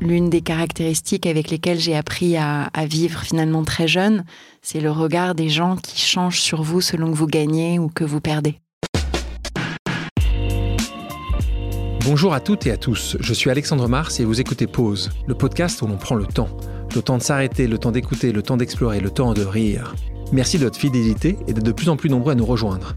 l'une 0.00 0.30
des 0.30 0.40
caractéristiques 0.40 1.26
avec 1.26 1.50
lesquelles 1.50 1.78
j'ai 1.78 1.96
appris 1.96 2.36
à, 2.36 2.70
vivre 2.86 3.20
finalement 3.20 3.64
très 3.64 3.86
jeune, 3.86 4.24
c'est 4.62 4.80
le 4.80 4.90
regard 4.90 5.34
des 5.34 5.48
gens 5.48 5.76
qui 5.76 6.00
changent 6.00 6.40
sur 6.40 6.62
vous 6.62 6.80
selon 6.80 7.10
que 7.10 7.16
vous 7.16 7.26
gagnez 7.26 7.78
ou 7.78 7.88
que 7.88 8.04
vous 8.04 8.20
perdez. 8.20 8.58
Bonjour 12.04 12.32
à 12.32 12.40
toutes 12.40 12.66
et 12.66 12.72
à 12.72 12.76
tous, 12.76 13.16
je 13.20 13.34
suis 13.34 13.50
Alexandre 13.50 13.86
Mars 13.86 14.20
et 14.20 14.24
vous 14.24 14.40
écoutez 14.40 14.66
Pause, 14.66 15.10
le 15.26 15.34
podcast 15.34 15.80
où 15.82 15.86
l'on 15.86 15.96
prend 15.96 16.14
le 16.14 16.26
temps. 16.26 16.48
Le 16.94 17.02
temps 17.02 17.18
de 17.18 17.22
s'arrêter, 17.22 17.68
le 17.68 17.78
temps 17.78 17.92
d'écouter, 17.92 18.32
le 18.32 18.42
temps 18.42 18.56
d'explorer, 18.56 18.98
le 18.98 19.10
temps 19.10 19.32
de 19.32 19.44
rire. 19.44 19.94
Merci 20.32 20.58
de 20.58 20.64
votre 20.64 20.78
fidélité 20.78 21.36
et 21.46 21.52
d'être 21.52 21.64
de 21.64 21.72
plus 21.72 21.88
en 21.88 21.96
plus 21.96 22.10
nombreux 22.10 22.32
à 22.32 22.34
nous 22.34 22.46
rejoindre. 22.46 22.96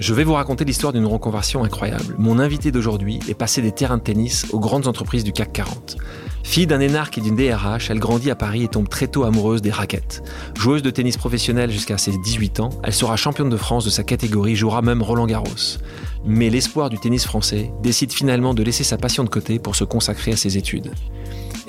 Je 0.00 0.14
vais 0.14 0.24
vous 0.24 0.32
raconter 0.32 0.64
l'histoire 0.64 0.94
d'une 0.94 1.04
reconversion 1.04 1.62
incroyable. 1.62 2.14
Mon 2.16 2.38
invité 2.38 2.72
d'aujourd'hui 2.72 3.20
est 3.28 3.34
passé 3.34 3.60
des 3.60 3.70
terrains 3.70 3.98
de 3.98 4.02
tennis 4.02 4.46
aux 4.50 4.58
grandes 4.58 4.86
entreprises 4.86 5.24
du 5.24 5.32
CAC 5.32 5.52
40. 5.52 5.98
Fille 6.42 6.66
d'un 6.66 6.80
énarque 6.80 7.18
et 7.18 7.20
d'une 7.20 7.36
DRH, 7.36 7.90
elle 7.90 7.98
grandit 7.98 8.30
à 8.30 8.34
Paris 8.34 8.64
et 8.64 8.68
tombe 8.68 8.88
très 8.88 9.08
tôt 9.08 9.24
amoureuse 9.24 9.60
des 9.60 9.70
raquettes. 9.70 10.22
Joueuse 10.58 10.80
de 10.80 10.88
tennis 10.88 11.18
professionnelle 11.18 11.70
jusqu'à 11.70 11.98
ses 11.98 12.16
18 12.16 12.60
ans, 12.60 12.70
elle 12.82 12.94
sera 12.94 13.16
championne 13.16 13.50
de 13.50 13.58
France 13.58 13.84
de 13.84 13.90
sa 13.90 14.02
catégorie, 14.02 14.56
jouera 14.56 14.80
même 14.80 15.02
Roland 15.02 15.26
Garros. 15.26 15.76
Mais 16.24 16.48
l'espoir 16.48 16.88
du 16.88 16.98
tennis 16.98 17.26
français 17.26 17.70
décide 17.82 18.10
finalement 18.10 18.54
de 18.54 18.62
laisser 18.62 18.84
sa 18.84 18.96
passion 18.96 19.22
de 19.22 19.28
côté 19.28 19.58
pour 19.58 19.76
se 19.76 19.84
consacrer 19.84 20.32
à 20.32 20.36
ses 20.36 20.56
études. 20.56 20.92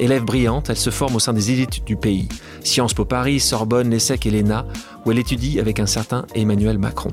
Élève 0.02 0.24
brillante, 0.24 0.72
elle 0.72 0.78
se 0.78 0.90
forme 0.90 1.16
au 1.16 1.20
sein 1.20 1.32
des 1.32 1.52
élites 1.52 1.86
du 1.86 1.96
pays. 1.96 2.28
Sciences 2.64 2.96
Po 2.96 3.06
Paris, 3.06 3.40
Sorbonne, 3.40 3.92
l'ESSEC 3.92 4.26
et 4.26 4.32
l'ENA, 4.32 4.66
où 5.06 5.12
elle 5.12 5.20
étudie 5.20 5.60
avec 5.60 5.80
un 5.80 5.86
certain 5.86 6.26
Emmanuel 6.34 6.80
Macron. 6.80 7.12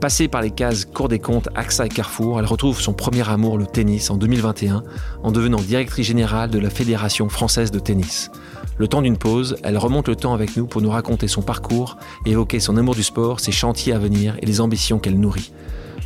Passée 0.00 0.28
par 0.28 0.40
les 0.40 0.52
cases 0.52 0.84
Cour 0.84 1.08
des 1.08 1.18
comptes, 1.18 1.48
AXA 1.56 1.86
et 1.86 1.88
Carrefour, 1.88 2.38
elle 2.38 2.46
retrouve 2.46 2.80
son 2.80 2.92
premier 2.92 3.28
amour, 3.28 3.58
le 3.58 3.66
tennis, 3.66 4.10
en 4.10 4.16
2021, 4.16 4.84
en 5.24 5.32
devenant 5.32 5.58
directrice 5.58 6.06
générale 6.06 6.50
de 6.50 6.60
la 6.60 6.70
Fédération 6.70 7.28
française 7.28 7.72
de 7.72 7.80
tennis. 7.80 8.30
Le 8.78 8.86
temps 8.86 9.02
d'une 9.02 9.18
pause, 9.18 9.56
elle 9.64 9.76
remonte 9.76 10.06
le 10.06 10.14
temps 10.14 10.32
avec 10.32 10.56
nous 10.56 10.66
pour 10.68 10.82
nous 10.82 10.90
raconter 10.90 11.26
son 11.26 11.42
parcours, 11.42 11.96
évoquer 12.26 12.60
son 12.60 12.76
amour 12.76 12.94
du 12.94 13.02
sport, 13.02 13.40
ses 13.40 13.50
chantiers 13.50 13.92
à 13.92 13.98
venir 13.98 14.36
et 14.40 14.46
les 14.46 14.60
ambitions 14.60 15.00
qu'elle 15.00 15.18
nourrit. 15.18 15.52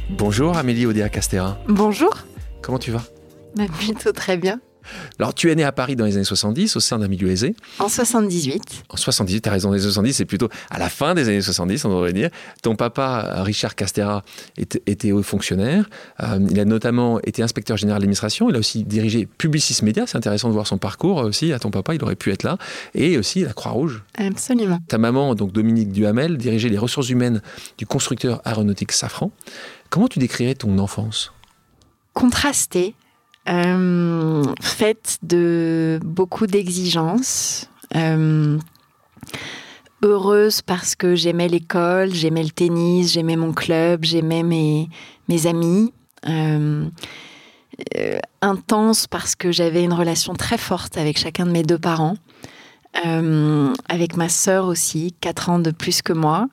Bonjour 0.09 0.57
Amélie 0.57 0.87
Odea 0.87 1.11
Castera. 1.11 1.59
Bonjour. 1.69 2.17
Comment 2.63 2.79
tu 2.79 2.93
vas? 2.93 3.03
Bah, 3.57 3.65
Plutôt 3.79 4.13
très 4.13 4.39
bien. 4.39 4.59
Alors, 5.19 5.35
tu 5.35 5.51
es 5.51 5.55
né 5.55 5.65
à 5.65 5.73
Paris 5.73 5.97
dans 5.97 6.05
les 6.05 6.17
années 6.17 6.25
70, 6.25 6.77
au 6.77 6.81
sein 6.81 6.99
d'un 6.99 7.09
milieu 7.09 7.31
aisé. 7.31 7.55
En 7.79 7.89
78. 7.89 8.85
En 8.89 8.97
78, 8.97 9.41
tu 9.41 9.49
as 9.49 9.53
raison, 9.53 9.73
les 9.73 9.81
années 9.81 9.89
70, 9.89 10.13
c'est 10.13 10.25
plutôt 10.25 10.49
à 10.71 10.79
la 10.79 10.89
fin 10.89 11.15
des 11.15 11.29
années 11.29 11.43
70, 11.43 11.85
on 11.85 11.91
devrait 11.91 12.13
dire. 12.13 12.31
Ton 12.63 12.77
papa, 12.77 13.43
Richard 13.43 13.75
Castera, 13.75 14.23
était, 14.57 15.13
haut 15.13 15.23
fonctionnaire. 15.23 15.89
Euh, 16.23 16.39
il 16.51 16.59
a 16.61 16.65
notamment 16.65 17.21
été 17.23 17.43
inspecteur 17.43 17.77
général 17.77 18.01
d'administration. 18.01 18.49
Il 18.51 18.57
a 18.57 18.59
aussi 18.59 18.85
dirigé 18.85 19.27
Publicis 19.27 19.85
Média. 19.85 20.05
C'est 20.07 20.17
intéressant 20.17 20.49
de 20.49 20.55
voir 20.55 20.67
son 20.67 20.79
parcours 20.79 21.19
aussi. 21.19 21.53
À 21.53 21.59
ton 21.59 21.71
papa, 21.71 21.95
il 21.95 22.03
aurait 22.03 22.17
pu 22.17 22.33
être 22.33 22.43
là. 22.43 22.59
Et 22.95 23.19
aussi 23.19 23.41
la 23.43 23.53
Croix-Rouge. 23.53 24.03
Absolument. 24.17 24.79
Ta 24.89 24.99
maman, 24.99 25.35
donc 25.35 25.53
Dominique 25.53 25.93
Duhamel, 25.93 26.37
dirigeait 26.37 26.69
les 26.69 26.79
ressources 26.79 27.09
humaines 27.09 27.43
du 27.79 27.87
constructeur 27.87 28.41
aéronautique 28.45 28.93
Safran. 28.93 29.31
Comment 29.91 30.09
tu 30.09 30.19
décrirais 30.19 30.55
ton 30.55 30.79
enfance? 30.79 31.33
Contrastée, 32.13 32.95
euh, 33.49 34.43
faite 34.61 35.19
de 35.23 36.01
beaucoup 36.03 36.47
d'exigences. 36.47 37.69
Euh, 37.95 38.59
heureuse 40.03 40.63
parce 40.63 40.95
que 40.95 41.15
j'aimais 41.15 41.49
l'école, 41.49 42.13
j'aimais 42.13 42.43
le 42.43 42.51
tennis, 42.51 43.13
j'aimais 43.13 43.37
mon 43.37 43.53
club, 43.53 44.05
j'aimais 44.05 44.43
mes, 44.43 44.89
mes 45.29 45.47
amis. 45.47 45.93
Euh, 46.29 46.89
intense 48.41 49.07
parce 49.07 49.35
que 49.35 49.51
j'avais 49.51 49.83
une 49.83 49.93
relation 49.93 50.35
très 50.35 50.59
forte 50.59 50.97
avec 50.97 51.19
chacun 51.19 51.47
de 51.47 51.51
mes 51.51 51.63
deux 51.63 51.79
parents, 51.79 52.17
avec 53.89 54.17
ma 54.17 54.29
sœur 54.29 54.67
aussi, 54.67 55.13
quatre 55.21 55.51
ans 55.51 55.59
de 55.59 55.73
plus 55.73 56.01
que 56.01 56.13
moi 56.13 56.49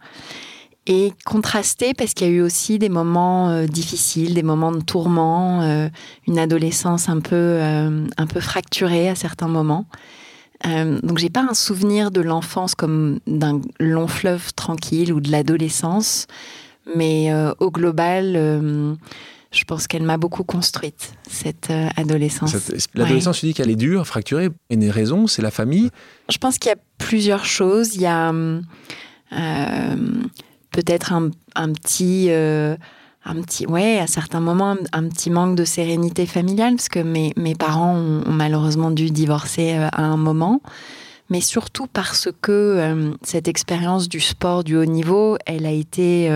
et 0.92 1.14
contrasté 1.26 1.94
parce 1.94 2.14
qu'il 2.14 2.28
y 2.28 2.30
a 2.30 2.34
eu 2.34 2.42
aussi 2.42 2.78
des 2.78 2.90
moments 2.90 3.50
euh, 3.50 3.66
difficiles, 3.66 4.34
des 4.34 4.44
moments 4.44 4.74
de 4.74 4.82
tourment, 4.82 5.62
euh, 5.62 5.88
une 6.28 6.38
adolescence 6.38 7.08
un 7.08 7.22
peu, 7.22 7.36
euh, 7.36 8.06
un 8.18 8.28
peu 8.28 8.42
fracturée 8.42 9.08
à 9.08 9.16
certains 9.16 9.48
moments. 9.48 9.86
donc 10.66 11.18
j'ai 11.18 11.30
pas 11.30 11.46
un 11.50 11.54
souvenir 11.54 12.12
de 12.12 12.22
l'enfance 12.22 12.76
comme 12.76 13.20
d'un 13.26 13.62
long 13.80 14.08
fleuve 14.08 14.54
tranquille 14.54 15.14
ou 15.14 15.22
de 15.22 15.32
l'adolescence, 15.32 16.28
mais 16.96 17.34
au 17.60 17.72
global, 17.72 18.36
je 19.52 19.64
pense 19.64 19.88
qu'elle 19.88 20.04
m'a 20.04 20.18
beaucoup 20.18 20.44
construite 20.44 21.14
cette 21.28 21.72
adolescence. 21.98 22.56
L'adolescence, 22.94 23.40
tu 23.40 23.48
dis 23.48 23.54
qu'elle 23.56 23.72
est 23.72 23.76
dure, 23.76 24.06
fracturée. 24.06 24.50
Une 24.70 24.88
raison, 24.90 25.26
c'est 25.26 25.42
la 25.42 25.50
famille? 25.50 25.90
Je 26.30 26.38
pense 26.38 26.60
qu'il 26.60 26.70
y 26.70 26.74
a 26.74 26.82
plusieurs 27.00 27.46
choses. 27.46 27.96
Il 27.96 28.02
y 28.02 28.06
a 28.06 28.32
peut-être 30.72 31.14
un, 31.14 31.30
petit, 31.74 32.28
euh, 32.30 32.76
un 33.26 33.42
petit, 33.42 33.68
ouais, 33.68 34.00
à 34.00 34.08
certains 34.08 34.40
moments, 34.40 34.76
un, 34.94 35.08
petit 35.10 35.30
manque 35.30 35.56
de 35.56 35.66
sérénité 35.66 36.26
familiale, 36.26 36.76
parce 36.76 36.90
que 36.90 37.00
mes, 37.00 37.56
parents 37.56 37.96
ont, 37.96 38.24
malheureusement 38.26 38.90
dû 38.90 39.12
divorcer 39.12 39.76
euh, 39.76 39.90
à 39.92 40.04
un 40.04 40.18
moment, 40.18 40.62
mais 41.30 41.42
surtout 41.42 41.88
parce 41.88 42.30
que 42.42 42.52
euh, 42.52 43.12
cette 43.22 43.48
expérience 43.48 44.10
du 44.10 44.20
sport 44.20 44.64
du 44.64 44.76
haut 44.76 44.86
niveau, 44.86 45.38
elle 45.46 45.66
a 45.66 45.72
été 45.72 46.30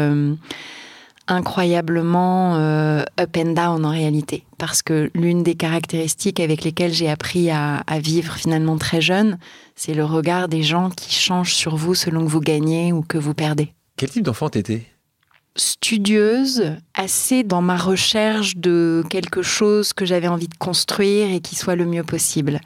incroyablement 1.28 2.56
up 2.56 3.38
and 3.38 3.54
down 3.54 3.84
en 3.84 3.90
réalité. 3.90 4.44
Parce 4.60 4.84
que 4.84 5.10
l'une 5.16 5.42
des 5.42 5.56
caractéristiques 5.56 6.40
avec 6.40 6.64
lesquelles 6.64 6.94
j'ai 6.94 7.10
appris 7.10 7.50
à, 7.50 7.78
à, 7.88 8.00
vivre 8.00 8.36
finalement 8.36 8.78
très 8.78 9.02
jeune, 9.02 9.40
c'est 9.76 9.96
le 9.96 10.06
regard 10.06 10.48
des 10.48 10.62
gens 10.62 10.92
qui 10.92 11.14
changent 11.14 11.56
sur 11.56 11.76
vous 11.76 11.96
selon 11.96 12.24
que 12.24 12.30
vous 12.30 12.42
gagnez 12.42 12.94
ou 12.94 13.02
que 13.02 13.18
vous 13.18 13.34
perdez. 13.34 13.75
Quel 13.98 14.10
type 14.10 14.24
d'enfant 14.24 14.50
t'étais? 14.50 14.84
Studieuse, 15.56 16.74
assez 16.94 17.44
dans 17.44 17.62
ma 17.62 17.78
recherche 17.78 18.58
de 18.58 19.04
quelque 19.10 19.42
chose 19.42 19.94
que 19.94 20.06
j'avais 20.06 20.28
envie 20.28 20.50
de 20.50 20.58
construire 20.58 21.32
et 21.32 21.40
qui 21.40 21.56
soit 21.56 21.76
le 21.76 21.86
mieux 21.86 22.04
possible. 22.04 22.60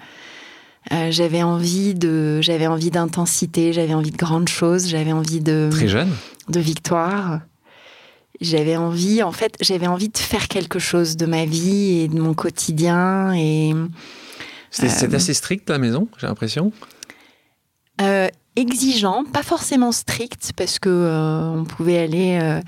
Euh, 0.92 1.12
j'avais 1.12 1.44
envie 1.44 1.94
de, 1.94 2.42
j'avais 2.42 2.66
envie 2.66 2.90
d'intensité, 2.90 3.74
j'avais 3.74 3.94
envie 3.94 4.10
de 4.10 4.18
grandes 4.18 4.50
choses, 4.50 4.88
j'avais 4.88 5.12
envie 5.12 5.40
de 5.40 5.70
très 5.72 5.88
jeune, 5.88 6.10
de 6.48 6.60
victoire. 6.60 7.42
J'avais 8.42 8.78
envie, 8.78 9.22
en 9.22 9.34
fait, 9.34 9.56
j'avais 9.60 9.88
envie 9.88 10.10
de 10.10 10.18
faire 10.18 10.48
quelque 10.48 10.80
chose 10.80 11.18
de 11.18 11.26
ma 11.26 11.46
vie 11.46 12.00
et 12.00 12.08
de 12.08 12.20
mon 12.20 12.34
quotidien 12.34 13.34
et. 13.34 13.74
C'était 14.72 15.14
euh, 15.14 15.16
assez 15.16 15.34
strict 15.34 15.70
la 15.70 15.78
maison, 15.78 16.08
j'ai 16.18 16.28
l'impression? 16.28 16.72
Euh, 18.02 18.30
exigeant, 18.56 19.24
pas 19.24 19.44
forcément 19.44 19.92
strict, 19.92 20.52
parce 20.56 20.80
que 20.80 20.90
euh, 20.90 21.52
on 21.52 21.66
pouvait 21.66 21.98
aller 21.98 22.40
euh, 22.42 22.62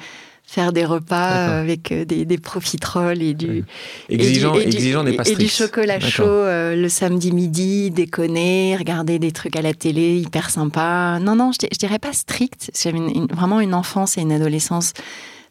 faire 0.44 0.74
des 0.74 0.86
repas 0.86 1.60
avec 1.60 1.92
euh, 1.92 2.06
des, 2.06 2.38
profiteroles 2.38 3.22
et 3.22 3.34
du 3.34 3.64
exigeant, 4.10 4.56
et 4.56 4.66
du, 4.66 4.78
exigeant 4.78 5.04
n'est 5.04 5.14
pas 5.14 5.24
strict. 5.24 5.40
Et 5.40 5.44
du 5.44 5.50
chocolat 5.50 6.00
chaud 6.00 6.46
le 6.46 6.88
samedi 6.88 7.32
midi, 7.32 7.92
déconner, 7.92 8.76
regarder 8.78 9.20
des 9.20 9.32
trucs 9.32 9.56
à 9.56 9.62
la 9.62 9.74
télé 9.74 10.18
hyper 10.18 10.50
sympa. 10.50 11.20
Non, 11.22 11.36
non, 11.36 11.52
je, 11.52 11.68
dirais 11.78 12.00
pas 12.00 12.14
strict. 12.14 12.72
J'avais 12.82 13.00
vraiment 13.32 13.60
une 13.60 13.74
enfance 13.74 14.18
et 14.18 14.22
une 14.22 14.32
adolescence 14.32 14.94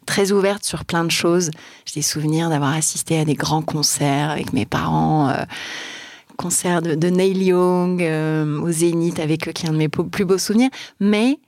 très 0.05 0.31
ouverte 0.31 0.63
sur 0.63 0.85
plein 0.85 1.03
de 1.03 1.11
choses. 1.11 1.51
J'ai 1.85 1.99
des 1.99 2.05
souvenirs 2.05 2.49
d'avoir 2.49 2.73
assisté 2.73 3.19
à 3.19 3.25
des 3.25 3.35
grands 3.35 3.61
concerts 3.61 4.31
avec 4.31 4.51
mes 4.53 4.65
parents 4.65 5.31
concert 6.41 6.81
de, 6.81 7.09
Neil 7.09 7.43
Young 7.43 8.01
euh, 8.01 8.59
au 8.59 8.71
Zénith 8.71 9.19
avec 9.19 9.47
eux, 9.47 9.51
qui 9.51 9.65
est 9.65 9.69
un 9.69 9.73
de 9.73 9.77
mes 9.77 9.89
plus 9.89 10.25
beaux 10.25 10.37
souvenirs. 10.37 10.69
Mais 10.99 11.39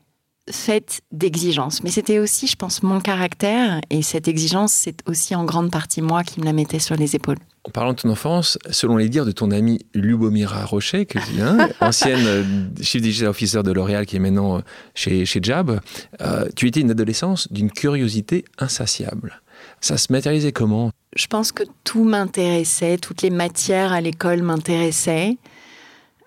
faite 0.52 1.02
d'exigence. 1.12 1.84
Mais 1.84 1.90
c'était 1.90 2.20
aussi, 2.20 2.48
je 2.48 2.56
pense, 2.56 2.84
mon 2.84 3.00
caractère. 3.00 3.80
Et 3.90 4.02
cette 4.02 4.28
exigence, 4.28 4.74
c'est 4.74 4.98
aussi 5.08 5.36
en 5.36 5.46
grande 5.46 5.72
partie 5.72 6.02
moi 6.02 6.24
qui 6.24 6.40
me 6.40 6.46
la 6.46 6.54
mettais 6.54 6.80
sur 6.80 6.96
les 6.96 7.16
épaules. 7.16 7.38
En 7.66 7.72
parlant 7.72 7.94
de 7.94 8.02
ton 8.02 8.10
enfance, 8.10 8.58
selon 8.70 8.98
les 8.98 9.08
dires 9.08 9.26
de 9.26 9.32
ton 9.32 9.52
ami 9.52 9.80
Lubomira 9.94 10.66
Rocher, 10.66 11.06
que 11.06 11.18
viens, 11.32 11.70
ancienne 11.80 12.26
euh, 12.26 12.44
Chief 12.82 13.02
Digital 13.02 13.30
Officer 13.30 13.64
de 13.64 13.72
L'Oréal, 13.72 14.06
qui 14.06 14.18
est 14.18 14.20
maintenant 14.20 14.58
euh, 14.58 14.62
chez, 14.96 15.26
chez 15.26 15.40
Jab, 15.42 15.80
euh, 16.22 16.50
tu 16.58 16.68
étais 16.68 16.82
une 16.82 16.92
adolescence 16.92 17.52
d'une 17.52 17.72
curiosité 17.72 18.44
insatiable. 18.58 19.42
Ça 19.84 19.98
se 19.98 20.14
matérialisait 20.14 20.54
comment? 20.54 20.92
Je 21.14 21.28
pense 21.28 21.52
que 21.52 21.64
tout 21.84 22.06
m'intéressait, 22.06 22.98
toutes 22.98 23.22
les 23.22 23.30
matières 23.30 23.92
à 23.92 24.00
l'école 24.00 24.42
m'intéressaient. 24.42 25.38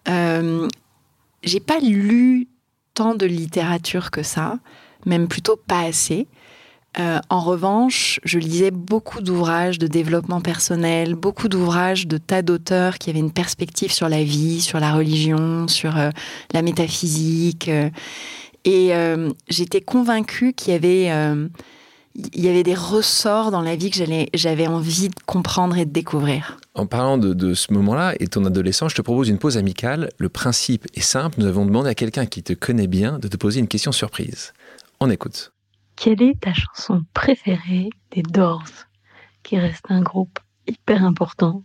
Euh, 0.08 0.68
J'ai 1.42 1.60
pas 1.60 1.80
lu 1.80 2.48
tant 2.92 3.14
de 3.14 3.24
littérature 3.24 4.10
que 4.10 4.22
ça, 4.22 4.58
même 5.06 5.26
plutôt 5.26 5.56
pas 5.56 5.80
assez. 5.80 6.28
Euh, 6.98 7.18
en 7.30 7.40
revanche, 7.40 8.20
je 8.24 8.38
lisais 8.38 8.70
beaucoup 8.70 9.22
d'ouvrages 9.22 9.78
de 9.78 9.86
développement 9.86 10.42
personnel, 10.42 11.14
beaucoup 11.14 11.48
d'ouvrages 11.48 12.06
de 12.06 12.18
tas 12.18 12.42
d'auteurs 12.42 12.98
qui 12.98 13.08
avaient 13.08 13.20
une 13.20 13.32
perspective 13.32 13.90
sur 13.90 14.10
la 14.10 14.22
vie, 14.22 14.60
sur 14.60 14.80
la 14.80 14.92
religion, 14.92 15.66
sur 15.66 15.96
euh, 15.96 16.10
la 16.52 16.60
métaphysique. 16.60 17.70
Euh, 17.70 17.88
et 18.66 18.92
j'étais 19.48 19.80
convaincue 19.80 20.52
qu'il 20.52 20.72
y 20.72 20.76
avait, 20.76 21.08
il 22.16 22.44
y 22.44 22.48
avait 22.48 22.62
des 22.62 22.74
ressorts 22.74 23.50
dans 23.50 23.60
la 23.60 23.76
vie 23.76 23.90
que 23.90 23.98
j'avais 24.34 24.66
envie 24.66 25.08
de 25.08 25.14
comprendre 25.26 25.76
et 25.76 25.84
de 25.84 25.90
découvrir. 25.90 26.56
En 26.74 26.86
parlant 26.86 27.18
de, 27.18 27.34
de 27.34 27.54
ce 27.54 27.72
moment-là 27.74 28.14
et 28.20 28.26
ton 28.26 28.44
adolescence, 28.44 28.92
je 28.92 28.96
te 28.96 29.02
propose 29.02 29.28
une 29.28 29.38
pause 29.38 29.58
amicale. 29.58 30.10
Le 30.18 30.28
principe 30.28 30.86
est 30.94 31.00
simple. 31.00 31.40
Nous 31.40 31.46
avons 31.46 31.66
demandé 31.66 31.90
à 31.90 31.94
quelqu'un 31.94 32.26
qui 32.26 32.42
te 32.42 32.52
connaît 32.52 32.86
bien 32.86 33.18
de 33.18 33.28
te 33.28 33.36
poser 33.36 33.60
une 33.60 33.68
question 33.68 33.92
surprise. 33.92 34.52
On 35.00 35.10
écoute. 35.10 35.52
Quelle 35.96 36.22
est 36.22 36.40
ta 36.40 36.52
chanson 36.52 37.02
préférée 37.14 37.90
des 38.12 38.22
Doors, 38.22 38.64
qui 39.42 39.58
reste 39.58 39.84
un 39.88 40.02
groupe 40.02 40.38
hyper 40.66 41.04
important 41.04 41.64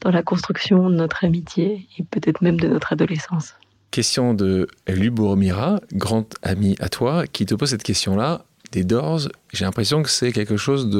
dans 0.00 0.10
la 0.10 0.22
construction 0.22 0.90
de 0.90 0.94
notre 0.94 1.24
amitié 1.24 1.88
et 1.98 2.04
peut-être 2.04 2.42
même 2.42 2.58
de 2.58 2.68
notre 2.68 2.92
adolescence? 2.92 3.54
Question 3.90 4.34
de 4.34 4.66
Lubormira, 4.88 5.80
grand 5.92 6.34
ami 6.42 6.76
à 6.80 6.88
toi, 6.88 7.26
qui 7.26 7.46
te 7.46 7.54
pose 7.54 7.70
cette 7.70 7.84
question-là. 7.84 8.44
Des 8.74 8.82
Doors, 8.82 9.28
j'ai 9.52 9.64
l'impression 9.64 10.02
que 10.02 10.10
c'est 10.10 10.32
quelque 10.32 10.56
chose 10.56 10.90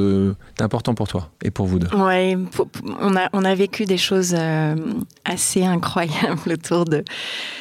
d'important 0.57 0.95
pour 0.95 1.09
toi 1.09 1.33
et 1.43 1.51
pour 1.51 1.67
vous 1.67 1.81
deux. 1.81 1.89
On 1.93 3.17
a, 3.17 3.29
on 3.33 3.45
a 3.45 3.55
vécu 3.57 3.85
des 3.85 3.97
choses 3.97 4.33
euh, 4.39 4.77
assez 5.25 5.65
incroyables 5.65 6.53
autour 6.53 6.85
de 6.85 7.03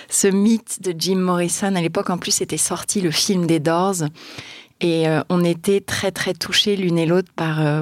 ce 0.09 0.27
mythe 0.27 0.83
de 0.83 0.93
Jim 0.95 1.15
Morrison. 1.15 1.73
À 1.75 1.81
l'époque, 1.81 2.11
en 2.11 2.19
plus, 2.19 2.41
était 2.41 2.57
sorti 2.57 3.01
le 3.01 3.09
film 3.09 3.47
des 3.47 3.59
Doors. 3.59 4.03
Et 4.81 5.07
euh, 5.07 5.23
on 5.29 5.43
était 5.43 5.81
très, 5.81 6.11
très 6.11 6.35
touchés 6.35 6.75
l'une 6.75 6.99
et 6.99 7.07
l'autre 7.07 7.31
par, 7.35 7.59
euh, 7.59 7.81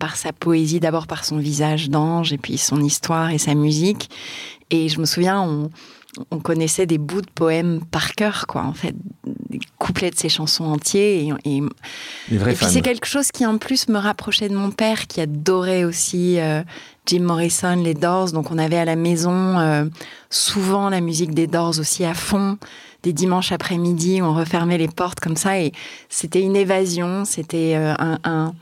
par 0.00 0.16
sa 0.16 0.32
poésie, 0.32 0.80
d'abord 0.80 1.06
par 1.06 1.24
son 1.24 1.36
visage 1.36 1.90
d'ange, 1.90 2.32
et 2.32 2.38
puis 2.38 2.58
son 2.58 2.82
histoire 2.82 3.30
et 3.30 3.38
sa 3.38 3.54
musique. 3.54 4.10
Et 4.70 4.88
je 4.88 4.98
me 4.98 5.04
souviens, 5.04 5.40
on, 5.42 5.70
on 6.30 6.38
connaissait 6.40 6.86
des 6.86 6.98
bouts 6.98 7.20
de 7.20 7.30
poèmes 7.34 7.80
par 7.90 8.14
cœur, 8.14 8.46
quoi, 8.46 8.62
en 8.64 8.72
fait, 8.72 8.94
des 9.50 9.60
couplets 9.78 10.10
de 10.10 10.16
ses 10.18 10.28
chansons 10.28 10.64
entiers. 10.64 11.32
Et, 11.44 11.60
puis 12.54 12.64
c'est 12.72 12.80
quelque 12.82 13.06
chose 13.06 13.30
qui 13.30 13.46
en 13.46 13.58
plus 13.58 13.88
me 13.88 13.98
rapprochait 13.98 14.48
de 14.48 14.56
mon 14.56 14.70
père 14.70 15.06
qui 15.06 15.20
adorait 15.20 15.84
aussi 15.84 16.40
euh, 16.40 16.62
Jim 17.06 17.20
Morrison, 17.20 17.76
les 17.76 17.94
Doors. 17.94 18.32
Donc 18.32 18.50
on 18.50 18.58
avait 18.58 18.78
à 18.78 18.84
la 18.84 18.96
maison 18.96 19.58
euh, 19.58 19.84
souvent 20.30 20.88
la 20.88 21.00
musique 21.00 21.34
des 21.34 21.46
Doors 21.46 21.78
aussi 21.78 22.04
à 22.04 22.14
fond. 22.14 22.58
Des 23.04 23.12
dimanches 23.12 23.52
après-midi, 23.52 24.20
on 24.22 24.34
refermait 24.34 24.78
les 24.78 24.88
portes 24.88 25.20
comme 25.20 25.36
ça 25.36 25.60
et 25.60 25.72
c'était 26.08 26.40
une 26.40 26.56
évasion. 26.56 27.24
C'était 27.24 27.74
euh, 27.76 27.94
un, 27.98 28.18
un- 28.24 28.54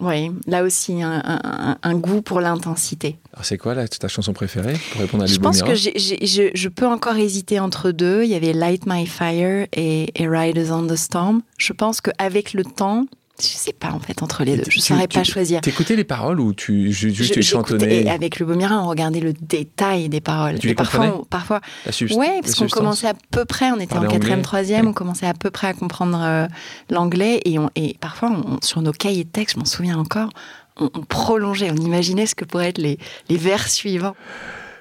ouais, 0.00 0.30
là 0.46 0.62
aussi 0.62 1.02
un, 1.02 1.22
un- 1.24 1.76
un 1.82 1.94
goût 1.94 2.22
pour 2.22 2.40
l'intensité. 2.40 3.18
Alors, 3.32 3.44
c'est 3.44 3.58
quoi 3.58 3.74
là, 3.74 3.86
ta 3.88 4.08
chanson 4.08 4.32
préférée 4.32 4.76
pour 4.92 5.00
répondre 5.00 5.24
à 5.24 5.26
Je 5.26 5.38
pense 5.38 5.62
que 5.62 5.74
je 5.74 6.68
peux 6.68 6.86
encore 6.86 7.16
hésiter 7.16 7.58
entre 7.60 7.90
deux. 7.90 8.22
Il 8.24 8.30
y 8.30 8.34
avait 8.34 8.52
Light 8.52 8.84
My 8.86 9.06
Fire 9.06 9.66
et, 9.72 10.10
et 10.20 10.28
Riders 10.28 10.70
on 10.72 10.86
the 10.86 10.96
Storm. 10.96 11.42
Je 11.58 11.72
pense 11.72 12.00
qu'avec 12.00 12.52
le 12.52 12.64
temps, 12.64 13.06
je 13.40 13.46
sais 13.46 13.72
pas 13.72 13.90
en 13.90 13.98
fait 13.98 14.22
entre 14.22 14.44
les 14.44 14.56
deux. 14.56 14.64
Je 14.64 14.70
Tu- 14.70 14.80
saurais 14.80 15.08
tu- 15.08 15.18
pas 15.18 15.24
choisir. 15.24 15.60
T'écoutais 15.60 15.96
les 15.96 16.04
paroles 16.04 16.38
ou 16.40 16.52
tu 16.54 16.92
ju- 16.92 17.12
juste 17.12 17.34
tu 17.34 17.42
chantonnais 17.42 18.02
et 18.04 18.10
avec 18.10 18.38
le 18.38 18.46
Bomira, 18.46 18.80
on 18.82 18.88
regardait 18.88 19.20
le 19.20 19.32
détail 19.32 20.08
des 20.08 20.20
paroles. 20.20 20.58
Tu 20.58 20.68
les 20.68 20.74
parfois, 20.74 21.18
on- 21.20 21.24
parfois, 21.24 21.60
ouais, 21.84 22.40
parce 22.42 22.54
qu'on 22.54 22.68
commençait 22.68 23.08
à 23.08 23.14
peu 23.30 23.44
près, 23.44 23.70
on 23.72 23.80
était 23.80 23.96
en 23.96 24.06
quatrième, 24.06 24.42
troisième, 24.42 24.86
on 24.88 24.92
commençait 24.92 25.26
à 25.26 25.34
peu 25.34 25.50
près 25.50 25.66
à 25.66 25.74
comprendre 25.74 26.18
euh, 26.22 26.46
l'anglais 26.90 27.40
et, 27.44 27.58
on, 27.58 27.70
et 27.74 27.96
parfois, 28.00 28.30
on- 28.30 28.58
sur 28.62 28.82
nos 28.82 28.92
cahiers 28.92 29.24
de 29.24 29.28
texte, 29.30 29.54
je 29.56 29.58
m'en 29.60 29.64
souviens 29.66 29.98
encore, 29.98 30.30
on, 30.76 30.90
on 30.94 31.00
prolongeait, 31.02 31.70
on 31.72 31.76
imaginait 31.76 32.26
ce 32.26 32.34
que 32.34 32.44
pourraient 32.44 32.68
être 32.68 32.78
les, 32.78 32.98
les 33.28 33.36
vers 33.36 33.68
suivants. 33.68 34.14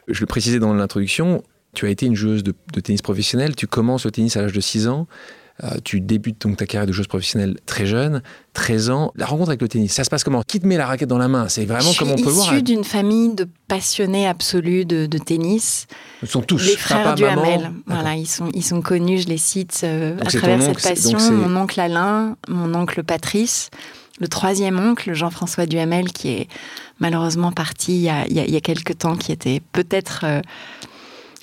Je 0.07 0.19
le 0.19 0.25
précisais 0.27 0.59
dans 0.59 0.73
l'introduction, 0.73 1.44
tu 1.73 1.88
as 1.88 1.89
été 1.89 2.06
une 2.06 2.15
joueuse 2.15 2.44
de, 2.44 2.53
de 2.73 2.79
tennis 2.81 3.01
professionnelle. 3.01 3.56
Tu 3.56 3.65
commences 3.67 4.06
le 4.06 4.11
tennis 4.11 4.38
à 4.38 4.41
l'âge 4.41 4.53
de 4.53 4.61
6 4.61 4.88
ans. 4.88 5.07
Euh, 5.63 5.77
tu 5.83 6.00
débutes 6.01 6.41
donc 6.41 6.57
ta 6.57 6.65
carrière 6.65 6.88
de 6.88 6.91
joueuse 6.94 7.05
professionnelle 7.05 7.59
très 7.67 7.85
jeune, 7.85 8.23
13 8.53 8.89
ans. 8.89 9.11
La 9.15 9.27
rencontre 9.27 9.50
avec 9.51 9.61
le 9.61 9.67
tennis, 9.67 9.94
ça 9.94 10.03
se 10.03 10.09
passe 10.09 10.23
comment? 10.23 10.41
Qui 10.41 10.59
te 10.59 10.65
met 10.65 10.77
la 10.77 10.88
raquette 10.88 11.07
dans 11.09 11.19
la 11.19 11.27
main? 11.27 11.47
C'est 11.47 11.65
vraiment 11.65 11.91
je 11.91 12.00
comme 12.00 12.09
on 12.09 12.17
suis 12.17 12.25
peut 12.25 12.31
voir. 12.31 12.50
hein. 12.50 12.53
issue 12.53 12.63
d'une 12.63 12.83
famille 12.83 13.35
de 13.35 13.47
passionnés 13.67 14.27
absolus 14.27 14.85
de, 14.85 15.05
de 15.05 15.17
tennis. 15.19 15.85
Ils 16.23 16.27
sont 16.27 16.41
tous 16.41 16.57
les 16.57 16.75
frères 16.75 17.03
papa, 17.03 17.15
Duhamel. 17.15 17.38
maman. 17.44 17.57
D'accord. 17.61 17.73
Voilà, 17.85 18.15
ils 18.15 18.25
sont, 18.27 18.50
ils 18.55 18.63
sont 18.63 18.81
connus, 18.81 19.19
je 19.19 19.27
les 19.27 19.38
cite 19.38 19.81
euh, 19.83 20.17
à 20.21 20.25
travers 20.25 20.59
cette 20.59 20.69
oncle, 20.71 20.81
passion. 20.81 21.19
Mon 21.31 21.56
oncle 21.61 21.79
Alain, 21.79 22.35
mon 22.47 22.73
oncle 22.73 23.03
Patrice, 23.03 23.69
le 24.19 24.27
troisième 24.27 24.79
oncle, 24.79 25.13
Jean-François 25.13 25.67
Duhamel, 25.67 26.11
qui 26.11 26.29
est 26.29 26.47
malheureusement 26.99 27.51
parti 27.51 27.94
il 27.95 28.01
y 28.01 28.09
a, 28.09 28.25
il 28.27 28.33
y 28.33 28.39
a, 28.39 28.45
il 28.45 28.51
y 28.51 28.57
a 28.57 28.61
quelques 28.61 28.97
temps, 28.97 29.15
qui 29.15 29.31
était 29.31 29.61
peut-être 29.71 30.21
euh, 30.23 30.41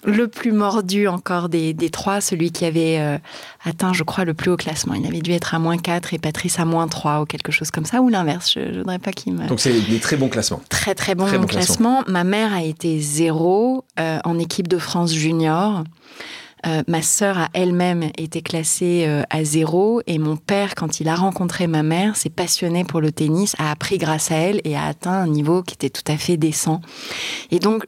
le 0.05 0.29
plus 0.29 0.53
mordu 0.53 1.09
encore 1.09 1.49
des, 1.49 1.73
des 1.73 1.91
trois, 1.91 2.21
celui 2.21 2.51
qui 2.53 2.65
avait 2.65 2.99
euh, 3.01 3.19
atteint, 3.65 3.93
je 3.93 4.03
crois, 4.03 4.25
le 4.25 4.35
plus 4.35 4.51
haut 4.51 4.57
classement. 4.57 4.95
Il 4.95 5.07
avait 5.07 5.21
dû 5.21 5.33
être 5.33 5.55
à 5.55 5.59
moins 5.59 5.77
4 5.77 6.15
et 6.15 6.19
Patrice 6.19 6.59
à 6.59 6.65
moins 6.65 6.89
3 6.89 7.23
ou 7.23 7.25
quelque 7.27 7.53
chose 7.53 7.71
comme 7.71 7.85
ça, 7.85 8.01
ou 8.01 8.09
l'inverse. 8.09 8.53
Je 8.55 8.61
ne 8.61 8.79
voudrais 8.79 8.99
pas 8.99 9.13
qu'il 9.13 9.35
me 9.35 9.47
Donc 9.47 9.61
c'est 9.61 9.73
des 9.73 10.01
très 10.01 10.17
bons 10.17 10.29
classements. 10.29 10.61
très 10.69 10.95
très 10.95 11.15
bon, 11.15 11.27
Très 11.27 11.39
bon 11.39 11.47
classement. 11.47 12.03
Ma 12.07 12.25
mère 12.25 12.53
a 12.53 12.63
été 12.63 12.99
zéro 13.01 13.85
euh, 13.99 14.19
en 14.25 14.39
équipe 14.39 14.69
de 14.69 14.79
France 14.79 15.13
junior. 15.13 15.85
Euh, 16.67 16.83
ma 16.89 17.01
sœur 17.01 17.39
a 17.39 17.49
elle-même 17.55 18.11
été 18.19 18.43
classée 18.43 19.05
euh, 19.07 19.23
à 19.31 19.45
zéro 19.45 20.03
et 20.07 20.19
mon 20.19 20.37
père, 20.37 20.75
quand 20.75 21.01
il 21.01 21.09
a 21.09 21.15
rencontré 21.15 21.67
ma 21.67 21.83
mère, 21.83 22.17
s'est 22.17 22.29
passionné 22.29 22.85
pour 22.85 23.01
le 23.01 23.13
tennis, 23.13 23.55
a 23.59 23.71
appris 23.71 23.97
grâce 23.97 24.31
à 24.31 24.37
elle 24.37 24.61
et 24.65 24.77
a 24.77 24.85
atteint 24.85 25.13
un 25.13 25.27
niveau 25.27 25.63
qui 25.63 25.75
était 25.75 25.89
tout 25.89 26.05
à 26.07 26.19
fait 26.19 26.37
décent. 26.37 26.83
Et 27.51 27.61
donc, 27.61 27.85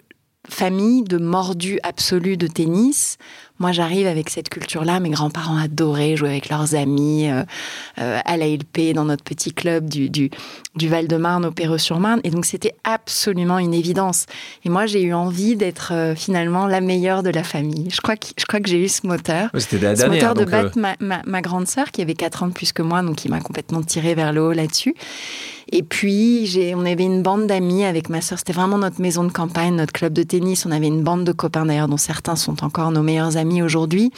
famille 0.53 1.03
de 1.03 1.19
mordus 1.19 1.79
absolus 1.83 2.37
de 2.37 2.47
tennis. 2.47 3.17
Moi, 3.59 3.71
j'arrive 3.73 4.07
avec 4.07 4.29
cette 4.29 4.49
culture-là. 4.49 4.99
Mes 4.99 5.11
grands-parents 5.11 5.57
adoraient 5.57 6.17
jouer 6.17 6.31
avec 6.31 6.49
leurs 6.49 6.75
amis 6.75 7.31
euh, 7.31 7.43
euh, 8.01 8.19
à 8.25 8.37
la 8.37 8.47
LP 8.49 8.93
dans 8.95 9.05
notre 9.05 9.23
petit 9.23 9.53
club 9.53 9.89
du, 9.89 10.11
du, 10.11 10.31
du 10.75 10.89
Val-de-Marne 10.89 11.45
au 11.47 11.53
Perreux-sur-Marne. 11.53 12.21
Et 12.25 12.31
donc, 12.31 12.45
c'était 12.45 12.75
absolument 12.83 13.59
une 13.59 13.73
évidence. 13.73 14.27
Et 14.65 14.69
moi, 14.69 14.87
j'ai 14.87 15.03
eu 15.03 15.15
envie 15.15 15.55
d'être 15.55 15.93
euh, 15.93 16.15
finalement 16.17 16.67
la 16.67 16.81
meilleure 16.81 17.23
de 17.23 17.31
la 17.31 17.45
famille. 17.45 17.89
Je 17.93 18.01
crois 18.01 18.17
que, 18.17 18.27
je 18.37 18.45
crois 18.47 18.59
que 18.61 18.69
j'ai 18.69 18.83
eu 18.83 18.89
ce 18.89 19.07
moteur. 19.07 19.49
Ouais, 19.55 19.61
C'était 19.61 19.79
la 19.79 19.95
Ce 19.95 20.01
dernière. 20.03 20.29
moteur 20.31 20.35
de 20.45 20.51
battre 20.51 20.79
ma, 20.79 20.97
ma, 20.99 21.23
ma 21.25 21.41
grande 21.41 21.69
sœur 21.69 21.91
qui 21.93 22.03
avait 22.03 22.15
4 22.15 22.43
ans 22.43 22.49
de 22.49 22.53
plus 22.53 22.73
que 22.73 22.83
moi, 22.83 23.03
donc 23.03 23.17
qui 23.17 23.29
m'a 23.29 23.41
complètement 23.41 23.83
tirée 23.83 24.15
vers 24.15 24.33
le 24.33 24.43
haut 24.43 24.53
là-dessus. 24.53 24.95
Et 25.71 25.83
puis, 25.83 26.47
j'ai, 26.47 26.75
on 26.75 26.85
avait 26.85 27.05
une 27.05 27.23
bande 27.23 27.47
d'amis 27.47 27.85
avec 27.85 28.09
ma 28.09 28.21
sœur. 28.21 28.39
C'était 28.39 28.53
vraiment 28.53 28.79
notre 28.79 29.01
maison 29.01 29.25
de 29.25 29.31
campagne, 29.33 29.75
notre 29.77 29.93
club 29.93 30.13
de 30.13 30.23
tennis. 30.23 30.67
On 30.67 30.71
avait 30.71 30.89
une 30.89 31.03
bande 31.03 31.25
de 31.25 31.33
copains 31.33 31.65
d'ailleurs, 31.67 31.89
dont 31.89 31.97
certains 31.97 32.37
sont 32.37 32.65
encore 32.65 32.91
nos 32.91 33.03
meilleurs 33.03 33.37
amis 33.37 33.63
aujourd'hui. 33.63 34.11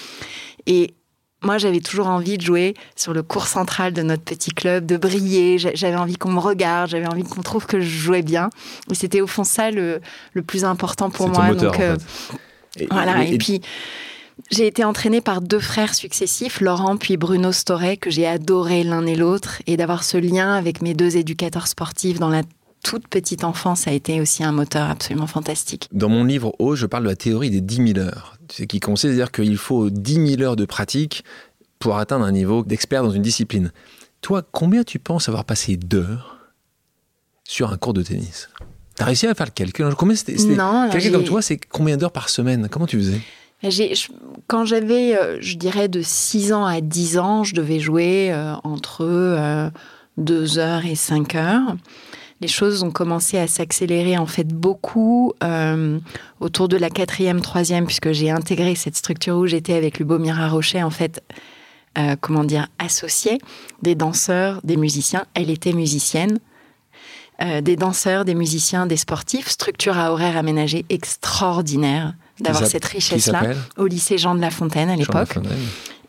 Et 0.66 0.94
moi, 1.42 1.58
j'avais 1.58 1.80
toujours 1.80 2.06
envie 2.06 2.38
de 2.38 2.42
jouer 2.42 2.74
sur 2.96 3.12
le 3.12 3.22
cours 3.22 3.46
central 3.48 3.92
de 3.92 4.00
notre 4.02 4.22
petit 4.22 4.50
club, 4.50 4.86
de 4.86 4.96
briller. 4.96 5.58
J'a- 5.58 5.74
J'avais 5.74 5.96
envie 5.96 6.16
qu'on 6.16 6.32
me 6.32 6.38
regarde, 6.40 6.88
j'avais 6.90 7.06
envie 7.06 7.22
qu'on 7.24 7.42
trouve 7.42 7.66
que 7.66 7.80
je 7.80 7.86
jouais 7.88 8.22
bien. 8.22 8.48
Et 8.90 8.94
c'était 8.94 9.20
au 9.20 9.26
fond 9.26 9.44
ça 9.44 9.70
le, 9.70 10.00
le 10.32 10.42
plus 10.42 10.64
important 10.64 11.10
pour 11.10 11.28
moi. 11.28 11.48
moteur, 11.48 11.72
donc, 11.72 11.80
en 11.80 11.82
euh, 11.82 11.96
fait. 11.98 12.84
Et- 12.84 12.88
voilà, 12.90 13.22
et- 13.24 13.34
et, 13.34 13.38
puis 13.38 13.60
j'ai 14.50 14.66
été 14.66 14.84
entraînée 14.84 15.20
par 15.20 15.40
deux 15.40 15.60
frères 15.60 15.94
successifs, 15.94 16.60
Laurent 16.60 16.96
puis 16.96 17.16
Bruno 17.16 17.52
Storet, 17.52 17.96
que 17.96 18.10
j'ai 18.10 18.26
adoré 18.26 18.82
l'un 18.84 19.06
et 19.06 19.16
l'autre, 19.16 19.62
et 19.66 19.76
d'avoir 19.76 20.04
ce 20.04 20.16
lien 20.16 20.54
avec 20.54 20.82
mes 20.82 20.94
deux 20.94 21.16
éducateurs 21.16 21.66
sportifs 21.66 22.18
dans 22.18 22.28
la 22.30 22.42
toute 22.82 23.08
petite 23.08 23.44
enfance 23.44 23.86
a 23.88 23.92
été 23.92 24.20
aussi 24.20 24.44
un 24.44 24.52
moteur 24.52 24.90
absolument 24.90 25.26
fantastique. 25.26 25.88
Dans 25.92 26.10
mon 26.10 26.22
livre 26.24 26.54
O, 26.58 26.74
je 26.76 26.84
parle 26.84 27.04
de 27.04 27.08
la 27.08 27.16
théorie 27.16 27.48
des 27.50 27.62
10 27.62 27.94
000 27.94 27.98
heures. 27.98 28.36
C'est 28.50 28.66
qui 28.66 28.78
consiste 28.80 29.12
à 29.12 29.16
dire 29.16 29.32
qu'il 29.32 29.56
faut 29.56 29.88
10 29.88 30.36
000 30.36 30.42
heures 30.42 30.56
de 30.56 30.66
pratique 30.66 31.24
pour 31.78 31.96
atteindre 31.96 32.26
un 32.26 32.32
niveau 32.32 32.62
d'expert 32.62 33.02
dans 33.02 33.10
une 33.10 33.22
discipline. 33.22 33.72
Toi, 34.20 34.42
combien 34.52 34.84
tu 34.84 34.98
penses 34.98 35.28
avoir 35.30 35.44
passé 35.46 35.76
d'heures 35.78 36.36
sur 37.44 37.72
un 37.72 37.76
cours 37.78 37.94
de 37.94 38.02
tennis? 38.02 38.50
T'as 38.96 39.06
réussi 39.06 39.26
à 39.26 39.34
faire 39.34 39.46
le 39.46 39.52
calcul? 39.52 39.94
Combien 39.96 40.14
c'était 40.16 40.36
c'était- 40.36 40.54
Non, 40.54 40.88
Quelqu'un 40.90 41.10
comme 41.10 41.24
toi, 41.24 41.40
c'est 41.42 41.56
combien 41.58 41.96
d'heures 41.96 42.12
par 42.12 42.28
semaine? 42.28 42.68
Comment 42.70 42.86
tu 42.86 42.98
faisais? 42.98 43.20
Quand 44.46 44.64
j'avais, 44.64 45.16
euh, 45.16 45.38
je 45.40 45.56
dirais, 45.56 45.88
de 45.88 46.02
6 46.02 46.52
ans 46.52 46.66
à 46.66 46.80
10 46.80 47.18
ans, 47.18 47.44
je 47.44 47.54
devais 47.54 47.80
jouer 47.80 48.30
euh, 48.32 48.54
entre 48.64 49.70
2 50.18 50.58
heures 50.58 50.84
et 50.86 50.94
5 50.94 51.34
heures. 51.34 51.76
Les 52.40 52.48
choses 52.48 52.82
ont 52.82 52.90
commencé 52.90 53.38
à 53.38 53.46
s'accélérer 53.46 54.18
en 54.18 54.26
fait 54.26 54.48
beaucoup 54.48 55.32
autour 56.40 56.68
de 56.68 56.76
la 56.76 56.90
quatrième, 56.90 57.40
troisième, 57.40 57.86
puisque 57.86 58.12
j'ai 58.12 58.30
intégré 58.30 58.74
cette 58.74 58.96
structure 58.96 59.36
où 59.36 59.46
j'étais 59.46 59.74
avec 59.74 59.98
Lubomira 59.98 60.48
Rochet, 60.48 60.82
en 60.82 60.90
fait, 60.90 61.22
comment 62.20 62.44
dire, 62.44 62.66
associée 62.78 63.38
des 63.82 63.94
danseurs, 63.94 64.60
des 64.64 64.76
musiciens. 64.76 65.24
Elle 65.34 65.48
était 65.48 65.72
musicienne. 65.72 66.38
des 67.40 67.76
danseurs, 67.76 68.24
des 68.24 68.34
musiciens, 68.34 68.86
des 68.86 68.98
sportifs, 68.98 69.48
structure 69.48 69.96
à 69.96 70.12
horaires 70.12 70.36
aménagée 70.36 70.84
extraordinaire 70.90 72.14
d'avoir 72.40 72.66
cette 72.66 72.84
richesse-là 72.84 73.54
au 73.76 73.86
lycée 73.86 74.18
Jean 74.18 74.34
de 74.34 74.40
La 74.40 74.50
Fontaine 74.50 74.90
à 74.90 74.96
l'époque. 74.96 75.38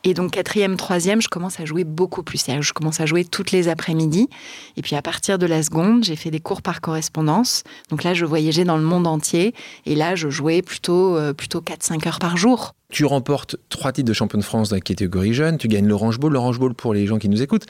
Et 0.07 0.13
donc 0.13 0.31
quatrième, 0.31 0.77
troisième, 0.77 1.19
je 1.19 1.27
commence 1.27 1.59
à 1.59 1.65
jouer 1.65 1.83
beaucoup 1.83 2.21
plus. 2.21 2.45
Je 2.61 2.73
commence 2.73 2.99
à 3.01 3.07
jouer 3.07 3.25
toutes 3.25 3.51
les 3.51 3.69
après-midi. 3.69 4.29
Et 4.77 4.83
puis 4.83 4.95
à 4.95 5.01
partir 5.01 5.39
de 5.39 5.47
la 5.47 5.63
seconde, 5.63 6.03
j'ai 6.03 6.15
fait 6.15 6.29
des 6.29 6.39
cours 6.39 6.61
par 6.61 6.79
correspondance. 6.79 7.63
Donc 7.89 8.03
là, 8.03 8.13
je 8.13 8.23
voyageais 8.23 8.65
dans 8.65 8.77
le 8.77 8.83
monde 8.83 9.07
entier. 9.07 9.55
Et 9.87 9.95
là, 9.95 10.15
je 10.15 10.29
jouais 10.29 10.61
plutôt, 10.61 11.17
euh, 11.17 11.33
plutôt 11.33 11.59
4-5 11.59 12.07
heures 12.07 12.19
par 12.19 12.37
jour. 12.37 12.75
Tu 12.91 13.03
remportes 13.03 13.55
trois 13.69 13.91
titres 13.91 14.07
de 14.07 14.13
champion 14.13 14.37
de 14.37 14.43
France 14.43 14.69
dans 14.69 14.75
la 14.75 14.81
catégorie 14.81 15.33
jeune. 15.33 15.57
Tu 15.57 15.67
gagnes 15.67 15.87
l'Orange 15.87 16.19
Bowl. 16.19 16.31
L'Orange 16.31 16.59
Bowl, 16.59 16.75
pour 16.75 16.93
les 16.93 17.07
gens 17.07 17.17
qui 17.17 17.27
nous 17.27 17.41
écoutent, 17.41 17.65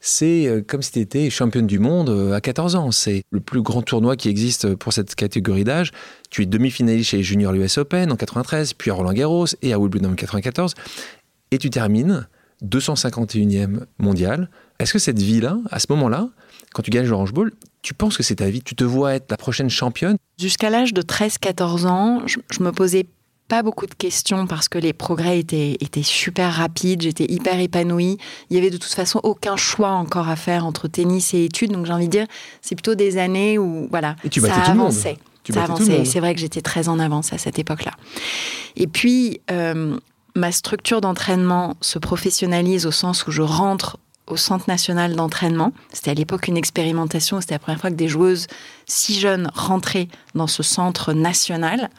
c'est 0.00 0.46
euh, 0.46 0.62
comme 0.66 0.82
si 0.82 0.92
tu 0.92 0.98
étais 0.98 1.30
championne 1.30 1.66
du 1.66 1.78
monde 1.78 2.08
euh, 2.08 2.32
à 2.32 2.40
14 2.40 2.74
ans. 2.74 2.90
C'est 2.90 3.22
le 3.30 3.40
plus 3.40 3.62
grand 3.62 3.82
tournoi 3.82 4.16
qui 4.16 4.28
existe 4.28 4.74
pour 4.74 4.92
cette 4.92 5.14
catégorie 5.14 5.64
d'âge. 5.64 5.92
Tu 6.30 6.42
es 6.42 6.46
demi-finaliste 6.46 7.10
chez 7.10 7.18
les 7.18 7.22
juniors 7.22 7.52
l'US 7.52 7.78
Open 7.78 8.10
en 8.10 8.16
93, 8.16 8.72
puis 8.74 8.90
à 8.90 8.94
Roland 8.94 9.12
Garros 9.12 9.46
et 9.62 9.72
à 9.72 9.78
Wimbledon 9.78 10.12
en 10.12 10.14
94. 10.14 10.74
Et 11.50 11.58
tu 11.58 11.70
termines 11.70 12.26
251e 12.64 13.84
mondial. 13.98 14.50
Est-ce 14.78 14.94
que 14.94 14.98
cette 14.98 15.18
vie-là, 15.18 15.58
à 15.70 15.78
ce 15.78 15.86
moment-là, 15.90 16.28
quand 16.72 16.82
tu 16.82 16.90
gagnes 16.90 17.06
l'Orange 17.06 17.32
Bowl, 17.32 17.52
tu 17.82 17.94
penses 17.94 18.16
que 18.16 18.22
c'est 18.22 18.36
ta 18.36 18.48
vie? 18.48 18.62
Tu 18.62 18.74
te 18.74 18.84
vois 18.84 19.14
être 19.14 19.30
la 19.30 19.36
prochaine 19.36 19.68
championne? 19.68 20.16
Jusqu'à 20.38 20.70
l'âge 20.70 20.94
de 20.94 21.02
13-14 21.02 21.86
ans, 21.86 22.22
je, 22.26 22.38
je 22.50 22.62
me 22.62 22.72
posais 22.72 23.06
pas 23.50 23.62
beaucoup 23.64 23.86
de 23.86 23.94
questions 23.94 24.46
parce 24.46 24.68
que 24.68 24.78
les 24.78 24.92
progrès 24.92 25.40
étaient, 25.40 25.76
étaient 25.80 26.04
super 26.04 26.54
rapides, 26.54 27.02
j'étais 27.02 27.26
hyper 27.28 27.58
épanouie. 27.58 28.16
Il 28.48 28.56
y 28.56 28.60
avait 28.60 28.70
de 28.70 28.76
toute 28.76 28.94
façon 28.94 29.20
aucun 29.24 29.56
choix 29.56 29.90
encore 29.90 30.28
à 30.28 30.36
faire 30.36 30.64
entre 30.64 30.86
tennis 30.86 31.34
et 31.34 31.44
études, 31.44 31.72
donc 31.72 31.84
j'ai 31.84 31.92
envie 31.92 32.06
de 32.06 32.12
dire, 32.12 32.26
c'est 32.62 32.76
plutôt 32.76 32.94
des 32.94 33.18
années 33.18 33.58
où 33.58 33.88
voilà, 33.90 34.14
et 34.22 34.28
tu 34.28 34.40
ça 34.40 34.54
avançait. 34.54 35.18
Tu 35.42 35.52
ça 35.52 35.64
avançait. 35.64 36.04
C'est 36.04 36.20
vrai 36.20 36.32
que 36.34 36.40
j'étais 36.40 36.60
très 36.60 36.88
en 36.88 37.00
avance 37.00 37.32
à 37.32 37.38
cette 37.38 37.58
époque-là. 37.58 37.90
Et 38.76 38.86
puis, 38.86 39.40
euh, 39.50 39.98
ma 40.36 40.52
structure 40.52 41.00
d'entraînement 41.00 41.76
se 41.80 41.98
professionnalise 41.98 42.86
au 42.86 42.92
sens 42.92 43.26
où 43.26 43.32
je 43.32 43.42
rentre 43.42 43.98
au 44.28 44.36
Centre 44.36 44.66
national 44.68 45.16
d'entraînement. 45.16 45.72
C'était 45.92 46.12
à 46.12 46.14
l'époque 46.14 46.46
une 46.46 46.56
expérimentation, 46.56 47.40
c'était 47.40 47.56
la 47.56 47.58
première 47.58 47.80
fois 47.80 47.90
que 47.90 47.96
des 47.96 48.06
joueuses 48.06 48.46
si 48.86 49.18
jeunes 49.18 49.50
rentraient 49.54 50.06
dans 50.36 50.46
ce 50.46 50.62
centre 50.62 51.12
national. 51.12 51.90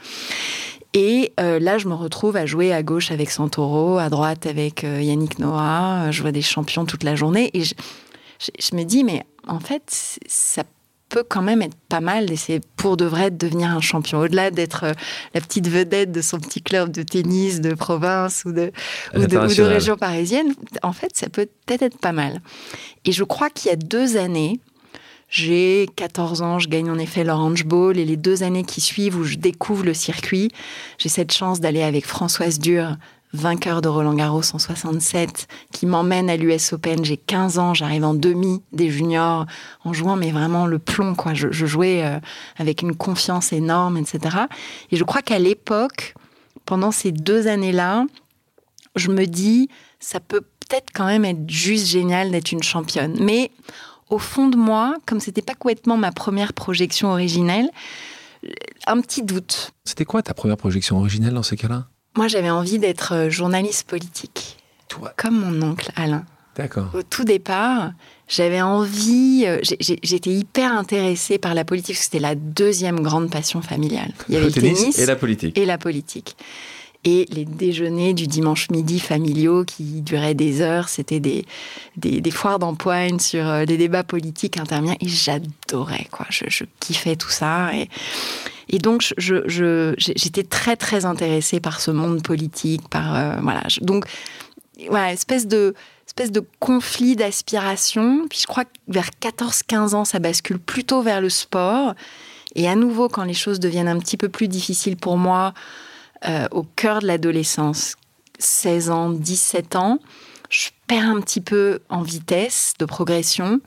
Et 0.94 1.32
euh, 1.40 1.60
là, 1.60 1.78
je 1.78 1.88
me 1.88 1.94
retrouve 1.94 2.36
à 2.36 2.46
jouer 2.46 2.74
à 2.74 2.84
gauche 2.84 3.12
avec 3.12 3.32
Santoro, 3.32 3.98
à 3.98 4.10
droite 4.10 4.46
avec 4.46 4.84
euh, 4.84 5.02
Yannick 5.02 5.40
Noah. 5.40 6.08
Euh, 6.08 6.12
je 6.12 6.22
vois 6.22 6.32
des 6.32 6.42
champions 6.42 6.86
toute 6.86 7.04
la 7.04 7.16
journée. 7.16 7.50
Et 7.54 7.64
je, 7.64 7.74
je, 8.40 8.76
me 8.76 8.84
dis, 8.84 9.04
mais 9.04 9.26
en 9.48 9.62
fait, 9.62 10.18
ça 10.28 10.64
peut 11.08 11.24
quand 11.28 11.42
même 11.42 11.62
être 11.62 11.78
pas 11.88 12.02
mal 12.02 12.26
d'essayer 12.26 12.62
pour 12.76 12.98
de 12.98 13.06
vrai 13.06 13.32
de 13.32 13.38
devenir 13.38 13.70
un 13.70 13.80
champion. 13.80 14.20
Au-delà 14.20 14.52
d'être 14.52 14.86
la 15.34 15.42
petite 15.42 15.68
vedette 15.68 16.12
de 16.12 16.22
son 16.22 16.40
petit 16.40 16.62
club 16.62 16.92
de 16.92 17.04
tennis 17.04 17.62
de 17.62 17.74
province 17.74 18.44
ou 18.46 18.52
de, 18.52 18.72
ou 19.16 19.20
de, 19.20 19.38
ou 19.38 19.54
de 19.54 19.62
région 19.62 19.96
parisienne, 19.96 20.54
en 20.84 20.94
fait, 20.94 21.16
ça 21.16 21.30
peut 21.30 21.48
peut-être 21.66 21.84
être 21.84 21.98
pas 21.98 22.14
mal. 22.14 22.42
Et 23.06 23.12
je 23.12 23.24
crois 23.24 23.50
qu'il 23.50 23.70
y 23.70 23.74
a 23.74 23.78
deux 23.78 24.18
années, 24.18 24.60
j'ai 25.32 25.88
14 25.96 26.42
ans, 26.42 26.60
je 26.60 26.68
gagne 26.68 26.92
en 26.92 26.98
effet 26.98 27.24
l'Orange 27.24 27.64
Bowl 27.64 27.98
et 27.98 28.04
les 28.04 28.18
deux 28.18 28.44
années 28.44 28.66
qui 28.66 28.82
suivent 28.82 29.16
où 29.16 29.24
je 29.24 29.38
découvre 29.38 29.86
le 29.86 29.94
circuit, 29.94 30.52
j'ai 30.98 31.08
cette 31.08 31.32
chance 31.32 31.62
d'aller 31.62 31.84
avec 31.84 32.06
Françoise 32.06 32.60
Dur, 32.60 32.98
vainqueur 33.32 33.82
de 33.82 33.88
Roland 33.88 34.14
Garros 34.14 34.42
en 34.54 34.60
67, 34.60 35.48
qui 35.72 35.86
m'emmène 35.86 36.30
à 36.30 36.36
l'US 36.36 36.74
Open. 36.74 37.06
J'ai 37.06 37.16
15 37.16 37.60
ans, 37.60 37.74
j'arrive 37.74 38.04
en 38.04 38.14
demi 38.14 38.62
des 38.74 38.90
juniors 38.90 39.46
en 39.86 39.94
jouant, 39.94 40.18
mais 40.18 40.32
vraiment 40.32 40.66
le 40.66 40.80
plomb, 40.80 41.16
quoi. 41.16 41.34
Je, 41.34 41.50
jouais 41.50 42.04
euh, 42.04 42.20
avec 42.58 42.82
une 42.82 42.94
confiance 42.94 43.54
énorme, 43.54 43.96
etc. 43.96 44.38
Et 44.92 44.98
je 44.98 45.04
crois 45.06 45.22
qu'à 45.22 45.40
l'époque, 45.40 46.14
pendant 46.66 46.92
ces 46.92 47.14
deux 47.14 47.48
années-là, 47.48 48.06
je 48.98 49.10
me 49.10 49.26
dis, 49.26 49.70
ça 50.02 50.20
peut 50.20 50.42
peut-être 50.42 50.90
quand 50.94 51.06
même 51.06 51.24
être 51.24 51.50
juste 51.50 51.88
génial 51.88 52.32
d'être 52.32 52.52
une 52.52 52.64
championne. 52.64 53.16
Mais 53.22 53.52
au 54.12 54.20
fond 54.20 54.50
de 54.50 54.58
moi, 54.58 54.98
comme 55.08 55.20
c'était 55.20 55.42
pas 55.42 55.56
complètement 55.56 55.98
ma 55.98 56.12
première 56.12 56.54
projection 56.54 57.10
originelle, 57.12 57.70
un 58.86 59.02
petit 59.02 59.24
doute. 59.24 59.72
C'était 59.86 60.06
quoi 60.06 60.22
ta 60.22 60.34
première 60.34 60.58
projection 60.58 60.98
originelle 60.98 61.34
dans 61.34 61.44
ces 61.44 61.56
cas-là? 61.56 61.88
Moi, 62.18 62.28
j'avais 62.28 62.50
envie 62.50 62.78
d'être 62.78 63.14
euh, 63.14 63.30
journaliste 63.30 63.88
politique. 63.88 64.58
Toi 64.90 65.14
Comme 65.16 65.40
mon 65.40 65.72
oncle 65.72 65.92
Alain. 65.96 66.26
D'accord. 66.58 66.90
Au 66.94 67.02
tout 67.02 67.24
départ, 67.24 67.94
j'avais 68.28 68.62
envie, 68.62 69.46
euh, 69.46 69.60
j'étais 69.80 70.32
hyper 70.32 70.74
intéressée 70.74 71.38
par 71.38 71.54
la 71.54 71.64
politique, 71.64 71.96
c'était 71.96 72.20
la 72.20 72.36
deuxième 72.36 73.00
grande 73.00 73.32
passion 73.32 73.62
familiale. 73.62 74.12
Il 74.28 74.34
y 74.34 74.38
avait 74.38 74.48
le, 74.48 74.52
tennis 74.52 75.00
et 75.00 75.06
la 75.06 75.16
politique. 75.16 75.58
Et 75.58 75.66
la 75.66 75.78
politique 75.78 76.36
et 77.04 77.26
les 77.32 77.46
déjeuners 77.46 78.14
du 78.14 78.28
dimanche 78.28 78.70
midi 78.70 79.00
familiaux 79.00 79.66
qui 79.66 80.02
duraient 80.02 80.36
des 80.36 80.62
heures. 80.62 80.90
C'était 80.90 81.20
des, 81.20 81.46
des, 81.98 82.32
foires 82.32 82.60
d'empoigne 82.60 83.20
sur 83.20 83.48
euh, 83.48 83.66
des 83.66 83.78
débats 83.78 84.04
politiques 84.04 84.58
interminables 84.58 85.04
et 85.04 85.08
j'adorais, 85.08 86.08
quoi. 86.12 86.28
Je, 86.30 86.64
kiffais 86.80 87.16
tout 87.16 87.30
ça. 87.30 87.72
Et, 88.70 88.80
donc, 88.80 89.14
je, 89.18 89.94
j'étais 89.98 90.44
très, 90.44 90.76
très 90.76 91.06
intéressée 91.06 91.60
par 91.60 91.82
ce 91.82 91.92
monde 91.92 92.22
politique, 92.24 92.88
par, 92.88 93.16
euh, 93.16 93.36
voilà. 93.42 93.64
donc, 93.82 94.06
voilà, 94.90 95.14
espèce 95.14 95.48
de, 95.48 95.76
espèce 96.08 96.32
de 96.32 96.44
conflit 96.60 97.16
d'aspiration. 97.16 98.26
Puis 98.30 98.40
je 98.42 98.48
crois 98.48 98.66
que 98.66 98.72
vers 98.88 99.10
14-15 99.22 99.96
ans, 99.96 100.06
ça 100.06 100.20
bascule 100.20 100.60
plutôt 100.60 101.02
vers 101.02 101.22
le 101.22 101.30
sport. 101.30 101.94
Et 102.56 102.68
à 102.68 102.76
nouveau, 102.76 103.08
quand 103.08 103.24
les 103.24 103.34
choses 103.34 103.60
deviennent 103.60 103.88
un 103.88 104.00
petit 104.00 104.18
peu 104.18 104.28
plus 104.30 104.48
difficiles 104.48 104.98
pour 104.98 105.18
moi, 105.18 105.54
euh, 106.28 106.48
au 106.52 106.64
cœur 106.64 107.00
de 107.00 107.08
l'adolescence, 107.08 107.96
16 108.40 108.90
ans, 108.90 109.10
17 109.10 109.76
ans, 109.76 110.00
je 110.50 110.70
perds 110.88 111.08
un 111.08 111.22
petit 111.22 111.42
peu 111.42 111.80
en 111.90 112.02
vitesse 112.02 112.74
de 112.80 112.86
progression. 112.86 113.62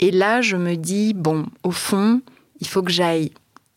Et 0.00 0.10
là, 0.10 0.42
je 0.42 0.56
me 0.56 0.76
dis, 0.76 1.14
bon, 1.14 1.46
au 1.62 1.70
fond, 1.70 2.20
il 2.60 2.66
faut 2.66 2.82
que 2.82 2.90
j'aille 2.90 3.32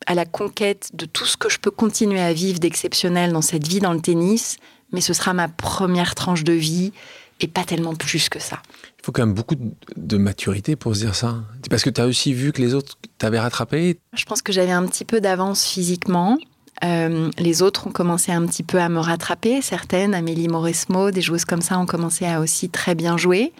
à 0.05 0.15
la 0.15 0.25
conquête 0.25 0.89
de 0.93 1.05
tout 1.05 1.25
ce 1.25 1.37
que 1.37 1.49
je 1.49 1.59
peux 1.59 1.71
continuer 1.71 2.19
à 2.19 2.33
vivre 2.33 2.59
d'exceptionnel 2.59 3.31
dans 3.31 3.41
cette 3.41 3.67
vie 3.67 3.79
dans 3.79 3.93
le 3.93 4.01
tennis, 4.01 4.57
mais 4.91 5.01
ce 5.01 5.13
sera 5.13 5.33
ma 5.33 5.47
première 5.47 6.15
tranche 6.15 6.43
de 6.43 6.53
vie 6.53 6.91
et 7.39 7.47
pas 7.47 7.63
tellement 7.63 7.95
plus 7.95 8.29
que 8.29 8.39
ça. 8.39 8.61
Il 8.99 9.05
faut 9.05 9.11
quand 9.11 9.25
même 9.25 9.35
beaucoup 9.35 9.55
de 9.95 10.17
maturité 10.17 10.75
pour 10.75 10.95
se 10.95 11.01
dire 11.01 11.15
ça. 11.15 11.43
Parce 11.69 11.83
que 11.83 11.89
tu 11.89 11.99
as 11.99 12.05
aussi 12.05 12.33
vu 12.33 12.51
que 12.51 12.61
les 12.61 12.73
autres 12.73 12.97
t'avaient 13.17 13.39
rattrapé 13.39 13.99
Je 14.13 14.25
pense 14.25 14.41
que 14.41 14.53
j'avais 14.53 14.71
un 14.71 14.85
petit 14.85 15.05
peu 15.05 15.19
d'avance 15.19 15.65
physiquement. 15.65 16.37
Euh, 16.83 17.29
les 17.37 17.61
autres 17.61 17.87
ont 17.87 17.91
commencé 17.91 18.31
un 18.31 18.45
petit 18.45 18.63
peu 18.63 18.79
à 18.79 18.89
me 18.89 18.99
rattraper. 18.99 19.61
Certaines, 19.61 20.13
Amélie 20.13 20.47
Mauresmo, 20.47 21.11
des 21.11 21.21
joueuses 21.21 21.45
comme 21.45 21.61
ça, 21.61 21.77
ont 21.79 21.85
commencé 21.85 22.25
à 22.25 22.39
aussi 22.39 22.69
très 22.69 22.95
bien 22.95 23.17
jouer. 23.17 23.53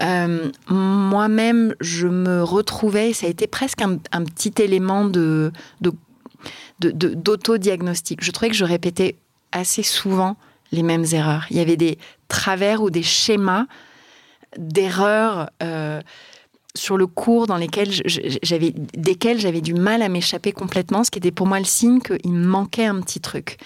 Euh, 0.00 0.50
moi-même, 0.68 1.74
je 1.80 2.08
me 2.08 2.42
retrouvais, 2.42 3.12
ça 3.12 3.26
a 3.26 3.30
été 3.30 3.46
presque 3.46 3.82
un, 3.82 3.98
petit 4.24 4.54
élément 4.62 5.04
d'autodiagnostic. 6.80 8.24
Je 8.24 8.30
trouvais 8.30 8.50
que 8.50 8.56
je 8.56 8.64
répétais 8.64 9.16
assez 9.52 9.82
souvent 9.82 10.36
les 10.72 10.82
mêmes 10.82 11.04
erreurs. 11.12 11.44
Il 11.50 11.58
y 11.58 11.60
avait 11.60 11.76
des 11.76 11.98
travers 12.28 12.82
ou 12.82 12.90
des 12.90 13.02
schémas 13.02 13.66
d'erreurs. 14.56 15.50
Euh, 15.62 16.00
sur 16.76 16.96
le 16.96 17.06
cours 17.06 17.46
dans 17.46 17.56
lesquels 17.56 17.90
j'avais, 18.42 18.72
desquels 18.96 19.38
j'avais 19.38 19.60
du 19.60 19.74
mal 19.74 20.02
à 20.02 20.08
m'échapper 20.08 20.52
complètement, 20.52 21.04
ce 21.04 21.10
qui 21.10 21.18
était 21.18 21.30
pour 21.30 21.46
moi 21.46 21.58
le 21.58 21.64
signe 21.64 22.00
qu'il 22.00 22.32
me 22.32 22.46
manquait 22.46 22.86
un 22.86 23.00
petit 23.00 23.20
truc. 23.20 23.58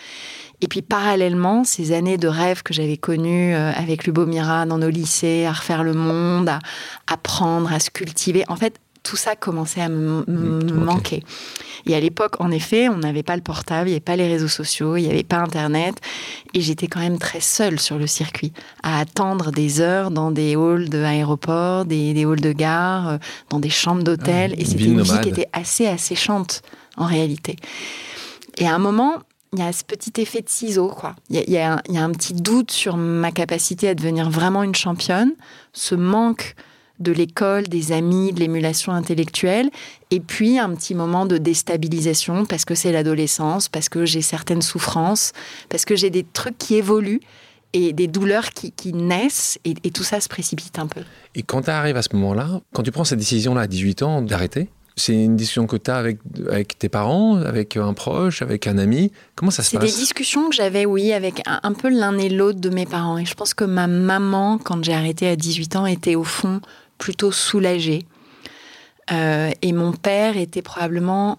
Et 0.61 0.69
puis 0.69 0.83
parallèlement, 0.83 1.65
ces 1.65 1.93
années 1.93 2.17
de 2.17 2.29
rêve 2.29 2.63
que 2.63 2.73
j'avais 2.73 2.97
connues 2.97 3.55
euh, 3.55 3.73
avec 3.73 4.07
Lubomira 4.07 4.67
dans 4.67 4.79
nos 4.79 4.89
lycées, 4.89 5.45
à 5.45 5.53
refaire 5.53 5.85
le 5.85 5.93
monde, 5.93 6.49
à 6.49 6.59
apprendre, 7.07 7.73
à 7.73 7.79
se 7.79 7.91
cultiver, 7.91 8.45
en 8.49 8.57
fait, 8.57 8.81
tout 9.03 9.17
ça 9.17 9.37
commençait 9.37 9.83
à 9.83 9.89
me, 9.89 10.25
mmh, 10.27 10.73
manquer. 10.73 11.23
Et 11.87 11.95
à 11.95 12.01
l'époque, 12.01 12.41
en 12.41 12.51
effet, 12.51 12.89
on 12.89 12.99
n'avait 12.99 13.23
pas 13.23 13.37
le 13.37 13.43
portable, 13.43 13.89
il 13.89 13.93
n'y 13.93 13.97
avait 13.97 14.01
pas 14.01 14.17
les 14.17 14.27
réseaux 14.27 14.49
sociaux, 14.49 14.97
il 14.97 15.03
n'y 15.03 15.11
avait 15.11 15.23
pas 15.23 15.37
Internet. 15.37 16.01
Et 16.53 16.61
j'étais 16.61 16.89
quand 16.89 17.01
même 17.01 17.19
très 17.19 17.41
seule 17.41 17.79
sur 17.79 17.97
le 17.97 18.07
circuit, 18.07 18.53
à 18.83 18.99
attendre 18.99 19.53
des 19.53 19.81
heures 19.81 20.11
dans 20.11 20.33
des 20.33 20.57
halls 20.57 20.89
d'aéroport, 20.89 21.85
des, 21.85 22.13
des 22.13 22.25
halls 22.25 22.41
de 22.41 22.53
gare, 22.53 23.09
euh, 23.09 23.19
dans 23.51 23.61
des 23.61 23.71
chambres 23.71 24.03
d'hôtel. 24.03 24.55
Ah, 24.57 24.61
et 24.61 24.65
c'était 24.65 24.85
une 24.85 25.03
vie 25.03 25.21
qui 25.23 25.29
était 25.29 25.49
assez 25.53 25.87
asséchante, 25.87 26.63
en 26.97 27.07
réalité. 27.07 27.57
Et 28.59 28.67
à 28.67 28.75
un 28.75 28.79
moment, 28.79 29.23
il 29.53 29.61
y 29.61 29.63
a 29.63 29.73
ce 29.73 29.85
petit 29.85 30.21
effet 30.21 30.43
de 30.43 30.49
ciseau, 30.49 30.89
quoi. 30.89 31.15
Il 31.31 31.43
y 31.49 31.59
a, 31.59 31.81
un, 31.89 32.11
petit 32.11 32.35
doute 32.35 32.71
sur 32.71 32.97
ma 32.97 33.31
capacité 33.31 33.89
à 33.89 33.95
devenir 33.95 34.29
vraiment 34.29 34.63
une 34.63 34.75
championne, 34.75 35.33
ce 35.73 35.95
manque 35.95 36.57
de 37.01 37.13
l'école, 37.13 37.65
des 37.65 37.93
amis, 37.93 38.33
de 38.33 38.41
l'émulation 38.41 38.93
intellectuelle, 38.93 39.71
et 40.11 40.21
puis 40.21 40.59
un 40.59 40.75
petit 40.75 40.95
moment 40.95 41.27
de 41.27 41.39
déstabilisation 41.39 42.47
parce 42.47 42.65
que 42.65 42.75
c'est 42.75 42.93
l'adolescence, 42.93 43.69
parce 43.69 43.89
que 43.89 44.05
j'ai 44.05 44.23
certaines 44.23 44.63
souffrances, 44.63 45.33
parce 45.69 45.85
que 45.85 45.97
j'ai 45.97 46.11
des 46.11 46.25
trucs 46.25 46.59
qui 46.59 46.77
évoluent 46.77 47.21
et 47.73 47.93
des 47.93 48.07
douleurs 48.07 48.51
qui, 48.51 48.93
naissent, 48.95 49.59
et, 49.65 49.75
et, 49.85 49.91
tout 49.91 50.05
ça 50.05 50.21
se 50.21 50.29
précipite 50.29 50.79
un 50.79 50.87
peu. 50.87 51.03
Et 51.35 51.43
quand 51.43 51.63
tu 51.63 51.71
arrives 51.71 51.97
à 51.97 52.03
ce 52.03 52.09
moment-là, 52.15 52.61
quand 52.73 52.83
tu 52.83 52.91
prends 52.91 53.05
cette 53.05 53.19
décision-là 53.19 53.63
à 53.63 53.67
18 53.67 54.03
ans 54.03 54.23
d'arrêter, 54.23 54.71
c'est 54.97 55.13
une 55.13 55.37
discussion 55.37 55.67
que 55.67 55.77
tu 55.77 55.91
as 55.91 55.97
avec, 55.97 56.19
avec 56.51 56.79
tes 56.79 56.89
parents, 56.89 57.37
avec 57.37 57.77
un 57.77 57.93
proche, 57.93 58.41
avec 58.41 58.67
un 58.67 58.79
ami. 58.79 59.13
Comment 59.35 59.51
ça 59.51 59.63
se 59.63 59.77
passe 59.77 59.87
C'est 59.87 59.95
des 59.95 60.01
discussions 60.01 60.49
que 60.49 60.55
j'avais, 60.55 60.87
oui, 60.87 61.13
avec 61.13 61.43
un, 61.47 61.73
peu 61.75 61.91
l'un 61.91 62.17
et 62.17 62.31
l'autre 62.31 62.61
de 62.61 62.71
mes 62.71 62.87
parents. 62.87 63.19
Et 63.19 63.27
je 63.27 63.35
pense 63.35 63.53
que 63.53 63.65
ma 63.65 63.89
maman, 63.89 64.57
quand 64.57 64.83
j'ai 64.83 64.95
arrêté 64.95 65.29
à 65.29 65.37
18 65.37 65.77
ans, 65.77 65.87
était 65.87 66.15
au 66.15 66.25
fond 66.25 66.63
plutôt 66.99 67.33
soulagée. 67.33 68.07
Euh, 69.13 69.51
et 69.63 69.73
mon 69.73 69.93
père 69.93 70.37
était 70.37 70.63
probablement 70.63 71.39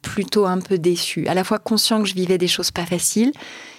plutôt 0.00 0.46
un 0.46 0.58
peu 0.58 0.78
déçu. 0.78 1.28
À 1.28 1.34
la 1.34 1.44
fois 1.44 1.58
conscient 1.58 2.02
que 2.02 2.08
je 2.08 2.14
vivais 2.14 2.38
des 2.38 2.48
choses 2.48 2.70
pas 2.70 2.86
faciles 2.86 3.32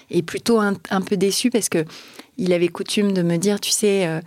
et 0.09 0.21
plutôt 0.21 0.59
un, 0.59 0.73
peu 0.73 1.17
déçu 1.17 1.49
parce 1.49 1.69
que 1.69 1.85
il 2.37 2.53
avait 2.53 2.67
coutume 2.67 3.13
de 3.13 3.21
me 3.21 3.37
dire, 3.37 3.59
tu 3.59 3.71
sais, 3.71 4.07
euh, 4.07 4.21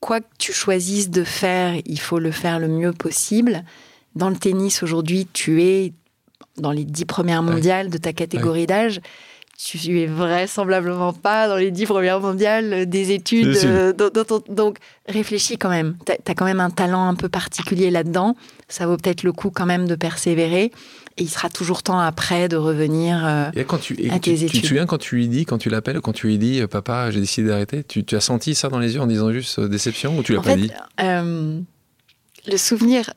quoi 0.00 0.20
que 0.20 0.28
tu 0.38 0.52
choisisses 0.52 1.10
de 1.10 1.24
faire, 1.24 1.74
il 1.84 2.00
faut 2.00 2.18
le 2.18 2.30
faire 2.30 2.58
le 2.58 2.68
mieux 2.68 2.92
possible. 2.92 3.64
Dans 4.14 4.30
le 4.30 4.36
tennis, 4.36 4.82
aujourd'hui, 4.82 5.26
tu 5.32 5.62
es 5.62 5.92
dans 6.56 6.72
les 6.72 6.84
dix 6.84 7.04
premières 7.04 7.42
mondiales 7.42 7.90
de 7.90 7.98
ta 7.98 8.12
catégorie 8.12 8.66
d'âge. 8.66 9.00
Tu 9.60 9.98
es 9.98 10.06
vraisemblablement 10.06 11.12
pas 11.12 11.48
dans 11.48 11.56
les 11.56 11.72
dix 11.72 11.84
premières 11.84 12.20
mondiales 12.20 12.88
des 12.88 13.10
études. 13.10 13.58
Euh, 13.64 13.92
donc, 14.48 14.78
réfléchis 15.08 15.58
quand 15.58 15.68
même. 15.68 15.96
Tu 16.06 16.12
as, 16.12 16.34
quand 16.36 16.44
même 16.44 16.60
un 16.60 16.70
talent 16.70 17.08
un 17.08 17.16
peu 17.16 17.28
particulier 17.28 17.90
là-dedans. 17.90 18.36
Ça 18.68 18.86
vaut 18.86 18.96
peut-être 18.96 19.24
le 19.24 19.32
coup 19.32 19.50
quand 19.50 19.66
même 19.66 19.88
de 19.88 19.96
persévérer 19.96 20.70
et 21.16 21.22
il 21.22 21.28
sera 21.28 21.50
toujours 21.50 21.82
temps 21.82 21.98
après 21.98 22.48
de 22.48 22.56
revenir 22.56 23.26
euh, 23.26 23.50
quand 23.66 23.78
tu, 23.78 23.94
à 24.10 24.20
tes 24.20 24.44
études. 24.44 24.52
Tu 24.52 24.60
te 24.60 24.66
souviens 24.68 24.86
quand 24.86 24.98
tu 24.98 25.16
lui 25.16 25.26
dis, 25.26 25.44
quand 25.44 25.58
tu 25.58 25.70
l'appelles, 25.70 26.00
quand 26.00 26.12
tu 26.12 26.28
lui 26.28 26.38
dis, 26.38 26.60
euh, 26.60 26.68
papa, 26.68 27.10
j'ai 27.10 27.18
décidé 27.18 27.48
d'arrêter, 27.48 27.82
tu, 27.82 28.04
as 28.12 28.20
senti 28.20 28.54
ça 28.54 28.68
dans 28.68 28.78
les 28.78 28.94
yeux 28.94 29.00
en 29.00 29.08
disant 29.08 29.32
juste 29.32 29.58
déception 29.58 30.16
ou 30.16 30.22
tu 30.22 30.34
l'as 30.34 30.40
pas 30.40 30.54
dit? 30.54 30.70
Le 32.46 32.56
souvenir, 32.56 33.10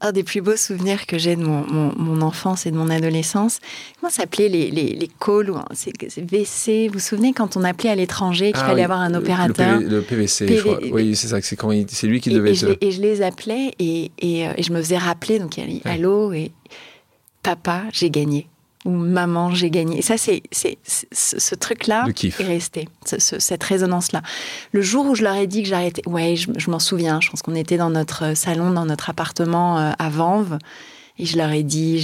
un 0.00 0.12
des 0.12 0.22
plus 0.22 0.40
beaux 0.40 0.56
souvenirs 0.56 1.06
que 1.06 1.18
j'ai 1.18 1.34
de 1.34 1.42
mon, 1.42 2.20
enfance 2.22 2.66
et 2.66 2.70
de 2.70 2.76
mon 2.76 2.88
adolescence, 2.88 3.58
comment 4.00 4.10
s'appelaient 4.10 4.48
les, 4.48 4.70
les, 4.70 4.94
les 4.94 5.08
calls 5.20 5.52
c'est 5.72 5.92
VC 6.18 6.86
Vous 6.86 6.94
vous 6.94 6.98
souvenez 7.00 7.32
quand 7.32 7.56
on 7.56 7.64
appelait 7.64 7.90
à 7.90 7.94
l'étranger 7.94 8.52
qu'il 8.52 8.62
ah 8.62 8.68
fallait 8.68 8.84
avoir 8.84 9.00
un 9.00 9.14
opérateur? 9.14 9.80
Le, 9.80 10.00
PVC, 10.02 10.46
je 10.46 10.60
crois. 10.62 10.78
Oui, 10.92 11.16
c'est 11.16 11.28
ça, 11.28 11.38
c'est 11.40 12.06
lui 12.06 12.20
qui 12.20 12.30
devait... 12.30 12.52
Et, 12.52 12.54
je, 12.54 12.66
et, 12.80 12.90
je, 12.92 13.00
les 13.00 13.22
appelais 13.22 13.72
et, 13.78 14.12
et, 14.18 14.46
je 14.62 14.72
me 14.72 14.80
faisais 14.80 14.98
rappeler, 14.98 15.38
donc 15.40 15.56
il 15.56 15.76
y 15.76 15.82
allô, 15.84 16.32
et, 16.32 16.52
papa, 17.42 17.82
j'ai 17.92 18.10
gagné 18.10 18.46
ou 18.84 18.90
maman, 18.90 19.50
j'ai 19.50 19.70
gagné. 19.70 19.98
Et 19.98 20.02
ça, 20.02 20.16
c'est, 20.16 20.42
ce 20.52 21.54
truc-là 21.54 22.06
est 22.08 22.42
resté, 22.42 22.88
cette 23.04 23.64
résonance-là. 23.64 24.22
Le 24.72 24.82
jour 24.82 25.06
où 25.06 25.14
je 25.14 25.22
leur 25.22 25.34
ai 25.34 25.46
dit 25.46 25.62
que 25.62 25.68
j'arrêtais, 25.68 26.06
ouais, 26.08 26.36
je, 26.36 26.70
m'en 26.70 26.78
souviens, 26.78 27.20
je 27.20 27.30
pense 27.30 27.42
qu'on 27.42 27.54
était 27.54 27.76
dans 27.76 27.90
notre 27.90 28.36
salon, 28.36 28.70
dans 28.70 28.86
notre 28.86 29.10
appartement 29.10 29.78
euh, 29.78 29.90
à 29.98 30.08
Vanves, 30.08 30.58
et 31.18 31.26
je 31.26 31.36
leur 31.36 31.50
ai 31.50 31.64
dit, 31.64 31.96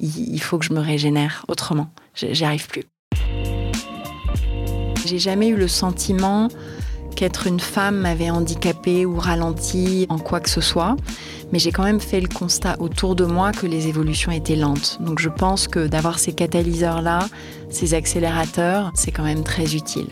il, 0.00 0.34
il 0.34 0.40
faut 0.40 0.58
que 0.58 0.64
je 0.64 0.72
me 0.72 0.80
régénère 0.80 1.44
autrement. 1.48 1.90
J'y 2.14 2.44
arrive 2.44 2.66
plus. 2.66 2.84
J'ai 5.04 5.18
jamais 5.18 5.48
eu 5.48 5.56
le 5.56 5.68
sentiment 5.68 6.48
qu'être 7.16 7.46
une 7.46 7.60
femme 7.60 7.96
m'avait 7.96 8.30
handicapée 8.30 9.04
ou 9.04 9.18
ralenti 9.18 10.06
en 10.08 10.18
quoi 10.18 10.40
que 10.40 10.48
ce 10.48 10.60
soit 10.60 10.96
mais 11.52 11.58
j'ai 11.58 11.70
quand 11.70 11.84
même 11.84 12.00
fait 12.00 12.20
le 12.20 12.28
constat 12.28 12.76
autour 12.80 13.14
de 13.14 13.24
moi 13.24 13.52
que 13.52 13.66
les 13.66 13.86
évolutions 13.86 14.32
étaient 14.32 14.56
lentes. 14.56 14.98
Donc 15.00 15.20
je 15.20 15.28
pense 15.28 15.68
que 15.68 15.86
d'avoir 15.86 16.18
ces 16.18 16.32
catalyseurs-là, 16.32 17.28
ces 17.70 17.94
accélérateurs, 17.94 18.90
c'est 18.94 19.12
quand 19.12 19.22
même 19.22 19.44
très 19.44 19.74
utile. 19.74 20.08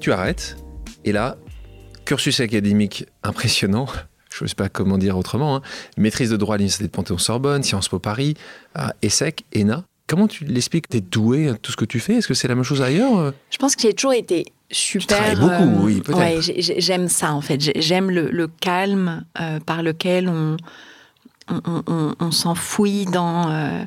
Tu 0.00 0.12
arrêtes, 0.12 0.56
et 1.04 1.12
là, 1.12 1.36
cursus 2.04 2.40
académique 2.40 3.06
impressionnant, 3.22 3.86
je 4.30 4.44
ne 4.44 4.48
sais 4.48 4.54
pas 4.54 4.68
comment 4.68 4.98
dire 4.98 5.16
autrement, 5.16 5.56
hein. 5.56 5.62
maîtrise 5.96 6.30
de 6.30 6.36
droit 6.36 6.54
à 6.54 6.58
l'Université 6.58 6.84
de 6.84 6.90
Panthéon-Sorbonne, 6.90 7.62
Sciences 7.62 7.88
Po 7.88 7.98
Paris, 7.98 8.34
ESSEC, 9.02 9.44
ENA. 9.56 9.84
Comment 10.06 10.26
tu 10.26 10.44
l'expliques? 10.44 10.88
Tu 10.88 10.98
es 10.98 11.00
doué 11.02 11.48
à 11.48 11.54
tout 11.54 11.70
ce 11.70 11.76
que 11.76 11.84
tu 11.84 12.00
fais? 12.00 12.14
Est-ce 12.14 12.28
que 12.28 12.34
c'est 12.34 12.48
la 12.48 12.54
même 12.54 12.64
chose 12.64 12.80
ailleurs? 12.80 13.34
Je 13.50 13.58
pense 13.58 13.76
que 13.76 13.82
j'ai 13.82 13.92
toujours 13.92 14.14
été 14.14 14.46
super. 14.70 15.34
Tu 15.34 15.40
beaucoup, 15.40 15.52
euh, 15.52 15.80
oui, 15.80 16.00
peut-être. 16.00 16.18
Ouais, 16.18 16.40
j'aime 16.78 17.08
ça 17.08 17.32
en 17.32 17.40
fait. 17.40 17.58
J'aime 17.80 18.10
le, 18.10 18.48
calme 18.60 19.24
euh, 19.40 19.60
par 19.60 19.82
lequel 19.82 20.28
on, 20.28 20.56
on, 21.48 22.14
on, 22.18 22.30
s'enfouit 22.30 23.06
dans 23.06 23.50
euh, 23.50 23.84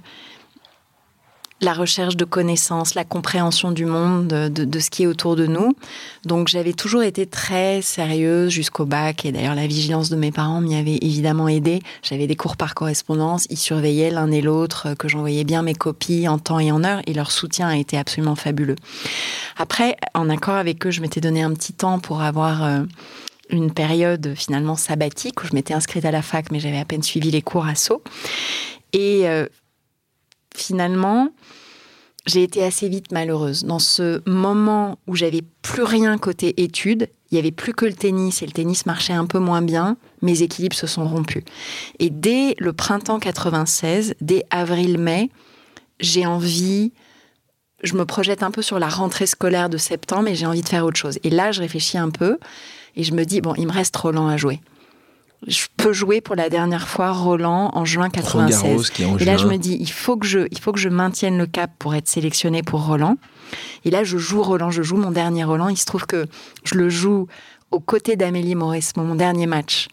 la 1.61 1.73
recherche 1.73 2.17
de 2.17 2.25
connaissances, 2.25 2.95
la 2.95 3.03
compréhension 3.03 3.71
du 3.71 3.85
monde, 3.85 4.27
de, 4.27 4.79
ce 4.79 4.89
qui 4.89 5.03
est 5.03 5.07
autour 5.07 5.35
de 5.35 5.45
nous. 5.45 5.75
Donc 6.25 6.47
j'avais 6.47 6.73
toujours 6.73 7.03
été 7.03 7.27
très 7.27 7.81
sérieuse 7.81 8.49
jusqu'au 8.51 8.85
bac 8.85 9.25
et 9.25 9.31
d'ailleurs 9.31 9.55
la 9.55 9.67
vigilance 9.67 10.09
de 10.09 10.15
mes 10.15 10.31
parents 10.31 10.59
m'y 10.59 10.75
avait 10.75 10.97
évidemment 11.01 11.47
aidé. 11.47 11.81
J'avais 12.01 12.25
des 12.25 12.35
cours 12.35 12.57
par 12.57 12.73
correspondance, 12.73 13.45
ils 13.51 13.57
surveillaient 13.57 14.09
l'un 14.09 14.31
et 14.31 14.41
l'autre, 14.41 14.95
que 14.95 15.07
j'envoyais 15.07 15.43
bien 15.43 15.61
mes 15.61 15.75
copies 15.75 16.27
en 16.27 16.39
temps 16.39 16.59
et 16.59 16.71
en 16.71 16.83
heure 16.83 17.01
et 17.05 17.13
leur 17.13 17.31
soutien 17.31 17.67
a 17.67 17.77
été 17.77 17.97
absolument 17.97 18.35
fabuleux. 18.35 18.75
Après, 19.57 19.97
en 20.15 20.29
accord 20.29 20.55
avec 20.55 20.85
eux, 20.87 20.91
je 20.91 21.01
m'étais 21.01 21.21
donné 21.21 21.43
un 21.43 21.53
petit 21.53 21.73
temps 21.73 21.99
pour 21.99 22.21
avoir... 22.21 22.63
Euh, 22.63 22.83
une 23.53 23.73
période 23.73 24.33
finalement 24.37 24.77
sabbatique 24.77 25.43
où 25.43 25.45
je 25.47 25.53
m'étais 25.53 25.73
inscrite 25.73 26.05
à 26.05 26.11
la 26.11 26.21
fac, 26.21 26.51
mais 26.53 26.61
j'avais 26.61 26.77
à 26.77 26.85
peine 26.85 27.03
suivi 27.03 27.31
les 27.31 27.41
cours 27.41 27.65
à 27.65 27.75
Sceaux. 27.75 28.01
Et 28.93 29.27
euh, 29.27 29.45
finalement, 30.55 31.29
j'ai 32.25 32.43
été 32.43 32.63
assez 32.63 32.87
vite 32.87 33.11
malheureuse. 33.11 33.63
Dans 33.63 33.79
ce 33.79 34.21
moment 34.29 34.99
où 35.07 35.15
j'avais 35.15 35.41
plus 35.61 35.83
rien 35.83 36.17
côté 36.17 36.61
études, 36.61 37.09
il 37.31 37.35
y 37.35 37.39
avait 37.39 37.51
plus 37.51 37.73
que 37.73 37.85
le 37.85 37.93
tennis 37.93 38.41
et 38.41 38.45
le 38.45 38.51
tennis 38.51 38.85
marchait 38.85 39.13
un 39.13 39.25
peu 39.25 39.39
moins 39.39 39.61
bien, 39.61 39.97
mes 40.21 40.41
équilibres 40.43 40.75
se 40.75 40.87
sont 40.87 41.07
rompus. 41.07 41.43
Et 41.99 42.09
dès 42.09 42.55
le 42.59 42.73
printemps 42.73 43.19
96, 43.19 44.15
dès 44.21 44.45
avril-mai, 44.49 45.29
j'ai 45.99 46.25
envie, 46.25 46.91
je 47.83 47.95
me 47.95 48.05
projette 48.05 48.43
un 48.43 48.51
peu 48.51 48.61
sur 48.61 48.79
la 48.79 48.89
rentrée 48.89 49.25
scolaire 49.27 49.69
de 49.69 49.77
septembre 49.77 50.27
et 50.27 50.35
j'ai 50.35 50.45
envie 50.45 50.61
de 50.61 50.69
faire 50.69 50.85
autre 50.85 50.97
chose. 50.97 51.19
Et 51.23 51.29
là, 51.29 51.51
je 51.51 51.61
réfléchis 51.61 51.97
un 51.97 52.09
peu 52.09 52.37
et 52.95 53.03
je 53.03 53.13
me 53.13 53.23
dis, 53.23 53.41
bon, 53.41 53.55
il 53.55 53.65
me 53.65 53.71
reste 53.71 53.95
Roland 53.95 54.27
à 54.27 54.37
jouer 54.37 54.59
je 55.47 55.65
peux 55.75 55.93
jouer 55.93 56.21
pour 56.21 56.35
la 56.35 56.49
dernière 56.49 56.87
fois 56.87 57.11
Roland 57.11 57.71
en 57.73 57.83
juin 57.83 58.09
96. 58.09 58.91
et 59.19 59.25
là, 59.25 59.37
je 59.37 59.47
me 59.47 59.57
dis, 59.57 59.75
il 59.79 59.89
faut 59.89 60.17
que 60.17 60.27
je, 60.27 60.47
il 60.51 60.59
faut 60.59 60.71
que 60.71 60.79
je 60.79 60.89
maintienne 60.89 61.37
le 61.37 61.47
cap 61.47 61.71
pour 61.79 61.95
être 61.95 62.07
sélectionné 62.07 62.61
pour 62.61 62.85
Roland. 62.85 63.17
Et 63.83 63.89
là, 63.89 64.03
je 64.03 64.17
joue 64.17 64.43
Roland, 64.43 64.69
je 64.69 64.83
joue 64.83 64.97
mon 64.97 65.11
dernier 65.11 65.43
Roland. 65.43 65.69
Il 65.69 65.77
se 65.77 65.85
trouve 65.85 66.05
que 66.05 66.27
je 66.63 66.75
le 66.75 66.89
joue 66.89 67.27
aux 67.71 67.79
côtés 67.79 68.15
d'Amélie 68.15 68.55
Maurice, 68.55 68.95
mon 68.95 69.15
dernier 69.15 69.47
match, 69.47 69.87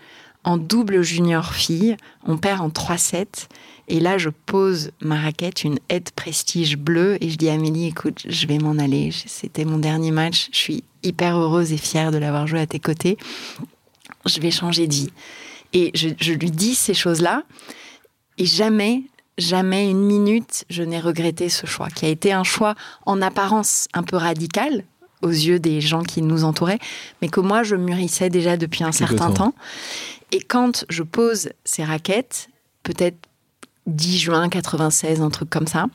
en 0.44 0.58
double 0.58 1.02
junior 1.02 1.54
fille. 1.54 1.96
On 2.26 2.36
perd 2.36 2.60
en 2.60 2.68
3-7. 2.68 3.48
Et 3.90 4.00
là, 4.00 4.18
je 4.18 4.28
pose 4.28 4.90
ma 5.00 5.18
raquette, 5.18 5.64
une 5.64 5.78
aide 5.88 6.10
prestige 6.10 6.76
bleue, 6.76 7.16
et 7.22 7.30
je 7.30 7.36
dis 7.36 7.48
à 7.48 7.54
Amélie, 7.54 7.86
écoute, 7.86 8.20
je 8.28 8.46
vais 8.46 8.58
m'en 8.58 8.78
aller. 8.78 9.10
C'était 9.26 9.64
mon 9.64 9.78
dernier 9.78 10.10
match. 10.10 10.50
Je 10.52 10.58
suis 10.58 10.84
hyper 11.02 11.38
heureuse 11.38 11.72
et 11.72 11.78
fière 11.78 12.10
de 12.10 12.18
l'avoir 12.18 12.46
joué 12.46 12.60
à 12.60 12.66
tes 12.66 12.80
côtés 12.80 13.16
je 14.28 14.40
vais 14.40 14.50
changer 14.50 14.86
de 14.86 14.94
vie. 14.94 15.12
Et 15.72 15.90
je, 15.94 16.32
lui 16.32 16.50
dis 16.50 16.74
ces 16.74 16.94
choses-là, 16.94 17.42
et 18.38 18.46
jamais, 18.46 19.02
jamais 19.36 19.90
une 19.90 20.00
minute, 20.00 20.64
je 20.70 20.82
n'ai 20.82 21.00
regretté 21.00 21.48
ce 21.48 21.66
choix, 21.66 21.88
qui 21.88 22.06
a 22.06 22.08
été 22.08 22.32
un 22.32 22.44
choix 22.44 22.74
en 23.04 23.20
apparence 23.20 23.88
un 23.92 24.02
peu 24.02 24.16
radical 24.16 24.84
aux 25.20 25.30
yeux 25.30 25.58
des 25.58 25.80
gens 25.80 26.02
qui 26.02 26.22
nous 26.22 26.44
entouraient, 26.44 26.78
mais 27.20 27.28
que 27.28 27.40
moi, 27.40 27.64
je 27.64 27.74
mûrissais 27.74 28.30
déjà 28.30 28.56
depuis 28.56 28.84
un 28.84 28.92
certain 28.92 29.32
temps. 29.32 29.54
Et 30.30 30.40
quand 30.40 30.84
je 30.88 31.02
pose 31.02 31.50
ces 31.64 31.84
raquettes, 31.84 32.48
peut-être 32.82 33.18
10 33.86 34.18
juin 34.18 34.48
96, 34.48 35.20
un 35.20 35.30
truc 35.30 35.50
comme 35.50 35.66
ça, 35.66 35.86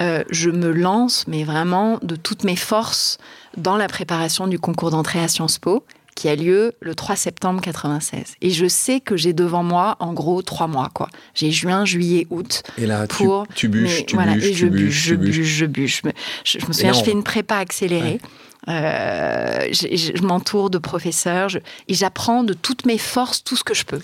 euh, 0.00 0.22
je 0.30 0.50
me 0.50 0.70
lance, 0.70 1.26
mais 1.26 1.42
vraiment 1.42 1.98
de 2.02 2.14
toutes 2.14 2.44
mes 2.44 2.56
forces, 2.56 3.18
dans 3.56 3.76
la 3.76 3.88
préparation 3.88 4.46
du 4.46 4.58
concours 4.58 4.90
d'entrée 4.90 5.20
à 5.20 5.26
Sciences 5.26 5.58
Po, 5.58 5.84
qui 6.18 6.28
a 6.28 6.34
lieu 6.34 6.72
le 6.80 6.96
3 6.96 7.14
septembre 7.14 7.60
96. 7.60 8.34
Et 8.42 8.50
je 8.50 8.66
sais 8.66 8.98
que 8.98 9.16
j'ai 9.16 9.32
devant 9.32 9.62
moi, 9.62 9.96
en 10.00 10.12
gros, 10.12 10.42
trois 10.42 10.66
mois. 10.66 10.90
quoi. 10.92 11.08
J'ai 11.32 11.52
juin, 11.52 11.84
juillet, 11.84 12.26
août. 12.30 12.64
Et 12.76 12.86
là, 12.86 13.06
pour 13.06 13.46
tu, 13.54 13.68
bûches, 13.68 14.04
tu 14.04 14.16
voilà, 14.16 14.34
bûches, 14.34 14.44
et 14.44 14.52
je 14.52 14.66
bûche, 14.66 15.04
je 15.04 15.14
bûche, 15.14 15.46
je 15.46 15.66
bûche. 15.66 16.02
Je, 16.42 16.58
me 16.66 16.72
souviens, 16.72 16.92
je 16.92 17.04
fais 17.04 17.12
une 17.12 17.22
prépa 17.22 17.54
accélérée. 17.54 18.18
Euh, 18.66 19.68
je, 19.70 20.20
m'entoure 20.22 20.70
de 20.70 20.78
professeurs 20.78 21.50
et 21.86 21.94
j'apprends 21.94 22.42
de 22.42 22.52
toutes 22.52 22.84
mes 22.84 22.98
forces 22.98 23.44
tout 23.44 23.54
ce 23.54 23.62
que 23.62 23.72
je 23.72 23.84
peux. 23.84 24.00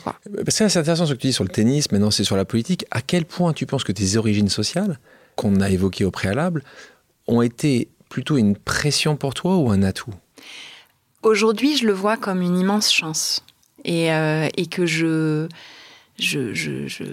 C'est 0.47 0.65
intéressant 0.65 1.07
ce 1.07 1.15
que 1.15 1.19
tu 1.19 1.27
dis 1.27 1.33
sur 1.33 1.43
le 1.43 1.51
tennis, 1.51 1.91
maintenant 1.91 2.13
c'est 2.13 2.23
sur 2.23 2.37
la 2.37 2.45
politique. 2.45 2.87
À 2.93 3.03
quel 3.03 3.25
point 3.25 3.53
tu 3.53 3.67
penses 3.67 3.83
que 3.83 3.93
tes 3.93 4.17
origines 4.17 4.49
sociales 4.49 5.01
qu'on 5.35 5.61
a 5.61 5.69
évoquées 5.69 6.05
au 6.05 6.13
préalable, 6.13 6.63
ont 7.27 7.43
été 7.43 7.89
plutôt 8.09 8.37
une 8.37 8.57
pression 8.57 9.17
pour 9.17 9.35
toi 9.35 9.57
ou 9.57 9.71
un 9.71 9.83
atout? 9.83 10.15
Aujourd'hui, 11.25 11.77
je 11.79 11.87
le 11.87 11.95
vois 11.95 12.19
comme 12.19 12.43
une 12.43 12.59
immense 12.59 12.93
chance 12.93 13.43
et, 13.85 14.13
euh, 14.13 14.49
que 14.71 14.85
je, 14.85 15.49
je, 16.19 17.09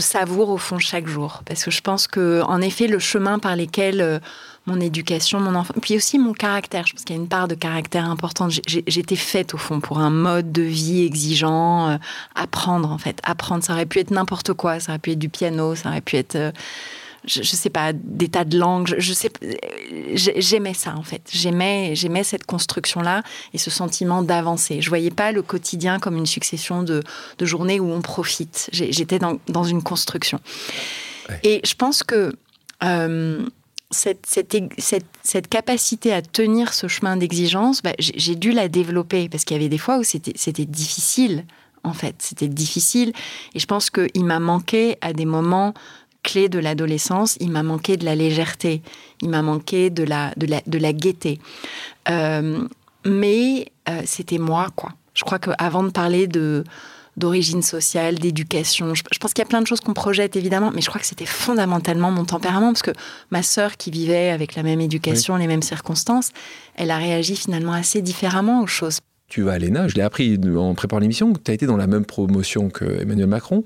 savoure 0.00 0.50
au 0.50 0.58
fond 0.58 0.78
chaque 0.78 1.06
jour. 1.06 1.42
Parce 1.46 1.64
que 1.64 1.70
je 1.70 1.80
pense 1.80 2.06
que, 2.06 2.42
en 2.42 2.60
effet, 2.60 2.86
le 2.86 2.98
chemin 2.98 3.38
par 3.38 3.56
lesquels 3.56 4.02
euh, 4.02 4.18
mon 4.66 4.78
éducation, 4.78 5.40
mon 5.40 5.54
enfant, 5.54 5.72
puis 5.80 5.96
aussi 5.96 6.18
mon 6.18 6.34
caractère, 6.34 6.86
je 6.86 6.92
pense 6.92 7.04
qu'il 7.04 7.16
y 7.16 7.18
a 7.18 7.22
une 7.22 7.28
part 7.28 7.48
de 7.48 7.54
caractère 7.54 8.04
importante. 8.04 8.52
J'étais 8.66 9.16
faite 9.16 9.54
au 9.54 9.58
fond 9.58 9.80
pour 9.80 10.00
un 10.00 10.10
mode 10.10 10.52
de 10.52 10.62
vie 10.62 11.06
exigeant, 11.06 11.88
euh, 11.88 11.96
apprendre 12.34 12.92
en 12.92 12.98
fait, 12.98 13.20
apprendre. 13.22 13.64
Ça 13.64 13.72
aurait 13.72 13.86
pu 13.86 14.00
être 14.00 14.10
n'importe 14.10 14.52
quoi, 14.52 14.80
ça 14.80 14.92
aurait 14.92 14.98
pu 14.98 15.12
être 15.12 15.18
du 15.18 15.30
piano, 15.30 15.74
ça 15.74 15.88
aurait 15.88 16.02
pu 16.02 16.16
être 16.16 16.52
je, 17.24 17.42
je, 17.42 17.56
sais 17.56 17.70
pas, 17.70 17.92
des 17.92 18.28
tas 18.28 18.44
de 18.44 18.58
langues. 18.58 18.94
Je, 18.98 19.12
sais, 19.12 19.30
j'aimais 20.14 20.74
ça 20.74 20.94
en 20.96 21.02
fait. 21.02 21.22
J'aimais, 21.32 21.94
j'aimais 21.94 22.24
cette 22.24 22.44
construction-là 22.44 23.22
et 23.52 23.58
ce 23.58 23.70
sentiment 23.70 24.22
d'avancer. 24.22 24.80
Je 24.80 24.88
voyais 24.88 25.10
pas 25.10 25.32
le 25.32 25.42
quotidien 25.42 25.98
comme 25.98 26.16
une 26.16 26.26
succession 26.26 26.82
de, 26.82 27.02
de 27.38 27.46
journées 27.46 27.80
où 27.80 27.90
on 27.90 28.00
profite. 28.00 28.68
J'étais 28.72 29.18
dans, 29.18 29.38
dans, 29.48 29.64
une 29.64 29.82
construction. 29.82 30.40
Et 31.44 31.60
je 31.64 31.74
pense 31.74 32.02
que 32.02 32.34
euh, 32.82 33.46
cette, 33.90 34.26
cette, 34.26 34.56
cette, 34.78 35.06
cette, 35.22 35.48
capacité 35.48 36.12
à 36.12 36.22
tenir 36.22 36.72
ce 36.72 36.88
chemin 36.88 37.16
d'exigence, 37.16 37.82
bah, 37.82 37.92
j'ai 37.98 38.34
dû 38.34 38.52
la 38.52 38.68
développer 38.68 39.28
parce 39.28 39.44
qu'il 39.44 39.56
y 39.56 39.60
avait 39.60 39.68
des 39.68 39.78
fois 39.78 39.98
où 39.98 40.02
c'était 40.04 40.64
difficile 40.64 41.44
en 41.84 41.92
fait. 41.92 42.16
C'était 42.18 42.48
difficile. 42.48 43.12
Et 43.54 43.58
je 43.58 43.66
pense 43.66 43.90
qu'il 43.90 44.24
m'a 44.24 44.40
manqué 44.40 44.96
à 45.00 45.12
des 45.12 45.24
moments 45.24 45.74
clé 46.22 46.48
de 46.48 46.58
l'adolescence, 46.58 47.36
il 47.40 47.50
m'a 47.50 47.62
manqué 47.62 47.96
de 47.96 48.04
la 48.04 48.14
légèreté, 48.14 48.82
il 49.22 49.30
m'a 49.30 49.42
manqué 49.42 49.90
de 49.90 50.04
la, 50.04 50.32
de 50.36 50.46
la, 50.46 50.60
de 50.66 50.78
la 50.78 50.92
gaieté. 50.92 51.38
Euh, 52.08 52.66
mais 53.04 53.66
euh, 53.88 54.02
c'était 54.04 54.38
moi, 54.38 54.68
quoi. 54.76 54.92
Je 55.14 55.24
crois 55.24 55.38
qu'avant 55.38 55.82
de 55.82 55.90
parler 55.90 56.26
de 56.26 56.64
d'origine 57.16 57.60
sociale, 57.60 58.14
d'éducation. 58.18 58.94
Je, 58.94 59.02
pense 59.18 59.34
qu'il 59.34 59.42
y 59.42 59.46
a 59.46 59.48
plein 59.48 59.60
de 59.60 59.66
choses 59.66 59.80
qu'on 59.80 59.94
projette 59.94 60.36
évidemment, 60.36 60.70
mais 60.74 60.80
je 60.80 60.88
crois 60.88 61.00
que 61.00 61.06
c'était 61.06 61.26
fondamentalement 61.26 62.10
mon 62.10 62.24
tempérament 62.24 62.68
parce 62.72 62.82
que 62.82 62.92
ma 63.30 63.42
sœur 63.42 63.76
qui 63.76 63.90
vivait 63.90 64.30
avec 64.30 64.54
la 64.54 64.62
même 64.62 64.80
éducation, 64.80 65.36
les 65.36 65.48
mêmes 65.48 65.62
circonstances, 65.62 66.30
elle 66.76 66.90
a 66.90 66.96
réagi 66.96 67.36
finalement 67.36 67.72
assez 67.72 68.00
différemment 68.00 68.62
aux 68.62 68.66
choses. 68.66 69.00
Tu 69.28 69.42
vas 69.42 69.52
à 69.52 69.58
l'ENA, 69.58 69.88
je 69.88 69.96
l'ai 69.96 70.02
appris 70.02 70.38
en 70.56 70.74
préparant 70.74 71.00
l'émission, 71.00 71.32
tu 71.32 71.50
as 71.50 71.54
été 71.54 71.66
dans 71.66 71.76
la 71.76 71.86
même 71.86 72.04
promotion 72.04 72.70
que 72.70 72.84
Emmanuel 73.02 73.26
Macron. 73.26 73.64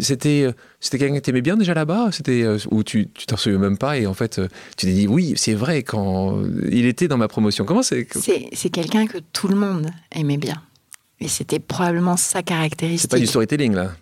C'était 0.00 0.42
euh, 0.42 0.52
c'était 0.78 0.98
quelqu'un 0.98 1.16
que 1.16 1.24
t'aimais 1.24 1.40
bien 1.40 1.56
déjà 1.56 1.72
là-bas? 1.72 2.10
C'était 2.12 2.42
euh, 2.42 2.58
ou 2.70 2.82
tu 2.82 3.08
tu 3.14 3.24
t'en 3.24 3.36
souviens 3.36 3.58
même 3.58 3.78
pas 3.78 3.96
et 3.96 4.06
en 4.06 4.12
fait 4.12 4.38
euh, 4.38 4.48
tu 4.76 4.86
t'es 4.86 4.92
dit 4.92 5.06
oui 5.06 5.32
c'est 5.36 5.54
vrai 5.54 5.82
quand 5.82 6.38
il 6.70 6.84
était 6.84 7.08
dans 7.08 7.16
ma 7.16 7.28
promotion. 7.28 7.64
Comment 7.64 7.82
c'est 7.82 8.06
c'est 8.52 8.70
quelqu'un 8.70 9.06
que 9.06 9.18
tout 9.32 9.48
le 9.48 9.56
monde 9.56 9.90
aimait 10.12 10.36
bien. 10.36 10.62
Et 11.18 11.28
c'était 11.28 11.58
probablement 11.58 12.16
sa 12.16 12.42
caractéristique. 12.42 13.10
C'est 13.10 13.10
pas 13.10 13.18
du 13.18 13.26
storytelling 13.26 13.74
là? 13.74 13.92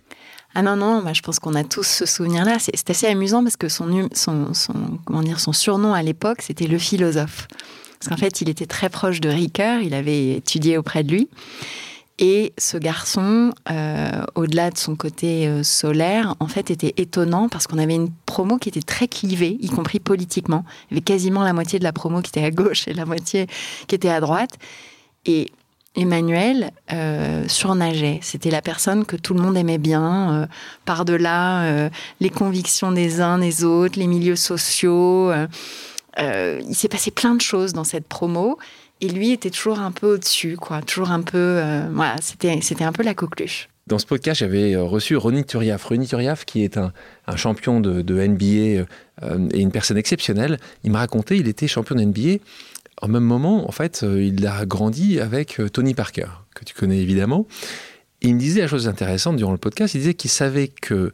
Ah 0.53 0.63
non 0.63 0.75
non 0.75 1.01
bah, 1.01 1.13
je 1.13 1.21
pense 1.21 1.39
qu'on 1.39 1.55
a 1.55 1.63
tous 1.63 1.87
ce 1.87 2.05
souvenir 2.05 2.43
là 2.43 2.57
c'est 2.59 2.89
assez 2.89 3.07
amusant 3.07 3.43
parce 3.43 3.55
que 3.55 3.69
son 3.69 4.09
son, 4.13 4.53
son 4.53 4.73
comment 5.05 5.21
dire 5.21 5.39
son 5.39 5.53
surnom 5.53 5.93
à 5.93 6.03
l'époque 6.03 6.41
c'était 6.41 6.67
le 6.67 6.77
philosophe. 6.77 7.47
Parce 7.99 8.09
qu'en 8.09 8.17
fait 8.17 8.41
il 8.41 8.49
était 8.49 8.65
très 8.65 8.89
proche 8.89 9.21
de 9.21 9.29
Ricoeur 9.29 9.79
il 9.81 9.93
avait 9.93 10.31
étudié 10.31 10.77
auprès 10.77 11.03
de 11.03 11.11
lui 11.11 11.29
et 12.21 12.51
ce 12.57 12.75
garçon, 12.75 13.53
euh, 13.71 14.23
au-delà 14.35 14.71
de 14.71 14.77
son 14.77 14.97
côté 14.97 15.47
euh, 15.47 15.63
solaire, 15.63 16.35
en 16.41 16.49
fait, 16.49 16.69
était 16.69 16.93
étonnant 16.97 17.47
parce 17.47 17.65
qu'on 17.65 17.77
avait 17.77 17.95
une 17.95 18.09
promo 18.25 18.57
qui 18.57 18.67
était 18.67 18.81
très 18.81 19.07
clivée, 19.07 19.57
y 19.61 19.69
compris 19.69 20.01
politiquement. 20.01 20.65
Il 20.91 20.95
y 20.95 20.97
avait 20.97 21.03
quasiment 21.03 21.45
la 21.45 21.53
moitié 21.53 21.79
de 21.79 21.85
la 21.85 21.93
promo 21.93 22.21
qui 22.21 22.29
était 22.31 22.43
à 22.43 22.51
gauche 22.51 22.89
et 22.89 22.93
la 22.93 23.05
moitié 23.05 23.47
qui 23.87 23.95
était 23.95 24.09
à 24.09 24.19
droite. 24.19 24.51
Et 25.25 25.49
Emmanuel 25.95 26.71
euh, 26.91 27.47
surnageait. 27.47 28.19
C'était 28.21 28.51
la 28.51 28.61
personne 28.61 29.05
que 29.05 29.15
tout 29.15 29.33
le 29.33 29.41
monde 29.41 29.55
aimait 29.55 29.77
bien, 29.77 30.49
par-delà 30.83 31.89
les 32.19 32.29
convictions 32.29 32.91
des 32.91 33.21
uns 33.21 33.39
des 33.39 33.63
autres, 33.63 33.97
les 33.97 34.07
milieux 34.07 34.35
sociaux. 34.35 35.31
il 36.17 36.75
s'est 36.75 36.89
passé 36.89 37.11
plein 37.11 37.33
de 37.33 37.41
choses 37.41 37.71
dans 37.71 37.85
cette 37.85 38.07
promo. 38.07 38.57
Et 39.01 39.07
lui 39.07 39.31
était 39.31 39.49
toujours 39.49 39.79
un 39.79 39.91
peu 39.91 40.15
au-dessus, 40.15 40.57
quoi. 40.57 40.81
Toujours 40.81 41.11
un 41.11 41.21
peu. 41.21 41.37
Euh, 41.37 41.87
voilà, 41.93 42.15
c'était, 42.21 42.59
c'était 42.61 42.83
un 42.83 42.91
peu 42.91 43.03
la 43.03 43.13
coqueluche. 43.13 43.69
Dans 43.87 43.97
ce 43.97 44.05
podcast, 44.05 44.41
j'avais 44.41 44.75
euh, 44.75 44.83
reçu 44.83 45.15
Ronny 45.15 45.45
Turiaf. 45.45 45.83
Ronny 45.85 46.05
Turiaf, 46.05 46.43
qui 46.43 46.63
est 46.63 46.77
un, 46.77 46.91
champion 47.37 47.79
de, 47.79 48.01
NBA 48.01 48.83
euh, 49.23 49.49
et 49.53 49.61
une 49.61 49.71
personne 49.71 49.97
exceptionnelle, 49.97 50.57
il 50.83 50.91
m'a 50.91 50.99
raconté, 50.99 51.37
il 51.37 51.47
était 51.47 51.67
champion 51.67 51.95
de 51.95 52.03
NBA. 52.03 52.43
En 53.01 53.07
même 53.07 53.23
moment, 53.23 53.67
en 53.67 53.71
fait, 53.71 54.03
il 54.03 54.45
a 54.45 54.65
grandi 54.65 55.21
avec 55.21 55.61
Tony 55.71 55.93
Parker, 55.93 56.27
que 56.53 56.65
tu 56.65 56.73
connais 56.73 56.97
évidemment. 56.97 57.47
Et 58.21 58.27
il 58.27 58.35
me 58.35 58.39
disait 58.39 58.59
la 58.59 58.67
chose 58.67 58.89
intéressante 58.89 59.37
durant 59.37 59.53
le 59.53 59.57
podcast, 59.57 59.93
il 59.93 59.99
disait 59.99 60.13
qu'il 60.13 60.29
savait 60.29 60.67
que 60.67 61.13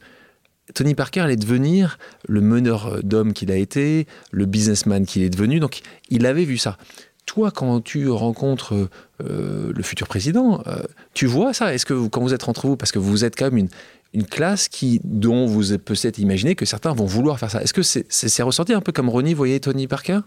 Tony 0.74 0.95
Parker 0.95 1.19
allait 1.19 1.36
devenir 1.36 2.00
le 2.28 2.41
meneur 2.41 3.04
d'hommes 3.04 3.34
qu'il 3.34 3.52
a 3.52 3.56
été, 3.56 4.08
le 4.32 4.48
businessman 4.48 5.06
qu'il 5.06 5.21
est 5.21 5.30
devenu. 5.30 5.60
Donc, 5.60 5.82
il 6.10 6.26
avait 6.26 6.45
vu 6.45 6.58
ça 6.58 6.80
toi, 7.26 7.52
quand 7.52 7.82
tu 7.82 8.10
rencontres 8.10 8.90
euh, 9.24 9.72
le 9.74 9.84
futur 9.84 10.08
président, 10.08 10.62
euh, 10.68 10.84
tu 11.14 11.26
vois 11.26 11.54
ça? 11.54 11.74
Est-ce 11.74 11.86
que 11.86 12.08
quand 12.08 12.22
vous 12.22 12.34
êtes 12.34 12.48
entre 12.48 12.68
vous, 12.68 12.78
parce 12.78 12.92
que 12.92 13.00
vous 13.00 13.26
êtes 13.26 13.36
quand 13.38 13.52
même 13.52 13.68
une, 14.14 14.24
classe 14.24 14.70
qui, 14.70 15.02
dont 15.04 15.46
vous 15.46 15.78
peut-être 15.78 16.20
imaginé 16.20 16.56
que 16.56 16.66
certains 16.66 16.94
vont 16.94 17.06
vouloir 17.06 17.38
faire 17.38 17.52
ça, 17.52 17.62
est-ce 17.62 17.74
que 17.74 17.82
c'est 17.84 18.44
ressorti 18.44 18.74
un 18.74 18.80
peu 18.80 18.94
comme 18.94 19.10
Ronnie 19.10 19.34
voyait 19.34 19.60
Tony 19.60 19.88
Parker? 19.88 20.22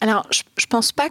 Alors, 0.00 0.26
je, 0.30 0.40
je, 0.56 0.64
pense 0.64 0.92
pas, 0.92 1.08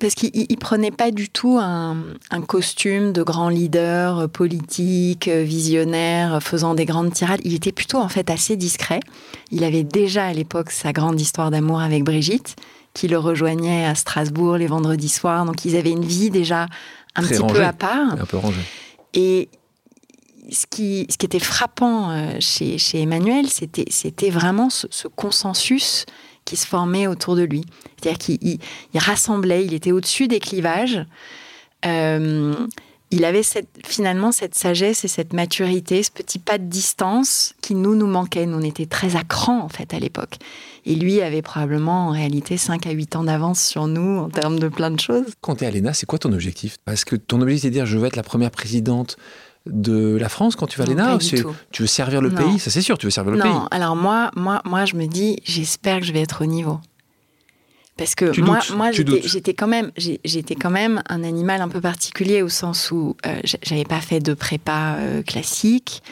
parce 0.00 0.16
qu'il 0.16 0.58
prenait 0.58 0.90
pas 0.90 1.12
du 1.12 1.28
tout 1.28 1.58
un, 1.60 1.98
un, 2.30 2.40
costume 2.40 3.12
de 3.12 3.22
grand 3.22 3.48
leader 3.48 4.28
politique, 4.28 5.28
visionnaire, 5.28 6.42
faisant 6.42 6.74
des 6.74 6.84
grandes 6.84 7.12
tirades. 7.12 7.40
Il 7.44 7.54
était 7.54 7.70
plutôt 7.70 7.98
en 7.98 8.08
fait 8.08 8.28
assez 8.30 8.56
discret. 8.56 8.98
Il 9.52 9.62
avait 9.62 9.84
déjà 9.84 10.24
à 10.26 10.32
l'époque 10.32 10.72
sa 10.72 10.92
grande 10.92 11.20
histoire 11.20 11.52
d'amour 11.52 11.80
avec 11.80 12.02
Brigitte 12.02 12.56
qui 12.94 13.08
le 13.08 13.18
rejoignaient 13.18 13.86
à 13.86 13.94
Strasbourg 13.94 14.56
les 14.56 14.66
vendredis 14.66 15.08
soirs. 15.08 15.44
Donc 15.44 15.64
ils 15.64 15.76
avaient 15.76 15.90
une 15.90 16.04
vie 16.04 16.30
déjà 16.30 16.66
un 17.14 17.22
petit 17.22 17.42
peu 17.42 17.64
à 17.64 17.72
part. 17.72 18.12
Un 18.12 18.26
peu 18.26 18.36
rangée. 18.36 18.60
Et 19.14 19.48
ce 20.50 20.66
qui, 20.66 21.06
ce 21.10 21.16
qui 21.16 21.26
était 21.26 21.38
frappant 21.38 22.10
euh, 22.10 22.36
chez, 22.40 22.78
chez 22.78 23.02
Emmanuel, 23.02 23.48
c'était, 23.48 23.84
c'était 23.88 24.30
vraiment 24.30 24.70
ce, 24.70 25.08
consensus 25.08 26.04
qui 26.44 26.56
se 26.56 26.66
formait 26.66 27.06
autour 27.06 27.36
de 27.36 27.42
lui. 27.42 27.64
C'est-à-dire 28.00 28.18
qu'il 28.18 28.38
il, 28.42 28.98
rassemblait, 28.98 29.64
il 29.64 29.74
était 29.74 29.92
au-dessus 29.92 30.28
des 30.28 30.40
clivages. 30.40 31.04
Euh, 31.86 32.54
il 33.12 33.26
avait 33.26 33.42
cette, 33.42 33.68
finalement 33.86 34.32
cette 34.32 34.54
sagesse 34.54 35.04
et 35.04 35.08
cette 35.08 35.34
maturité, 35.34 36.02
ce 36.02 36.10
petit 36.10 36.38
pas 36.38 36.58
de 36.58 36.64
distance 36.64 37.54
qui 37.60 37.74
nous, 37.74 37.94
nous 37.94 38.06
manquait. 38.06 38.46
Nous, 38.46 38.58
on 38.58 38.62
était 38.62 38.86
très 38.86 39.16
à 39.16 39.22
cran, 39.22 39.60
en 39.60 39.68
fait, 39.68 39.92
à 39.92 39.98
l'époque. 39.98 40.36
Et 40.86 40.94
lui 40.94 41.20
avait 41.20 41.42
probablement, 41.42 42.08
en 42.08 42.10
réalité, 42.10 42.56
5 42.56 42.86
à 42.86 42.90
8 42.90 43.16
ans 43.16 43.24
d'avance 43.24 43.62
sur 43.62 43.86
nous 43.86 44.18
en 44.18 44.30
termes 44.30 44.58
de 44.58 44.68
plein 44.68 44.90
de 44.90 44.98
choses. 44.98 45.26
Quand 45.42 45.56
tu 45.56 45.64
es 45.64 45.66
à 45.66 45.70
l'ENA, 45.70 45.92
c'est 45.92 46.06
quoi 46.06 46.18
ton 46.18 46.32
objectif? 46.32 46.78
Parce 46.86 47.04
que 47.04 47.14
ton 47.14 47.40
objectif, 47.42 47.62
c'est 47.62 47.68
de 47.68 47.74
dire 47.74 47.86
je 47.86 47.98
veux 47.98 48.06
être 48.06 48.16
la 48.16 48.22
première 48.22 48.50
présidente 48.50 49.16
de 49.66 50.16
la 50.16 50.28
France 50.28 50.56
quand 50.56 50.66
tu 50.66 50.78
vas 50.78 50.84
à 50.84 50.88
l'ENA 50.88 51.18
Tu 51.70 51.82
veux 51.82 51.86
servir 51.86 52.20
le 52.22 52.30
pays? 52.30 52.58
Ça, 52.58 52.70
c'est 52.70 52.80
sûr, 52.80 52.96
tu 52.98 53.06
veux 53.06 53.10
servir 53.10 53.32
le 53.32 53.40
pays. 53.40 53.50
Non, 53.50 53.66
alors 53.70 53.94
moi, 53.94 54.30
moi, 54.34 54.62
moi, 54.64 54.86
je 54.86 54.96
me 54.96 55.06
dis 55.06 55.38
j'espère 55.44 56.00
que 56.00 56.06
je 56.06 56.12
vais 56.12 56.22
être 56.22 56.42
au 56.42 56.46
niveau. 56.46 56.80
Parce 57.96 58.14
que 58.14 58.40
moi, 58.40 58.60
moi 58.74 58.90
j'étais 58.90 59.54
quand 59.54 59.66
même, 59.66 59.92
j'étais 59.96 60.54
quand 60.54 60.70
même 60.70 61.02
un 61.08 61.22
animal 61.22 61.60
un 61.60 61.68
peu 61.68 61.80
particulier 61.80 62.42
au 62.42 62.48
sens 62.48 62.90
où 62.90 63.16
euh, 63.26 63.40
j'avais 63.62 63.84
pas 63.84 64.00
fait 64.00 64.20
de 64.20 64.34
prépa 64.34 64.96
euh, 64.98 65.22
classique. 65.22 66.02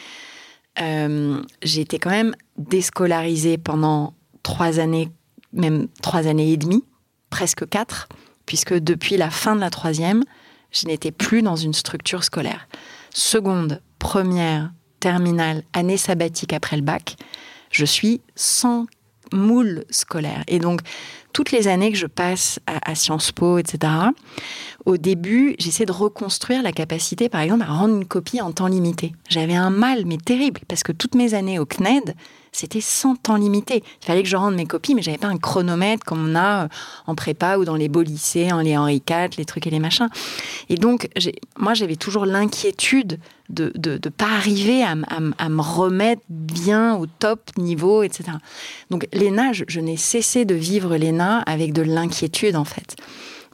Euh, 0.79 1.41
j'étais 1.63 1.97
quand 1.97 2.11
même 2.11 2.35
déscolarisée 2.57 3.57
pendant 3.57 4.13
trois 4.43 4.79
années, 4.79 5.09
même 5.53 5.87
trois 6.01 6.27
années 6.27 6.51
et 6.51 6.57
demie, 6.57 6.83
presque 7.29 7.67
quatre, 7.67 8.07
puisque 8.45 8.73
depuis 8.73 9.17
la 9.17 9.31
fin 9.31 9.55
de 9.55 9.61
la 9.61 9.69
troisième, 9.71 10.23
je 10.71 10.87
n'étais 10.87 11.11
plus 11.11 11.41
dans 11.41 11.55
une 11.55 11.73
structure 11.73 12.23
scolaire. 12.23 12.67
Seconde, 13.13 13.81
première, 13.99 14.71
terminale, 14.99 15.63
année 15.73 15.97
sabbatique 15.97 16.53
après 16.53 16.77
le 16.77 16.83
bac, 16.83 17.17
je 17.71 17.85
suis 17.85 18.21
sans 18.35 18.85
moule 19.33 19.83
scolaire. 19.89 20.43
Et 20.47 20.59
donc, 20.59 20.81
toutes 21.33 21.51
les 21.51 21.67
années 21.67 21.91
que 21.91 21.97
je 21.97 22.07
passe 22.07 22.59
à, 22.67 22.95
Sciences 22.95 23.31
Po, 23.31 23.57
etc., 23.57 23.93
au 24.85 24.97
début, 24.97 25.55
j'essaie 25.59 25.85
de 25.85 25.91
reconstruire 25.91 26.63
la 26.63 26.71
capacité, 26.71 27.29
par 27.29 27.41
exemple, 27.41 27.63
à 27.63 27.71
rendre 27.71 27.95
une 27.95 28.05
copie 28.05 28.41
en 28.41 28.51
temps 28.51 28.67
limité. 28.67 29.13
J'avais 29.29 29.55
un 29.55 29.69
mal, 29.69 30.05
mais 30.05 30.17
terrible, 30.17 30.61
parce 30.67 30.83
que 30.83 30.91
toutes 30.91 31.15
mes 31.15 31.33
années 31.33 31.59
au 31.59 31.65
CNED, 31.65 32.15
c'était 32.51 32.81
sans 32.81 33.15
temps 33.15 33.37
limité. 33.37 33.83
Il 34.01 34.05
fallait 34.05 34.23
que 34.23 34.29
je 34.29 34.35
rende 34.35 34.55
mes 34.55 34.65
copies, 34.65 34.93
mais 34.93 35.01
j'avais 35.01 35.17
pas 35.17 35.27
un 35.27 35.37
chronomètre 35.37 36.03
comme 36.03 36.31
on 36.31 36.35
a 36.35 36.63
euh, 36.63 36.67
en 37.07 37.15
prépa 37.15 37.57
ou 37.57 37.65
dans 37.65 37.75
les 37.75 37.87
beaux 37.87 38.01
lycées, 38.01 38.51
en 38.51 38.59
les 38.59 38.77
Henri 38.77 39.01
IV, 39.09 39.37
les 39.37 39.45
trucs 39.45 39.67
et 39.67 39.69
les 39.69 39.79
machins. 39.79 40.09
Et 40.69 40.75
donc, 40.75 41.09
moi, 41.57 41.73
j'avais 41.73 41.95
toujours 41.95 42.25
l'inquiétude 42.25 43.19
de 43.49 43.71
ne 43.75 43.97
pas 44.09 44.29
arriver 44.29 44.83
à, 44.83 44.95
me 44.95 45.61
remettre 45.61 46.21
bien 46.29 46.95
au 46.95 47.05
top 47.05 47.51
niveau, 47.57 48.03
etc. 48.03 48.31
Donc, 48.89 49.07
l'ENA, 49.13 49.51
je, 49.51 49.79
n'ai 49.79 49.97
cessé 49.97 50.45
de 50.45 50.55
vivre 50.55 50.95
l'ENA 50.95 51.39
avec 51.39 51.73
de 51.73 51.81
l'inquiétude, 51.81 52.55
en 52.55 52.65
fait 52.65 52.95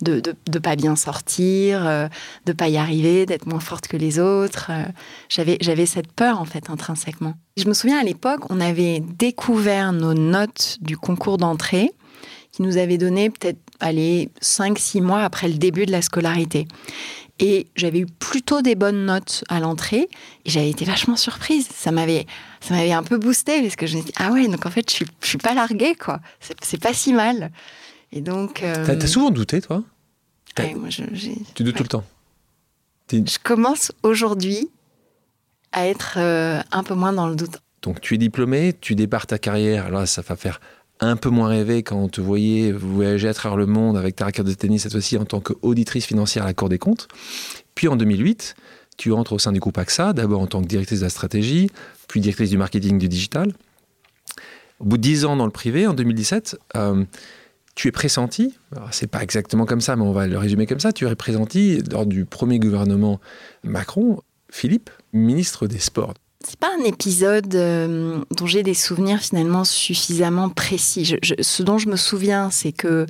de 0.02 0.22
ne 0.54 0.60
pas 0.60 0.76
bien 0.76 0.96
sortir, 0.96 1.82
de 1.82 1.88
euh, 1.88 2.08
de 2.46 2.54
pas 2.54 2.70
y 2.70 2.78
arriver, 2.78 3.26
d'être 3.26 3.46
moins 3.46 3.60
forte 3.60 3.88
que 3.88 3.98
les 3.98 4.20
autres. 4.20 4.68
Euh, 4.72 4.84
j'avais 5.30 5.58
j'avais 5.62 5.86
cette 5.86 6.12
peur 6.12 6.40
en 6.40 6.46
fait 6.46 6.70
intrinsèquement. 6.70 7.34
Je 7.58 7.68
me 7.68 7.74
souviens 7.74 8.00
à 8.00 8.04
l'époque, 8.04 8.42
on 8.50 8.60
avait 8.60 9.00
découvert 9.00 9.94
nos 9.94 10.14
notes 10.14 10.78
du 10.82 10.98
concours 10.98 11.38
d'entrée 11.38 11.92
qui 12.52 12.62
nous 12.62 12.78
avait 12.78 12.98
donné 12.98 13.30
peut-être 13.30 13.60
allez 13.80 14.30
5 14.42 14.78
6 14.80 15.02
mois 15.02 15.24
après 15.24 15.48
le 15.48 15.56
début 15.56 15.86
de 15.86 15.92
la 15.92 16.02
scolarité. 16.02 16.68
Et 17.40 17.68
j'avais 17.76 18.00
eu 18.00 18.08
plutôt 18.08 18.64
des 18.64 18.74
bonnes 18.74 19.06
notes 19.06 19.44
à 19.48 19.60
l'entrée 19.60 20.10
et 20.46 20.50
j'avais 20.50 20.72
été 20.72 20.86
vachement 20.86 21.16
surprise. 21.16 21.68
Ça 21.72 21.92
m'avait, 21.92 22.26
ça 22.62 22.74
m'avait 22.74 22.94
un 22.94 23.04
peu 23.04 23.18
boosté 23.18 23.62
parce 23.62 23.76
que 23.76 23.86
je 23.86 23.98
me 23.98 24.02
suis 24.02 24.12
dit, 24.12 24.18
ah 24.18 24.32
ouais, 24.32 24.48
donc 24.48 24.66
en 24.66 24.72
fait, 24.72 24.90
je 24.90 24.96
suis, 24.96 25.06
suis 25.22 25.38
pas 25.38 25.54
larguée, 25.54 25.94
quoi. 25.94 26.20
C'est 26.40 26.82
pas 26.82 26.94
si 26.94 27.14
mal. 27.14 27.52
Et 28.12 28.22
donc. 28.22 28.64
Euh, 28.64 28.86
t'as, 28.86 29.08
souvent 29.08 29.32
douté, 29.32 29.62
toi? 29.62 29.84
Moi, 30.76 30.90
je, 30.90 31.04
Tu 31.54 31.64
doutes 31.64 31.76
tout 31.76 31.84
le 31.84 31.90
temps? 31.90 32.04
Je 33.12 33.38
commence 33.44 33.92
aujourd'hui 34.04 34.70
à 35.72 35.88
être 35.88 36.16
euh, 36.18 36.62
un 36.72 36.84
peu 36.84 36.96
moins 36.96 37.14
dans 37.14 37.28
le 37.28 37.36
doute. 37.36 37.60
Donc, 37.84 38.02
tu 38.02 38.16
es 38.16 38.18
diplômé, 38.18 38.74
tu 38.80 38.96
départs 38.96 39.28
ta 39.28 39.38
carrière. 39.38 39.86
Alors, 39.86 40.08
ça 40.08 40.22
va 40.22 40.36
faire 40.36 40.60
un 41.00 41.16
peu 41.16 41.30
moins 41.30 41.50
rêver 41.50 41.84
quand 41.84 41.98
on 41.98 42.10
te 42.10 42.22
voyait 42.22 42.72
voyager 42.72 43.28
à 43.28 43.34
travers 43.34 43.58
le 43.58 43.68
monde 43.68 43.98
avec 43.98 44.16
ta 44.16 44.26
raquette 44.26 44.46
de 44.46 44.54
tennis, 44.54 44.84
cette 44.84 44.94
fois-ci 44.94 45.18
en 45.18 45.26
tant 45.26 45.40
qu'auditrice 45.40 46.06
financière 46.06 46.44
à 46.44 46.48
la 46.48 46.54
Cour 46.54 46.70
des 46.70 46.80
comptes. 46.80 47.08
Puis 47.76 47.88
en 47.88 47.96
2008, 47.96 48.56
tu 48.98 49.14
entres 49.14 49.34
au 49.34 49.40
sein 49.40 49.52
du 49.52 49.60
groupe 49.60 49.78
AXA, 49.78 50.14
d'abord 50.14 50.42
en 50.42 50.48
tant 50.48 50.62
que 50.62 50.68
directrice 50.68 51.00
de 51.00 51.06
la 51.06 51.12
stratégie, 51.12 51.70
puis 52.08 52.20
directrice 52.20 52.50
du 52.50 52.58
marketing 52.58 52.98
du 52.98 53.08
digital. 53.08 53.54
Au 54.80 54.86
bout 54.86 54.98
de 54.98 55.04
10 55.04 55.26
ans 55.26 55.36
dans 55.36 55.46
le 55.46 55.52
privé, 55.52 55.86
en 55.86 55.94
2017, 55.94 56.58
tu 57.78 57.88
es 57.88 57.92
pressenti, 57.92 58.56
c'est 58.90 59.06
pas 59.06 59.22
exactement 59.22 59.68
comme 59.68 59.82
ça, 59.82 59.96
mais 59.96 60.02
on 60.02 60.12
va 60.12 60.26
le 60.26 60.40
résumer 60.40 60.66
comme 60.66 60.80
ça, 60.80 60.92
tu 60.92 61.08
es 61.08 61.16
pressenti 61.16 61.80
lors 61.92 62.08
du 62.08 62.26
premier 62.26 62.58
gouvernement 62.58 63.20
Macron, 63.64 64.20
Philippe, 64.50 64.90
ministre 65.14 65.68
des 65.68 65.78
Sports. 65.78 66.16
C'est 66.44 66.58
pas 66.58 66.72
un 66.82 66.84
épisode 66.86 67.54
euh, 67.54 68.20
dont 68.32 68.48
j'ai 68.48 68.64
des 68.64 68.74
souvenirs 68.74 69.20
finalement 69.20 69.64
suffisamment 69.64 70.50
précis. 70.50 71.18
ce 71.40 71.64
dont 71.64 71.78
je 71.78 71.88
me 71.90 71.98
souviens, 71.98 72.50
c'est 72.50 72.72
que 72.72 72.88
euh, 72.88 73.06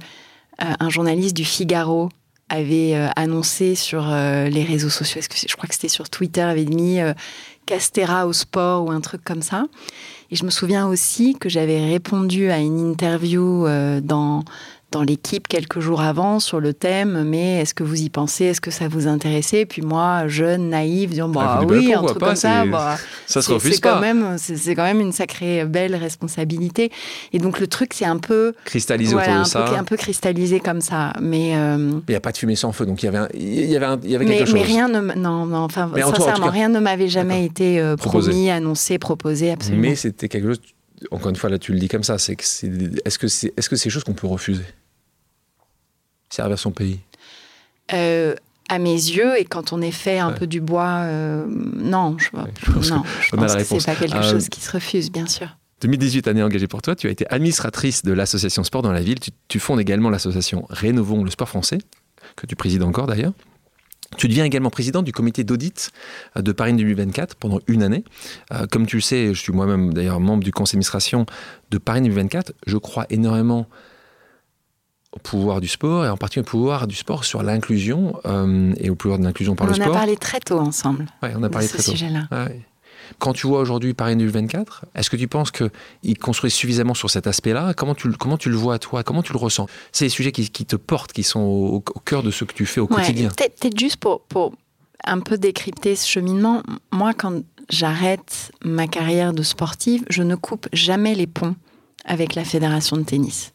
un 0.60 0.90
journaliste 0.90 1.38
du 1.38 1.46
Figaro 1.46 2.10
avait 2.50 2.94
euh, 2.94 3.08
annoncé 3.16 3.74
sur 3.74 4.02
les 4.06 4.66
réseaux 4.66 4.90
sociaux, 4.90 5.22
je 5.22 5.56
crois 5.56 5.70
que 5.70 5.76
c'était 5.76 5.88
sur 5.88 6.10
Twitter, 6.10 6.42
avait 6.42 6.66
mis 6.66 7.00
Castera 7.68 8.26
au 8.26 8.34
sport 8.34 8.86
ou 8.86 8.92
un 8.92 9.02
truc 9.02 9.24
comme 9.24 9.44
ça. 9.44 9.66
Et 10.32 10.36
je 10.36 10.44
me 10.44 10.50
souviens 10.50 10.88
aussi 10.88 11.36
que 11.36 11.50
j'avais 11.50 11.86
répondu 11.86 12.50
à 12.50 12.58
une 12.58 12.80
interview 12.80 13.68
euh, 13.68 14.02
dans 14.02 14.44
dans 14.92 15.04
l'équipe 15.04 15.48
quelques 15.48 15.80
jours 15.80 16.02
avant 16.02 16.40
sur 16.40 16.60
le 16.60 16.74
thème, 16.74 17.24
mais 17.24 17.62
est-ce 17.62 17.74
que 17.74 17.84
vous 17.84 18.02
y 18.02 18.10
pensez? 18.10 18.46
Est-ce 18.46 18.62
que 18.62 18.72
ça 18.72 18.88
vous 18.88 19.08
intéressait? 19.08 19.66
Puis 19.66 19.82
moi, 19.82 20.28
jeune, 20.28 20.70
naïve, 20.70 21.10
disant 21.10 21.28
bah, 21.28 21.60
ah, 21.60 21.66
oui, 21.66 21.94
un 21.94 22.04
truc 22.04 22.20
comme 22.20 22.36
ça, 22.36 22.66
bah, 22.66 22.96
ça 23.26 23.42
se 23.42 23.52
refuse 23.52 23.80
pas. 23.82 23.96
Quand 23.96 24.00
même, 24.00 24.38
c'est 24.38 24.76
quand 24.76 24.84
même 24.84 25.02
une 25.02 25.12
sacrée 25.12 25.66
belle 25.66 25.96
responsabilité. 25.96 26.92
Et 27.34 27.40
donc 27.40 27.60
le 27.60 27.68
truc, 27.68 27.94
c'est 27.94 28.06
un 28.06 28.18
peu 28.18 28.54
cristallisé 28.64 29.14
autour 29.14 29.40
de 29.40 29.44
ça, 29.44 29.64
peu, 29.64 29.76
un 29.76 29.84
peu 29.84 29.98
cristallisé 29.98 30.62
comme 30.62 30.82
ça. 30.82 31.12
Mais 31.22 31.56
euh, 31.56 32.00
il 32.08 32.12
n'y 32.12 32.16
a 32.16 32.22
pas 32.22 32.32
de 32.32 32.38
fumée 32.38 32.56
sans 32.56 32.72
feu, 32.72 32.86
donc 32.86 33.04
il 33.04 33.08
y 33.08 33.10
avait, 33.10 33.28
il 33.34 33.66
y 33.66 33.76
avait, 33.76 33.98
il 34.04 34.12
y 34.12 34.16
avait 34.16 34.26
quelque 34.26 34.46
chose. 34.46 34.54
Mais 34.54 34.64
rien 34.64 34.88
ne, 34.88 35.02
non, 35.16 35.46
non 35.46 35.60
enfin 35.60 35.92
sincèrement, 36.16 36.50
rien 36.50 36.70
ne 36.70 36.80
m'avait 36.80 37.10
jamais 37.10 37.44
été 37.44 37.82
euh, 37.82 37.98
promis, 37.98 38.50
annoncé, 38.50 38.98
proposé, 39.00 39.52
absolument. 39.52 39.82
Mais 39.82 39.96
c'était 39.96 40.30
quelque 40.30 40.48
chose 40.48 40.62
encore 41.12 41.30
une 41.30 41.36
fois, 41.36 41.50
là, 41.50 41.60
tu 41.60 41.74
le 41.74 41.80
dis 41.80 41.88
comme 41.88 42.04
ça, 42.04 42.18
c'est 42.18 42.36
que 42.36 42.44
c'est, 42.44 42.72
est-ce 43.06 43.20
que 43.20 43.28
c'est, 43.28 43.54
est-ce 43.58 43.70
que 43.70 43.76
c'est 43.76 43.86
des 43.86 43.94
choses 43.94 44.04
qu'on 44.04 44.14
peut 44.14 44.28
refuser? 44.28 44.66
Servir 46.30 46.60
son 46.60 46.72
pays 46.72 47.00
euh, 47.94 48.36
À 48.70 48.80
mes 48.80 48.94
yeux, 48.94 49.40
et 49.40 49.46
quand 49.46 49.74
on 49.74 49.82
est 49.82 49.92
fait 49.92 50.20
un 50.20 50.32
peu 50.32 50.48
du 50.48 50.60
bois, 50.60 51.02
euh, 51.04 51.46
non, 51.48 52.18
je, 52.18 52.28
je, 52.82 52.94
non, 52.94 53.04
je 53.22 53.36
pense 53.36 53.56
que 53.56 53.64
c'est 53.64 53.86
pas 53.86 53.96
quelque 53.96 54.18
euh, 54.18 54.32
chose 54.32 54.50
qui 54.50 54.60
se 54.60 54.72
refuse, 54.72 55.12
bien 55.12 55.28
sûr. 55.28 55.56
2018, 55.82 56.28
année 56.28 56.42
engagée 56.42 56.68
pour 56.68 56.82
toi, 56.82 56.96
tu 56.96 57.08
as 57.08 57.12
été 57.12 57.26
administratrice 57.30 58.04
de 58.04 58.12
l'association 58.12 58.64
Sport 58.64 58.82
dans 58.82 58.92
la 58.92 59.02
ville. 59.02 59.20
Tu, 59.20 59.30
tu 59.48 59.60
fondes 59.60 59.80
également 59.80 60.10
l'association 60.10 60.66
Rénovons 60.70 61.24
le 61.24 61.30
sport 61.30 61.48
français, 61.48 61.78
que 62.36 62.48
tu 62.48 62.56
présides 62.56 62.82
encore 62.82 63.06
d'ailleurs. 63.06 63.34
Tu 64.16 64.28
deviens 64.28 64.46
également 64.46 64.70
président 64.70 65.02
du 65.04 65.12
comité 65.12 65.44
d'audit 65.44 65.92
de 66.36 66.52
Paris 66.52 66.74
2024 66.74 67.36
pendant 67.36 67.60
une 67.68 67.84
année. 67.84 68.04
Euh, 68.54 68.66
comme 68.68 68.86
tu 68.86 68.96
le 68.98 69.02
sais, 69.02 69.34
je 69.34 69.40
suis 69.40 69.52
moi-même 69.52 69.94
d'ailleurs 69.94 70.20
membre 70.20 70.44
du 70.44 70.52
conseil 70.52 70.74
d'administration 70.74 71.26
de 71.72 71.78
Paris 71.78 72.02
2024. 72.02 72.54
Je 72.66 72.78
crois 72.78 73.06
énormément 73.10 73.68
au 75.12 75.20
pouvoir 75.20 75.62
du 75.62 75.68
sport 75.68 76.06
et 76.06 76.10
en 76.10 76.18
particulier 76.18 76.46
au 76.48 76.50
pouvoir 76.50 76.88
du 76.88 76.96
sport 76.96 77.26
sur 77.26 77.44
l'inclusion 77.44 78.20
euh, 78.26 78.74
et 78.78 78.90
au 78.90 78.96
pouvoir 78.96 79.20
de 79.20 79.26
l'inclusion 79.26 79.56
par 79.56 79.68
le 79.68 79.74
sport. 79.74 79.88
On 79.88 79.92
a 79.92 79.94
parlé 79.94 80.16
très 80.16 80.40
tôt 80.40 80.60
ensemble. 80.60 81.08
Oui, 81.24 81.30
on 81.36 81.44
a 81.44 81.50
parlé 81.50 81.68
très 81.68 81.78
tôt. 81.84 81.92
Sujet-là. 81.92 82.28
Quand 83.20 83.34
tu 83.34 83.48
vois 83.48 83.60
aujourd'hui 83.60 83.94
Paris 83.94 84.16
2024, 84.16 84.86
est-ce 84.96 85.10
que 85.10 85.16
tu 85.16 85.28
penses 85.28 85.52
qu'il 85.52 86.18
construit 86.18 86.52
suffisamment 86.52 86.94
sur 86.94 87.10
cet 87.10 87.28
aspect-là? 87.28 87.74
Comment 87.74 87.96
tu, 87.96 88.12
comment 88.12 88.38
tu 88.38 88.50
le 88.50 88.56
vois 88.56 88.80
toi? 88.80 89.04
Comment 89.04 89.24
tu 89.24 89.34
le 89.34 89.40
ressens? 89.40 89.68
C'est 89.92 90.06
des 90.06 90.10
sujets 90.10 90.32
qui, 90.32 90.66
te 90.66 90.76
portent, 90.76 91.14
qui 91.14 91.24
sont 91.24 91.40
au, 91.40 91.80
cœur 92.06 92.24
de 92.24 92.32
ce 92.32 92.46
que 92.46 92.54
tu 92.54 92.66
fais 92.66 92.80
au 92.80 92.88
quotidien. 92.88 93.30
Peut-être 93.30 93.80
juste 93.80 93.98
pour, 93.98 94.22
pour 94.22 94.54
un 95.04 95.20
peu 95.20 95.38
décrypter 95.38 95.96
ce 95.96 96.08
cheminement. 96.08 96.64
Moi, 96.92 97.14
quand 97.14 97.42
j'arrête 97.70 98.52
ma 98.64 98.88
carrière 98.88 99.34
de 99.34 99.44
sportive, 99.44 100.04
je 100.10 100.24
ne 100.24 100.36
coupe 100.36 100.68
jamais 100.74 101.16
les 101.16 101.28
ponts 101.28 101.56
avec 102.06 102.36
la 102.36 102.46
fédération 102.46 102.98
de 102.98 103.04
tennis. 103.04 103.54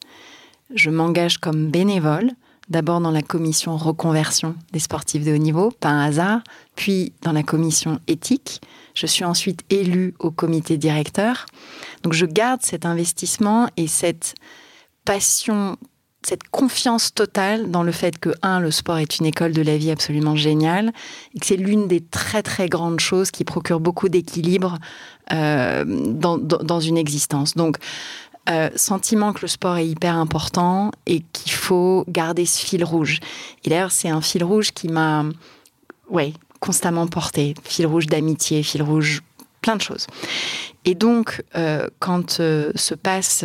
Je 0.74 0.90
m'engage 0.90 1.38
comme 1.38 1.70
bénévole, 1.70 2.30
d'abord 2.72 3.00
dans 3.00 3.10
la 3.10 3.22
commission 3.22 3.76
reconversion 3.76 4.56
des 4.72 4.80
sportifs 4.80 5.24
de 5.24 5.32
haut 5.32 5.38
niveau, 5.38 5.70
pas 5.70 5.90
un 5.90 6.04
hasard, 6.04 6.40
puis 6.74 7.12
dans 7.22 7.32
la 7.32 7.42
commission 7.42 8.00
éthique, 8.08 8.60
je 8.94 9.06
suis 9.06 9.24
ensuite 9.24 9.60
élue 9.70 10.14
au 10.18 10.30
comité 10.30 10.78
directeur. 10.78 11.46
Donc 12.02 12.14
je 12.14 12.26
garde 12.26 12.62
cet 12.62 12.84
investissement 12.84 13.68
et 13.76 13.86
cette 13.86 14.34
passion, 15.04 15.76
cette 16.22 16.48
confiance 16.50 17.12
totale 17.12 17.70
dans 17.70 17.82
le 17.82 17.92
fait 17.92 18.18
que, 18.18 18.30
un, 18.40 18.58
le 18.58 18.70
sport 18.70 18.98
est 18.98 19.18
une 19.18 19.26
école 19.26 19.52
de 19.52 19.62
la 19.62 19.76
vie 19.76 19.90
absolument 19.90 20.34
géniale 20.34 20.92
et 21.34 21.40
que 21.40 21.46
c'est 21.46 21.56
l'une 21.56 21.88
des 21.88 22.00
très 22.00 22.42
très 22.42 22.68
grandes 22.68 23.00
choses 23.00 23.30
qui 23.30 23.44
procure 23.44 23.80
beaucoup 23.80 24.08
d'équilibre 24.08 24.78
euh, 25.30 25.84
dans, 25.86 26.80
une 26.80 26.96
existence. 26.96 27.54
Donc, 27.54 27.76
euh, 28.50 28.70
sentiment 28.76 29.32
que 29.32 29.42
le 29.42 29.48
sport 29.48 29.76
est 29.76 29.86
hyper 29.86 30.16
important 30.16 30.90
et 31.06 31.22
qu'il 31.32 31.52
faut 31.52 32.04
garder 32.08 32.46
ce 32.46 32.64
fil 32.64 32.84
rouge. 32.84 33.20
Et 33.64 33.70
d'ailleurs, 33.70 33.92
c'est 33.92 34.08
un 34.08 34.20
fil 34.20 34.42
rouge 34.42 34.72
qui 34.72 34.88
m'a 34.88 35.24
ouais, 36.10 36.32
constamment 36.60 37.06
porté. 37.06 37.54
Fil 37.64 37.86
rouge 37.86 38.06
d'amitié, 38.06 38.62
fil 38.62 38.82
rouge, 38.82 39.22
plein 39.62 39.76
de 39.76 39.82
choses. 39.82 40.06
Et 40.84 40.94
donc, 40.94 41.42
euh, 41.56 41.88
quand 41.98 42.40
euh, 42.40 42.72
se 42.74 42.94
passe 42.94 43.44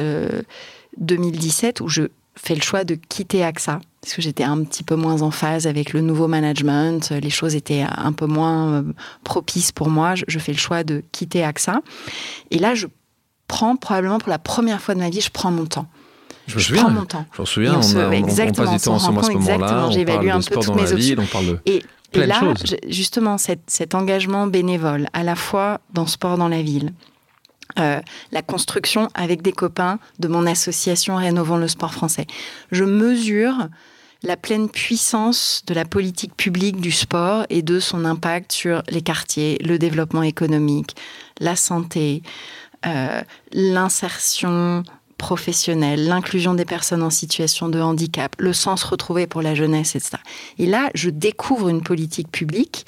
2017, 0.98 1.82
euh, 1.82 1.84
où 1.84 1.88
je 1.88 2.04
fais 2.36 2.56
le 2.56 2.62
choix 2.62 2.84
de 2.84 2.96
quitter 2.96 3.44
AXA, 3.44 3.80
parce 4.02 4.14
que 4.14 4.22
j'étais 4.22 4.44
un 4.44 4.64
petit 4.64 4.84
peu 4.84 4.96
moins 4.96 5.22
en 5.22 5.32
phase 5.32 5.68
avec 5.68 5.94
le 5.94 6.02
nouveau 6.02 6.28
management, 6.28 7.12
les 7.12 7.30
choses 7.30 7.56
étaient 7.56 7.86
un 7.90 8.12
peu 8.12 8.26
moins 8.26 8.86
propices 9.24 9.72
pour 9.72 9.90
moi, 9.90 10.14
je, 10.16 10.40
fais 10.40 10.54
le 10.54 10.58
choix 10.58 10.84
de 10.84 11.04
quitter 11.12 11.44
AXA. 11.44 11.82
Et 12.52 12.60
là, 12.60 12.76
je 12.76 12.88
prends 13.48 13.76
probablement 13.76 14.20
pour 14.20 14.30
la 14.30 14.40
première 14.40 14.82
fois 14.82 14.96
de 14.96 15.00
ma 15.00 15.10
vie, 15.10 15.22
je 15.22 15.32
prends 15.32 15.52
mon 15.52 15.66
temps. 15.66 15.88
Je 16.48 16.56
me 16.56 16.60
souviens, 16.62 16.84
prends 16.84 16.92
mon 16.92 17.06
temps. 17.06 17.26
Je 17.34 17.42
me 17.42 17.46
souviens, 17.46 17.74
on, 17.74 17.78
on, 17.78 18.14
on, 18.14 18.22
passe 18.54 18.72
du 18.72 18.80
temps 18.80 18.94
ensemble 18.94 19.20
à 19.20 19.24
ce 19.24 19.32
moment-là, 19.32 19.90
on 19.90 20.06
parle 20.06 20.38
de 20.38 20.42
sport 20.42 20.66
dans 20.66 20.76
la 20.76 20.94
ville, 20.94 21.20
on 21.20 21.26
parle 21.26 21.46
de... 21.46 21.60
Et 21.66 21.84
et 22.14 22.26
là, 22.26 22.54
justement, 22.88 23.38
cet, 23.38 23.96
engagement 23.96 24.48
bénévole, 24.48 25.08
à 25.14 25.24
la 25.24 25.36
fois 25.36 25.82
dans 25.94 26.08
Sport 26.08 26.38
dans 26.38 26.48
la 26.48 26.62
ville, 26.62 26.94
euh, 27.80 28.00
la 28.32 28.42
construction 28.42 29.10
avec 29.14 29.42
des 29.42 29.52
copains 29.52 30.00
de 30.20 30.28
mon 30.28 30.46
association 30.46 31.18
Rénovons 31.18 31.58
le 31.58 31.68
sport 31.68 31.94
français. 31.94 32.26
Je 32.72 32.86
mesure 32.86 33.68
la 34.24 34.38
pleine 34.38 34.70
puissance 34.70 35.62
de 35.68 35.74
la 35.74 35.86
politique 35.86 36.36
publique 36.36 36.80
du 36.82 36.92
sport 36.92 37.46
et 37.50 37.62
de 37.62 37.80
son 37.80 38.04
impact 38.06 38.52
sur 38.52 38.82
les 38.90 39.02
quartiers, 39.02 39.60
le 39.64 39.78
développement 39.78 40.24
économique, 40.24 40.96
la 41.40 41.56
santé, 41.56 42.24
l'insertion 43.52 44.84
professionnel, 45.18 46.08
l'inclusion 46.08 46.54
des 46.54 46.66
personnes 46.66 47.04
en 47.04 47.10
situation 47.10 47.70
de 47.70 47.80
handicap, 47.80 48.36
le 48.40 48.54
sens 48.54 48.84
retrouvé 48.84 49.28
pour 49.28 49.42
la 49.42 49.56
jeunesse, 49.56 49.96
etc. 49.96 50.18
Et 50.60 50.66
là, 50.66 50.90
je 50.94 51.10
découvre 51.10 51.70
une 51.70 51.82
politique 51.82 52.32
publique, 52.32 52.86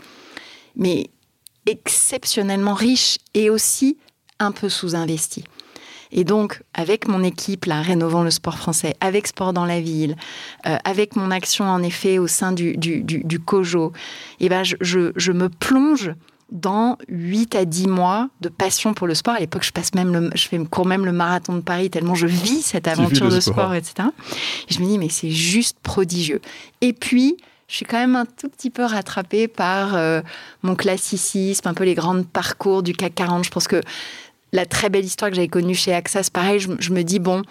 mais 0.75 1.10
exceptionnellement 1.65 2.73
riche 2.73 3.17
et 3.34 3.49
aussi 3.49 3.97
un 4.39 4.52
peu 4.52 4.69
sous-investie. 4.69 5.43
Et 6.12 6.23
donc, 6.23 6.63
avec 6.73 7.08
mon 7.08 7.23
équipe, 7.23 7.65
là, 7.65 7.82
Rénovons 7.82 8.23
le 8.23 8.32
sport 8.32 8.58
français, 8.58 8.95
avec 8.99 9.28
Sport 9.28 9.54
dans 9.54 9.65
la 9.65 9.80
ville, 9.80 10.15
euh, 10.65 10.78
avec 10.84 11.15
mon 11.15 11.30
action, 11.30 11.65
en 11.65 11.84
effet, 11.84 12.17
au 12.17 12.28
sein 12.28 12.52
du, 12.52 12.75
du, 12.78 13.04
du, 13.04 13.39
COJO, 13.39 13.93
eh 14.39 14.49
ben, 14.49 14.63
je, 14.63 14.75
je, 15.15 15.32
me 15.32 15.49
plonge 15.49 16.12
dans 16.51 16.97
8 17.07 17.55
à 17.55 17.65
10 17.65 17.88
mois 17.88 18.29
de 18.41 18.49
passion 18.49 18.93
pour 18.93 19.07
le 19.07 19.15
sport. 19.15 19.35
À 19.35 19.39
l'époque, 19.39 19.63
je 19.63 19.71
passe 19.71 19.93
même 19.93 20.13
le, 20.13 20.29
je 20.35 20.47
fais, 20.47 20.57
cours 20.65 20.85
même 20.85 21.05
le 21.05 21.12
marathon 21.12 21.55
de 21.55 21.62
Paris 21.62 21.89
tellement 21.89 22.15
je 22.15 22.27
vis 22.27 22.62
cette 22.62 22.88
aventure 22.88 23.29
de 23.29 23.39
sport. 23.39 23.73
etc. 23.73 24.09
Et 24.69 24.73
je 24.73 24.79
me 24.79 24.85
dis, 24.85 24.97
mais 24.97 25.09
c'est 25.09 25.31
juste 25.31 25.77
prodigieux. 25.81 26.41
Et 26.81 26.93
puis, 26.93 27.38
je 27.67 27.75
suis 27.75 27.85
quand 27.85 27.99
même 27.99 28.15
un 28.15 28.25
tout 28.25 28.49
petit 28.49 28.71
peu 28.71 28.83
rattrapée 28.83 29.47
par 29.47 29.95
euh, 29.95 30.21
mon 30.63 30.75
classicisme, 30.75 31.67
un 31.67 31.73
peu 31.73 31.83
les 31.83 31.93
grands 31.93 32.23
parcours 32.23 32.81
du 32.81 32.93
CAC 32.93 33.15
40. 33.15 33.45
Je 33.45 33.51
pense 33.51 33.67
que 33.67 33.81
la 34.51 34.65
très 34.65 34.89
belle 34.89 35.05
histoire 35.05 35.29
que 35.29 35.35
j'avais 35.35 35.47
connue 35.47 35.75
chez 35.75 35.93
AXA, 35.93 36.23
c'est 36.23 36.33
pareil, 36.33 36.59
je, 36.59 36.91
me 36.91 37.03
dis, 37.03 37.19
bon, 37.19 37.43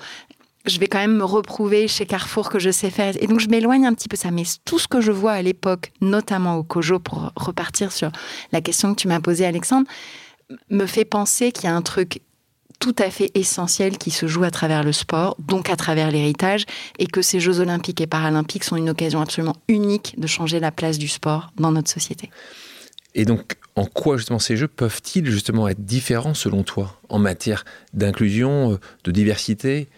je 0.68 0.78
vais 0.78 0.86
quand 0.86 0.98
même 0.98 1.16
me 1.16 1.24
reprouver 1.24 1.88
chez 1.88 2.06
Carrefour 2.06 2.48
que 2.50 2.58
je 2.58 2.70
sais 2.70 2.90
faire. 2.90 3.14
Et 3.20 3.26
donc, 3.26 3.40
je 3.40 3.48
m'éloigne 3.48 3.86
un 3.86 3.94
petit 3.94 4.08
peu 4.08 4.16
ça. 4.16 4.30
Mais 4.30 4.44
tout 4.64 4.78
ce 4.78 4.88
que 4.88 5.00
je 5.00 5.12
vois 5.12 5.32
à 5.32 5.42
l'époque, 5.42 5.92
notamment 6.00 6.56
au 6.56 6.62
COJO, 6.62 6.98
pour 6.98 7.32
repartir 7.36 7.92
sur 7.92 8.10
la 8.52 8.60
question 8.60 8.94
que 8.94 9.00
tu 9.00 9.08
m'as 9.08 9.20
posée, 9.20 9.46
Alexandre, 9.46 9.86
me 10.70 10.86
fait 10.86 11.04
penser 11.04 11.52
qu'il 11.52 11.64
y 11.64 11.66
a 11.68 11.74
un 11.74 11.82
truc 11.82 12.20
tout 12.78 12.94
à 12.98 13.10
fait 13.10 13.30
essentiel 13.34 13.98
qui 13.98 14.10
se 14.10 14.26
joue 14.26 14.44
à 14.44 14.50
travers 14.50 14.84
le 14.84 14.92
sport, 14.92 15.36
donc 15.40 15.68
à 15.68 15.76
travers 15.76 16.10
l'héritage, 16.10 16.64
et 16.98 17.06
que 17.06 17.22
ces 17.22 17.40
Jeux 17.40 17.60
olympiques 17.60 18.00
et 18.00 18.06
paralympiques 18.06 18.64
sont 18.64 18.76
une 18.76 18.90
occasion 18.90 19.20
absolument 19.20 19.56
unique 19.66 20.14
de 20.18 20.26
changer 20.26 20.60
la 20.60 20.70
place 20.70 20.98
du 20.98 21.08
sport 21.08 21.50
dans 21.56 21.72
notre 21.72 21.90
société. 21.90 22.30
Et 23.14 23.24
donc, 23.24 23.56
en 23.74 23.84
quoi 23.86 24.16
justement 24.16 24.38
ces 24.38 24.56
jeux 24.56 24.68
peuvent-ils 24.68 25.26
justement 25.26 25.66
être 25.66 25.84
différents 25.84 26.34
selon 26.34 26.62
toi 26.62 27.00
en 27.08 27.18
matière 27.18 27.64
d'inclusion, 27.94 28.72
euh, 28.72 28.80
de 29.04 29.10
diversité 29.10 29.88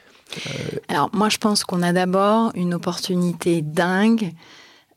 Alors 0.88 1.10
moi 1.12 1.28
je 1.28 1.38
pense 1.38 1.64
qu'on 1.64 1.82
a 1.82 1.92
d'abord 1.92 2.52
une 2.54 2.74
opportunité 2.74 3.62
dingue 3.62 4.32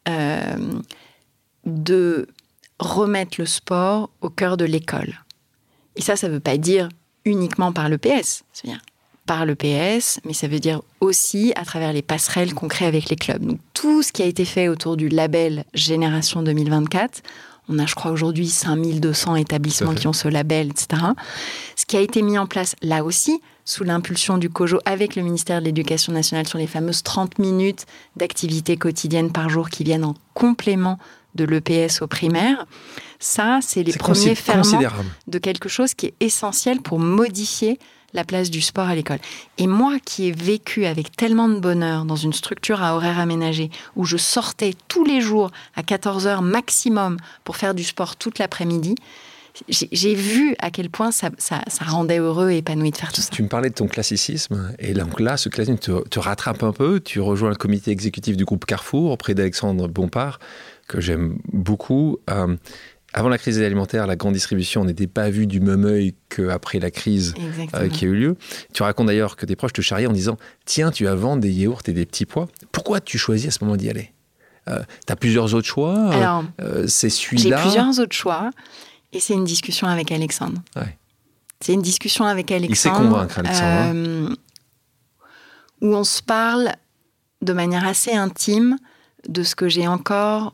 euh, 0.07 0.55
de 1.65 2.27
remettre 2.79 3.39
le 3.39 3.45
sport 3.45 4.09
au 4.21 4.29
cœur 4.29 4.57
de 4.57 4.65
l'école. 4.65 5.13
Et 5.95 6.01
ça, 6.01 6.15
ça 6.15 6.27
ne 6.27 6.33
veut 6.33 6.39
pas 6.39 6.57
dire 6.57 6.89
uniquement 7.23 7.71
par 7.71 7.87
le 7.87 7.97
PS, 7.97 8.43
c'est 8.51 8.67
bien 8.67 8.81
par 9.25 9.45
le 9.45 9.55
PS, 9.55 10.19
mais 10.25 10.33
ça 10.33 10.47
veut 10.47 10.59
dire 10.59 10.81
aussi 10.99 11.53
à 11.55 11.63
travers 11.63 11.93
les 11.93 12.01
passerelles 12.01 12.53
qu'on 12.53 12.67
crée 12.67 12.85
avec 12.85 13.09
les 13.09 13.15
clubs. 13.15 13.43
Donc 13.43 13.59
tout 13.73 14.03
ce 14.03 14.11
qui 14.11 14.21
a 14.21 14.25
été 14.25 14.45
fait 14.45 14.67
autour 14.67 14.97
du 14.97 15.09
label 15.09 15.63
Génération 15.73 16.43
2024, 16.43 17.21
on 17.69 17.79
a, 17.79 17.85
je 17.85 17.95
crois, 17.95 18.11
aujourd'hui 18.11 18.49
5200 18.49 19.35
établissements 19.37 19.95
qui 19.95 20.07
ont 20.07 20.13
ce 20.13 20.27
label, 20.27 20.71
etc. 20.71 21.01
Ce 21.77 21.85
qui 21.85 21.95
a 21.95 22.01
été 22.01 22.21
mis 22.21 22.37
en 22.37 22.47
place 22.47 22.75
là 22.81 23.05
aussi, 23.05 23.41
sous 23.65 23.84
l'impulsion 23.84 24.38
du 24.38 24.49
COJO 24.49 24.80
avec 24.86 25.15
le 25.15 25.23
ministère 25.23 25.60
de 25.60 25.65
l'Éducation 25.65 26.13
nationale 26.13 26.47
sur 26.47 26.58
les 26.58 26.67
fameuses 26.67 27.04
30 27.04 27.39
minutes 27.39 27.86
d'activité 28.15 28.78
quotidienne 28.78 29.32
par 29.32 29.49
jour 29.49 29.69
qui 29.69 29.84
viennent 29.84 30.06
en 30.06 30.15
complément 30.34 30.99
de 31.36 31.45
l'EPS 31.45 32.02
au 32.02 32.08
primaire. 32.08 32.65
Ça, 33.19 33.60
c'est 33.62 33.84
les 33.84 33.93
premiers 33.93 34.36
ferments 34.36 34.82
de 35.28 35.38
quelque 35.39 35.69
chose 35.69 35.93
qui 35.93 36.08
est 36.08 36.13
essentiel 36.19 36.82
pour 36.82 36.99
modifier 36.99 37.80
la 38.13 38.23
place 38.23 38.52
du 38.52 38.62
sport 38.62 38.88
à 38.88 38.95
l'école. 38.95 39.19
Et 39.58 39.65
moi 39.65 39.97
qui 40.04 40.28
ai 40.28 40.32
vécu 40.32 40.86
avec 40.86 41.15
tellement 41.15 41.49
de 41.49 41.60
bonheur 41.60 42.06
dans 42.06 42.15
une 42.15 42.34
structure 42.34 42.84
à 42.84 42.95
horaire 42.95 43.19
aménagé, 43.19 43.71
où 43.95 44.06
je 44.06 44.17
sortais 44.17 44.73
tous 44.88 45.04
les 45.04 45.19
jours 45.19 45.52
à 45.76 45.84
14 45.84 46.28
heures 46.28 46.41
maximum 46.41 47.17
pour 47.43 47.58
faire 47.58 47.73
du 47.73 47.84
sport 47.84 48.15
toute 48.15 48.38
l'après-midi, 48.38 48.95
j'ai 49.69 50.15
vu 50.15 50.55
à 50.59 50.71
quel 50.71 50.89
point 50.89 51.11
ça, 51.11 51.31
rendait 51.81 52.19
heureux 52.19 52.51
et 52.51 52.57
épanoui 52.57 52.91
de 52.91 52.97
faire 52.97 53.11
tout 53.11 53.21
ça. 53.21 53.29
Tu 53.31 53.43
me 53.43 53.47
parlais 53.47 53.69
de 53.69 53.75
ton 53.75 53.87
classicisme, 53.87 54.73
et 54.79 54.93
donc 54.93 55.19
là, 55.19 55.37
ce 55.37 55.49
classicisme 55.49 55.79
te, 55.79 56.07
te 56.09 56.19
rattrape 56.19 56.63
un 56.63 56.71
peu. 56.71 56.99
Tu 56.99 57.19
rejoins 57.19 57.49
le 57.49 57.55
comité 57.55 57.91
exécutif 57.91 58.37
du 58.37 58.45
groupe 58.45 58.65
Carrefour 58.65 59.11
auprès 59.11 59.33
d'Alexandre 59.33 59.87
Bompard, 59.87 60.39
que 60.87 61.01
j'aime 61.01 61.37
beaucoup. 61.51 62.17
Euh, 62.29 62.55
avant 63.13 63.29
la 63.29 63.37
crise 63.37 63.61
alimentaire, 63.61 64.07
la 64.07 64.15
grande 64.15 64.33
distribution 64.33 64.83
n'était 64.85 65.07
pas 65.07 65.29
vue 65.29 65.45
du 65.45 65.59
même 65.59 65.85
œil 65.85 66.15
qu'après 66.29 66.79
la 66.79 66.89
crise 66.89 67.35
euh, 67.75 67.87
qui 67.87 68.05
a 68.05 68.07
eu 68.07 68.15
lieu. 68.15 68.35
Tu 68.73 68.81
racontes 68.81 69.07
d'ailleurs 69.07 69.35
que 69.35 69.45
tes 69.45 69.55
proches 69.55 69.73
te 69.73 69.81
charriaient 69.81 70.07
en 70.07 70.13
disant 70.13 70.37
Tiens, 70.65 70.89
tu 70.89 71.03
vas 71.05 71.13
vendre 71.13 71.41
des 71.41 71.51
yaourts 71.51 71.83
et 71.85 71.93
des 71.93 72.07
petits 72.07 72.25
pois. 72.25 72.47
Pourquoi 72.71 73.01
tu 73.01 73.19
choisis 73.19 73.49
à 73.49 73.51
ce 73.51 73.63
moment 73.63 73.77
d'y 73.77 73.89
aller? 73.89 74.11
Euh, 74.67 74.81
Tu 75.05 75.13
as 75.13 75.15
plusieurs 75.15 75.53
autres 75.53 75.67
choix 75.67 76.43
euh, 76.61 76.87
C'est 76.87 77.09
celui-là 77.09 77.57
J'ai 77.57 77.63
plusieurs 77.63 77.99
autres 77.99 78.15
choix 78.15 78.49
et 79.13 79.19
c'est 79.19 79.34
une 79.34 79.45
discussion 79.45 79.88
avec 79.88 80.12
Alexandre. 80.12 80.62
C'est 81.60 81.73
une 81.73 81.82
discussion 81.82 82.26
avec 82.26 82.52
Alexandre. 82.52 82.71
Il 82.71 82.76
sait 82.76 83.10
convaincre, 83.10 83.39
Alexandre. 83.39 84.30
Hein. 84.30 84.36
où 85.82 85.95
on 85.95 86.04
se 86.04 86.21
parle 86.21 86.73
de 87.41 87.54
manière 87.54 87.86
assez 87.86 88.12
intime 88.12 88.78
de 89.28 89.43
ce 89.43 89.56
que 89.56 89.69
j'ai 89.69 89.88
encore 89.88 90.54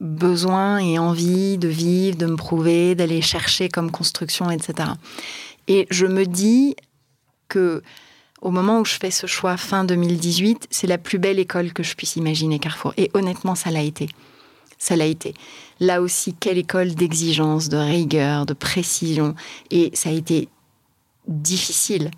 besoin 0.00 0.78
et 0.78 0.98
envie 0.98 1.56
de 1.56 1.68
vivre, 1.68 2.16
de 2.18 2.26
me 2.26 2.36
prouver, 2.36 2.94
d'aller 2.94 3.22
chercher 3.22 3.68
comme 3.68 3.90
construction, 3.90 4.50
etc. 4.50 4.90
Et 5.68 5.86
je 5.90 6.06
me 6.06 6.26
dis 6.26 6.76
que 7.48 7.82
au 8.42 8.50
moment 8.50 8.80
où 8.80 8.84
je 8.84 8.92
fais 8.92 9.10
ce 9.10 9.26
choix 9.26 9.56
fin 9.56 9.84
2018, 9.84 10.68
c'est 10.70 10.86
la 10.86 10.98
plus 10.98 11.18
belle 11.18 11.38
école 11.38 11.72
que 11.72 11.82
je 11.82 11.94
puisse 11.94 12.16
imaginer 12.16 12.58
Carrefour. 12.58 12.92
Et 12.96 13.10
honnêtement, 13.14 13.54
ça 13.54 13.70
l'a 13.70 13.82
été. 13.82 14.08
Ça 14.78 14.96
l'a 14.96 15.06
été. 15.06 15.34
Là 15.80 16.02
aussi, 16.02 16.34
quelle 16.34 16.58
école 16.58 16.94
d'exigence, 16.94 17.68
de 17.68 17.76
rigueur, 17.76 18.46
de 18.46 18.54
précision. 18.54 19.34
Et 19.70 19.90
ça 19.94 20.10
a 20.10 20.12
été 20.12 20.48
difficile, 21.26 22.10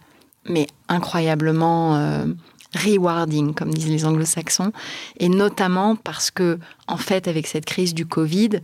mais 0.44 0.66
incroyablement 0.88 1.96
euh, 1.96 2.26
rewarding, 2.74 3.54
comme 3.54 3.72
disent 3.72 3.88
les 3.88 4.04
anglo-saxons, 4.04 4.72
et 5.18 5.28
notamment 5.28 5.96
parce 5.96 6.30
que, 6.30 6.58
en 6.86 6.96
fait, 6.96 7.28
avec 7.28 7.46
cette 7.46 7.64
crise 7.64 7.94
du 7.94 8.06
Covid, 8.06 8.60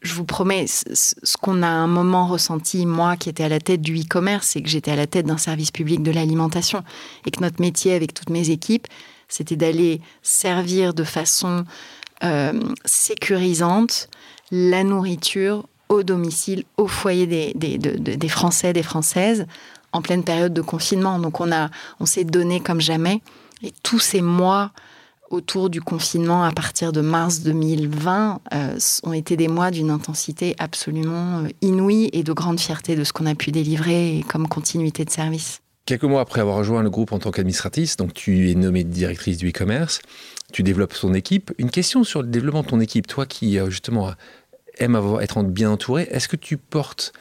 je 0.00 0.14
vous 0.14 0.24
promets, 0.24 0.66
ce 0.68 1.36
qu'on 1.40 1.62
a 1.62 1.68
un 1.68 1.88
moment 1.88 2.26
ressenti, 2.26 2.86
moi 2.86 3.16
qui 3.16 3.28
étais 3.28 3.44
à 3.44 3.48
la 3.48 3.58
tête 3.58 3.80
du 3.80 3.98
e-commerce, 3.98 4.48
c'est 4.48 4.62
que 4.62 4.68
j'étais 4.68 4.92
à 4.92 4.96
la 4.96 5.08
tête 5.08 5.26
d'un 5.26 5.38
service 5.38 5.72
public 5.72 6.02
de 6.02 6.12
l'alimentation 6.12 6.84
et 7.26 7.30
que 7.30 7.40
notre 7.40 7.60
métier 7.60 7.94
avec 7.94 8.14
toutes 8.14 8.30
mes 8.30 8.50
équipes, 8.50 8.86
c'était 9.28 9.56
d'aller 9.56 10.00
servir 10.22 10.94
de 10.94 11.02
façon 11.02 11.64
sécurisante 12.84 14.08
la 14.50 14.82
nourriture 14.84 15.66
au 15.88 16.02
domicile, 16.02 16.64
au 16.76 16.86
foyer 16.86 17.26
des, 17.26 17.52
des, 17.54 17.78
des 17.78 18.28
Français, 18.28 18.72
des 18.72 18.82
Françaises, 18.82 19.46
en 19.92 20.02
pleine 20.02 20.22
période 20.22 20.52
de 20.52 20.60
confinement. 20.60 21.18
Donc 21.18 21.40
on, 21.40 21.50
on 22.00 22.06
s'est 22.06 22.24
donné 22.24 22.60
comme 22.60 22.80
jamais. 22.80 23.22
Et 23.62 23.72
tous 23.82 23.98
ces 23.98 24.20
mois 24.20 24.72
autour 25.30 25.68
du 25.68 25.82
confinement, 25.82 26.44
à 26.44 26.52
partir 26.52 26.92
de 26.92 27.00
mars 27.00 27.40
2020, 27.40 28.40
euh, 28.54 28.78
ont 29.02 29.12
été 29.12 29.36
des 29.36 29.48
mois 29.48 29.70
d'une 29.70 29.90
intensité 29.90 30.54
absolument 30.58 31.40
euh, 31.40 31.48
inouïe 31.60 32.08
et 32.12 32.22
de 32.22 32.32
grande 32.32 32.58
fierté 32.60 32.96
de 32.96 33.04
ce 33.04 33.12
qu'on 33.12 33.26
a 33.26 33.34
pu 33.34 33.50
délivrer 33.50 34.24
comme 34.28 34.48
continuité 34.48 35.04
de 35.04 35.10
service. 35.10 35.60
Quelques 35.84 36.04
mois 36.04 36.20
après 36.20 36.40
avoir 36.40 36.56
rejoint 36.56 36.82
le 36.82 36.90
groupe 36.90 37.12
en 37.12 37.18
tant 37.18 37.30
qu'administratrice, 37.30 37.96
donc 37.96 38.14
tu 38.14 38.50
es 38.50 38.54
nommée 38.54 38.84
directrice 38.84 39.38
du 39.38 39.50
e-commerce, 39.50 40.00
tu 40.52 40.62
développes 40.62 40.94
ton 40.98 41.14
équipe. 41.14 41.52
Une 41.58 41.70
question 41.70 42.04
sur 42.04 42.22
le 42.22 42.28
développement 42.28 42.62
de 42.62 42.68
ton 42.68 42.80
équipe, 42.80 43.06
toi 43.06 43.26
qui 43.26 43.58
euh, 43.58 43.70
justement 43.70 44.12
aime 44.78 44.94
avoir, 44.94 45.22
être 45.22 45.42
bien 45.42 45.70
entouré, 45.70 46.08
est-ce 46.10 46.28
que 46.28 46.36
tu 46.36 46.56
portes 46.56 47.12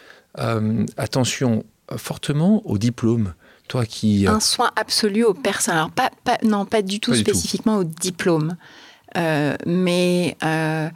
attention 0.98 1.64
fortement 1.96 2.62
au 2.66 2.78
diplôme? 2.78 3.34
Toi 3.68 3.86
qui... 3.86 4.28
Euh, 4.28 4.32
Un 4.32 4.40
soin 4.40 4.72
absolu 4.76 5.24
aux 5.24 5.34
personnes. 5.34 5.76
Alors, 5.76 5.92
pas, 5.92 6.12
non, 6.44 6.66
pas 6.66 6.82
du 6.82 7.00
tout 7.00 7.14
spécifiquement 7.14 7.78
au 7.78 7.84
diplôme, 7.84 8.56
euh, 9.18 9.56
mais 9.66 10.38
euh, 10.44 10.90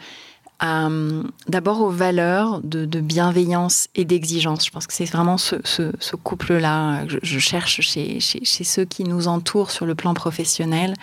d'abord 1.47 1.81
aux 1.81 1.89
valeurs 1.89 2.61
de, 2.63 2.85
bienveillance 2.99 3.87
et 3.95 4.05
d'exigence. 4.05 4.65
Je 4.65 4.71
pense 4.71 4.87
que 4.87 4.93
c'est 4.93 5.05
vraiment 5.05 5.37
ce, 5.37 6.15
couple-là 6.15 7.05
que 7.05 7.19
je, 7.21 7.39
cherche 7.39 7.81
chez, 7.81 8.19
chez, 8.19 8.63
ceux 8.63 8.85
qui 8.85 9.03
nous 9.03 9.27
entourent 9.27 9.71
sur 9.71 9.85
le 9.85 9.95
plan 9.95 10.13
professionnel. 10.13 10.93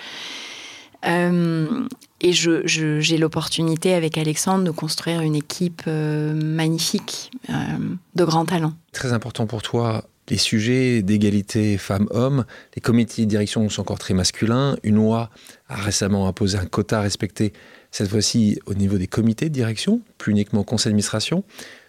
Et 1.04 2.32
j'ai 2.32 3.18
l'opportunité 3.18 3.94
avec 3.94 4.18
Alexandre 4.18 4.64
de 4.64 4.70
construire 4.70 5.20
une 5.20 5.34
équipe 5.34 5.87
magnifique, 5.87 7.30
de 7.48 8.24
grands 8.24 8.44
talents. 8.44 8.74
Très 8.92 9.12
important 9.12 9.46
pour 9.46 9.62
toi, 9.62 10.05
les 10.28 10.36
sujets 10.36 11.03
d'égalité 11.03 11.78
femmes-hommes, 11.78 12.44
les 12.76 12.82
comités 12.82 13.24
de 13.24 13.30
direction 13.30 13.68
sont 13.70 13.80
encore 13.80 13.99
très 13.99 14.14
masculins. 14.14 14.76
Une 14.82 14.96
loi 14.96 15.30
a 15.68 15.76
récemment 15.76 16.28
imposé 16.28 16.59
un 16.59 16.66
quota 16.66 17.01
respecté, 17.01 17.53
cette 17.90 18.11
fois-ci 18.11 18.59
au 18.66 18.74
niveau 18.74 18.99
des 18.99 19.07
comités 19.07 19.49
de 19.49 19.55
direction, 19.55 20.03
plus 20.18 20.32
uniquement 20.32 20.61
au 20.61 20.64
conseil 20.64 20.90
d'administration. 20.90 21.44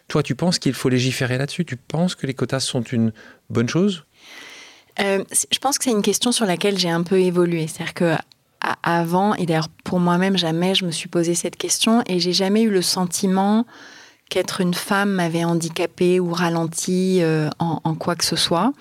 Toi, 0.08 0.24
tu 0.24 0.36
penses 0.36 0.58
qu'il 0.58 0.74
faut 0.74 0.90
légiférer 0.90 1.38
là-dessus? 1.38 1.66
Tu 1.66 1.76
penses 1.76 2.16
que 2.16 2.26
les 2.26 2.34
quotas 2.34 2.62
sont 2.62 2.82
une 2.82 3.12
bonne 3.50 3.68
chose? 3.68 4.06
Euh, 5.00 5.24
je 5.52 5.60
pense 5.60 5.78
que 5.78 5.84
c'est 5.84 5.92
une 5.92 6.02
question 6.02 6.32
sur 6.32 6.46
laquelle 6.46 6.78
j'ai 6.78 6.90
un 6.90 7.04
peu 7.04 7.20
évolué. 7.20 7.68
C'est-à-dire 7.68 7.94
que 7.94 8.16
avant, 8.84 9.36
et 9.36 9.46
d'ailleurs 9.46 9.70
pour 9.84 10.00
moi-même, 10.00 10.38
jamais 10.38 10.76
je 10.76 10.86
me 10.86 10.92
suis 10.92 11.10
posé 11.10 11.36
cette 11.36 11.56
question 11.56 12.04
et 12.08 12.20
j'ai 12.20 12.34
jamais 12.34 12.64
eu 12.64 12.70
le 12.70 12.82
sentiment 12.82 13.66
qu'être 14.30 14.62
une 14.62 14.76
femme 14.76 15.12
m'avait 15.12 15.44
handicapée 15.44 16.20
ou 16.20 16.32
ralenti 16.32 17.20
euh, 17.22 17.50
en, 17.58 17.96
quoi 17.96 18.16
que 18.16 18.24
ce 18.24 18.36
soit. 18.36 18.74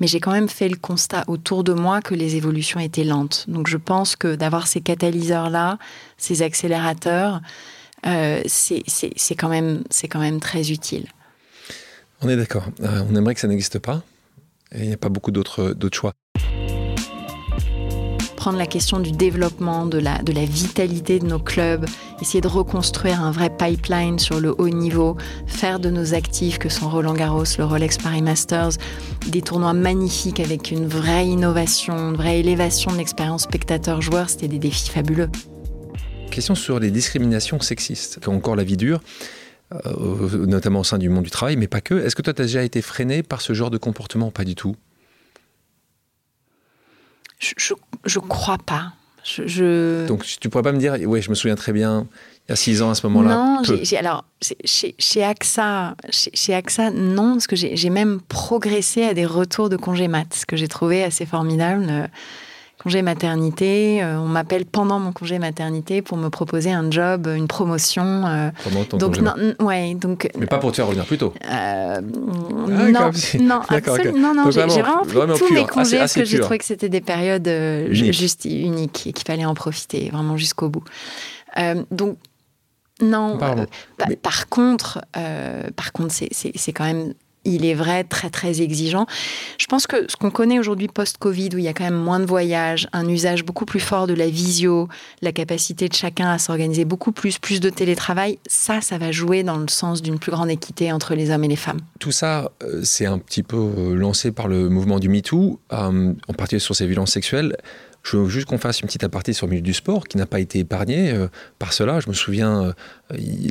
Mais 0.00 0.06
j'ai 0.06 0.20
quand 0.20 0.30
même 0.30 0.48
fait 0.48 0.68
le 0.68 0.76
constat 0.76 1.24
autour 1.26 1.64
de 1.64 1.72
moi 1.72 2.00
que 2.00 2.14
les 2.14 2.36
évolutions 2.36 2.80
étaient 2.80 3.04
lentes. 3.04 3.44
Donc 3.48 3.66
je 3.66 3.76
pense 3.76 4.16
que 4.16 4.36
d'avoir 4.36 4.68
ces 4.68 4.80
catalyseurs-là, 4.80 5.78
ces 6.16 6.42
accélérateurs, 6.42 7.40
euh, 8.06 8.42
c'est 8.46 9.34
quand, 9.36 9.48
même, 9.48 9.82
très 10.40 10.70
utile. 10.70 11.06
On 12.20 12.28
est 12.28 12.36
d'accord. 12.36 12.66
Euh, 12.80 13.02
on 13.10 13.16
aimerait 13.16 13.34
que 13.34 13.40
ça 13.40 13.48
n'existe 13.48 13.80
pas. 13.80 14.02
Il 14.74 14.86
n'y 14.86 14.94
a 14.94 14.96
pas 14.96 15.08
beaucoup 15.08 15.32
d'autres 15.32 15.74
choix 15.92 16.12
prendre 18.42 18.58
la 18.58 18.66
question 18.66 18.98
du 18.98 19.12
développement, 19.12 19.86
de 19.86 19.98
la, 19.98 20.18
de 20.18 20.32
la 20.32 20.44
vitalité 20.44 21.20
de 21.20 21.26
nos 21.26 21.38
clubs, 21.38 21.86
essayer 22.20 22.40
de 22.40 22.48
reconstruire 22.48 23.22
un 23.22 23.30
vrai 23.30 23.56
pipeline 23.56 24.18
sur 24.18 24.40
le 24.40 24.52
haut 24.58 24.68
niveau, 24.68 25.16
faire 25.46 25.78
de 25.78 25.90
nos 25.90 26.12
actifs 26.12 26.58
que 26.58 26.68
sont 26.68 26.90
Roland 26.90 27.14
Garros, 27.14 27.44
le 27.56 27.64
Rolex 27.64 27.98
Paris 27.98 28.20
Masters, 28.20 28.70
des 29.28 29.42
tournois 29.42 29.74
magnifiques 29.74 30.40
avec 30.40 30.72
une 30.72 30.88
vraie 30.88 31.28
innovation, 31.28 31.94
une 32.10 32.16
vraie 32.16 32.40
élévation 32.40 32.90
de 32.90 32.96
l'expérience 32.96 33.44
spectateur-joueur, 33.44 34.28
c'était 34.28 34.48
des 34.48 34.58
défis 34.58 34.90
fabuleux. 34.90 35.28
Question 36.32 36.56
sur 36.56 36.80
les 36.80 36.90
discriminations 36.90 37.60
sexistes, 37.60 38.18
qui 38.18 38.28
ont 38.28 38.34
encore 38.34 38.56
la 38.56 38.64
vie 38.64 38.76
dure 38.76 39.02
euh, 39.86 40.46
notamment 40.48 40.80
au 40.80 40.84
sein 40.84 40.98
du 40.98 41.08
monde 41.08 41.22
du 41.22 41.30
travail, 41.30 41.54
mais 41.54 41.68
pas 41.68 41.80
que. 41.80 41.94
Est-ce 41.94 42.16
que 42.16 42.22
toi, 42.22 42.34
tu 42.34 42.42
as 42.42 42.46
déjà 42.46 42.64
été 42.64 42.82
freiné 42.82 43.22
par 43.22 43.40
ce 43.40 43.52
genre 43.52 43.70
de 43.70 43.78
comportement 43.78 44.32
Pas 44.32 44.42
du 44.42 44.56
tout? 44.56 44.74
Je, 47.42 47.74
je, 48.04 48.18
crois 48.18 48.58
pas. 48.58 48.92
Je, 49.24 50.06
Donc 50.06 50.24
tu 50.24 50.48
pourrais 50.48 50.62
pas 50.62 50.72
me 50.72 50.78
dire, 50.78 50.96
oui, 51.04 51.22
je 51.22 51.30
me 51.30 51.34
souviens 51.34 51.54
très 51.54 51.72
bien, 51.72 52.06
il 52.48 52.50
y 52.50 52.52
a 52.52 52.56
six 52.56 52.82
ans 52.82 52.90
à 52.90 52.94
ce 52.94 53.06
moment-là. 53.06 53.34
Non, 53.34 53.62
alors 53.98 54.24
chez, 54.64 54.94
chez, 54.98 55.24
AXA, 55.24 55.96
chez, 56.10 56.54
AXA, 56.54 56.90
non, 56.90 57.34
parce 57.34 57.46
que 57.46 57.56
j'ai 57.56 57.90
même 57.90 58.20
progressé 58.20 59.04
à 59.04 59.14
des 59.14 59.26
retours 59.26 59.68
de 59.68 59.76
congé 59.76 60.08
mat, 60.08 60.32
ce 60.34 60.46
que 60.46 60.56
j'ai 60.56 60.68
trouvé 60.68 61.04
assez 61.04 61.26
formidable 61.26 62.08
congé 62.82 63.02
maternité. 63.02 64.02
Euh, 64.02 64.18
on 64.18 64.26
m'appelle 64.26 64.64
pendant 64.64 64.98
mon 64.98 65.12
congé 65.12 65.38
maternité 65.38 66.02
pour 66.02 66.16
me 66.16 66.28
proposer 66.28 66.72
un 66.72 66.90
job, 66.90 67.28
une 67.34 67.46
promotion. 67.46 68.26
Euh, 68.26 68.50
pendant 68.64 68.84
ton 68.84 68.96
donc, 68.96 69.18
congé 69.18 69.22
non, 69.22 69.66
ouais, 69.66 69.94
donc, 69.94 70.28
Mais 70.38 70.46
pas 70.46 70.58
pour 70.58 70.70
te 70.70 70.76
faire 70.76 70.86
revenir 70.86 71.06
plus 71.06 71.18
tôt. 71.18 71.32
Euh, 71.44 71.96
ah, 71.96 72.00
non, 72.00 73.10
non, 73.40 73.60
absolument, 73.68 74.34
non, 74.34 74.44
non, 74.44 74.50
j'ai 74.50 74.82
vraiment 74.82 75.34
pris 75.34 75.38
tous 75.38 75.54
mes 75.54 75.66
congés 75.66 75.98
parce 75.98 76.14
que 76.14 76.24
j'ai 76.24 76.40
trouvé 76.40 76.58
que 76.58 76.64
c'était 76.64 76.88
des 76.88 77.00
périodes 77.00 77.48
juste 77.90 78.44
uniques 78.44 79.06
et 79.06 79.12
qu'il 79.12 79.26
fallait 79.26 79.44
en 79.44 79.54
profiter 79.54 80.10
vraiment 80.12 80.36
jusqu'au 80.36 80.68
bout. 80.68 80.84
donc, 81.90 82.16
non. 83.00 83.38
Par 84.22 84.48
contre, 84.48 85.00
par 85.76 85.92
contre, 85.92 86.14
c'est 86.14 86.72
quand 86.72 86.84
même 86.84 87.14
il 87.44 87.64
est 87.64 87.74
vrai, 87.74 88.04
très 88.04 88.30
très 88.30 88.62
exigeant. 88.62 89.06
Je 89.58 89.66
pense 89.66 89.86
que 89.86 90.10
ce 90.10 90.16
qu'on 90.16 90.30
connaît 90.30 90.58
aujourd'hui 90.58 90.88
post-Covid, 90.88 91.50
où 91.54 91.58
il 91.58 91.64
y 91.64 91.68
a 91.68 91.72
quand 91.72 91.84
même 91.84 91.94
moins 91.94 92.20
de 92.20 92.26
voyages, 92.26 92.88
un 92.92 93.08
usage 93.08 93.44
beaucoup 93.44 93.64
plus 93.64 93.80
fort 93.80 94.06
de 94.06 94.14
la 94.14 94.28
visio, 94.28 94.88
la 95.20 95.32
capacité 95.32 95.88
de 95.88 95.94
chacun 95.94 96.30
à 96.30 96.38
s'organiser 96.38 96.84
beaucoup 96.84 97.12
plus, 97.12 97.38
plus 97.38 97.60
de 97.60 97.70
télétravail, 97.70 98.38
ça, 98.46 98.80
ça 98.80 98.98
va 98.98 99.12
jouer 99.12 99.42
dans 99.42 99.58
le 99.58 99.68
sens 99.68 100.02
d'une 100.02 100.18
plus 100.18 100.32
grande 100.32 100.50
équité 100.50 100.92
entre 100.92 101.14
les 101.14 101.30
hommes 101.30 101.44
et 101.44 101.48
les 101.48 101.56
femmes. 101.56 101.80
Tout 101.98 102.12
ça, 102.12 102.52
euh, 102.62 102.80
c'est 102.84 103.06
un 103.06 103.18
petit 103.18 103.42
peu 103.42 103.56
euh, 103.56 103.94
lancé 103.94 104.32
par 104.32 104.48
le 104.48 104.68
mouvement 104.68 104.98
du 104.98 105.08
MeToo, 105.08 105.60
euh, 105.72 106.12
en 106.28 106.32
particulier 106.32 106.60
sur 106.60 106.76
ces 106.76 106.86
violences 106.86 107.12
sexuelles. 107.12 107.56
Je 108.02 108.16
veux 108.16 108.28
juste 108.28 108.46
qu'on 108.46 108.58
fasse 108.58 108.80
une 108.80 108.86
petite 108.86 109.04
aparté 109.04 109.32
sur 109.32 109.46
le 109.46 109.50
milieu 109.50 109.62
du 109.62 109.74
sport 109.74 110.08
qui 110.08 110.16
n'a 110.16 110.26
pas 110.26 110.40
été 110.40 110.58
épargné 110.58 111.14
par 111.60 111.72
cela. 111.72 112.00
Je 112.00 112.08
me 112.08 112.14
souviens, 112.14 112.74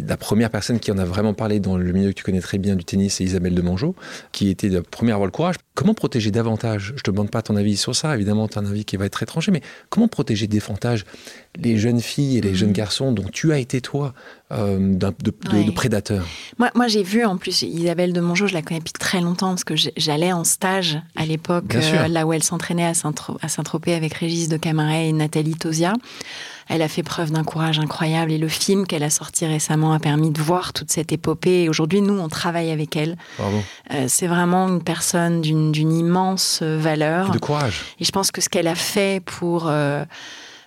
la 0.07 0.17
première 0.17 0.49
personne 0.49 0.79
qui 0.79 0.91
en 0.91 0.97
a 0.97 1.05
vraiment 1.05 1.33
parlé 1.33 1.59
dans 1.59 1.77
le 1.77 1.91
milieu 1.91 2.09
que 2.09 2.15
tu 2.15 2.23
connais 2.23 2.41
très 2.41 2.57
bien 2.57 2.75
du 2.75 2.83
tennis, 2.83 3.15
c'est 3.15 3.23
Isabelle 3.23 3.55
de 3.55 3.61
Mongeau, 3.61 3.95
qui 4.31 4.49
était 4.49 4.69
la 4.69 4.81
première 4.81 5.15
à 5.15 5.17
avoir 5.17 5.27
le 5.27 5.31
courage. 5.31 5.55
Comment 5.73 5.93
protéger 5.93 6.31
davantage? 6.31 6.93
Je 6.95 7.03
te 7.03 7.11
demande 7.11 7.29
pas 7.29 7.41
ton 7.41 7.55
avis 7.55 7.77
sur 7.77 7.95
ça, 7.95 8.15
évidemment, 8.15 8.47
tu 8.47 8.57
as 8.57 8.61
un 8.61 8.65
avis 8.65 8.85
qui 8.85 8.97
va 8.97 9.05
être 9.05 9.21
étranger, 9.23 9.51
mais 9.51 9.61
comment 9.89 10.07
protéger 10.07 10.47
davantage 10.47 11.05
les 11.57 11.77
jeunes 11.77 12.01
filles 12.01 12.37
et 12.37 12.41
les 12.41 12.55
jeunes 12.55 12.69
mmh. 12.69 12.73
garçons 12.73 13.11
dont 13.11 13.27
tu 13.31 13.51
as 13.51 13.59
été 13.59 13.81
toi 13.81 14.13
euh, 14.51 14.95
de, 14.95 15.71
prédateurs? 15.71 16.25
Moi, 16.57 16.69
moi 16.75 16.87
j'ai 16.87 17.03
vu 17.03 17.23
en 17.25 17.37
plus 17.37 17.61
Isabelle 17.61 18.13
de 18.13 18.21
Mongeau, 18.21 18.47
je 18.47 18.53
la 18.53 18.61
connais 18.61 18.79
depuis 18.79 18.93
très 18.93 19.21
longtemps 19.21 19.49
parce 19.49 19.63
que 19.63 19.75
j'allais 19.75 20.33
en 20.33 20.43
stage 20.43 20.99
à 21.15 21.25
l'époque, 21.25 21.73
là 22.09 22.25
où 22.25 22.33
elle 22.33 22.43
s'entraînait 22.43 22.85
à 22.85 22.93
Saint-Tropez 22.93 23.93
avec 23.93 24.13
Régis 24.13 24.47
de 24.49 24.57
Camaret 24.57 25.09
et 25.09 25.13
Nathalie 25.13 25.55
Tosia. 25.55 25.93
Elle 26.73 26.81
a 26.81 26.87
fait 26.87 27.03
preuve 27.03 27.31
d'un 27.31 27.43
courage 27.43 27.79
incroyable 27.79 28.31
et 28.31 28.37
le 28.37 28.47
film 28.47 28.87
qu'elle 28.87 29.03
a 29.03 29.09
sorti 29.09 29.45
récemment 29.45 29.91
a 29.91 29.99
permis 29.99 30.31
de 30.31 30.41
voir 30.41 30.71
toute 30.71 30.89
cette 30.89 31.11
épopée. 31.11 31.63
Et 31.63 31.69
aujourd'hui, 31.69 32.01
nous, 32.01 32.17
on 32.17 32.29
travaille 32.29 32.71
avec 32.71 32.95
elle. 32.95 33.17
Euh, 33.91 34.05
c'est 34.07 34.27
vraiment 34.27 34.69
une 34.69 34.81
personne 34.81 35.41
d'une 35.41 35.91
immense 35.91 36.59
euh, 36.61 36.77
valeur. 36.79 37.31
de 37.31 37.39
courage. 37.39 37.81
Et 37.99 38.05
je 38.05 38.11
pense 38.13 38.31
que 38.31 38.39
ce 38.39 38.47
qu'elle 38.47 38.69
a 38.69 38.75
fait 38.75 39.21
pour, 39.21 39.65
euh, 39.67 40.05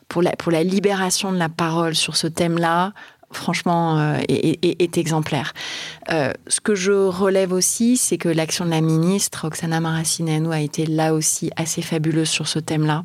pour, 0.09 0.21
la, 0.21 0.33
pour 0.33 0.53
la 0.53 0.63
libération 0.63 1.33
de 1.33 1.39
la 1.39 1.49
parole 1.49 1.95
sur 1.95 2.17
ce 2.17 2.27
thème-là, 2.27 2.93
franchement, 3.33 4.15
est, 4.29 4.99
exemplaire. 4.99 5.55
ce 6.09 6.61
que 6.63 6.77
je 6.77 6.93
relève 6.93 7.53
aussi, 7.53 7.97
c'est 7.97 8.17
que 8.17 8.29
l'action 8.29 8.65
de 8.65 8.71
la 8.71 8.81
ministre, 8.81 9.49
Oksana 9.49 9.81
Maracineanu, 9.81 10.53
a 10.53 10.61
été 10.61 10.87
là 10.87 11.15
aussi 11.15 11.51
assez 11.57 11.83
fabuleuse 11.83 12.29
sur 12.29 12.47
ce 12.47 12.61
thème-là 12.61 13.03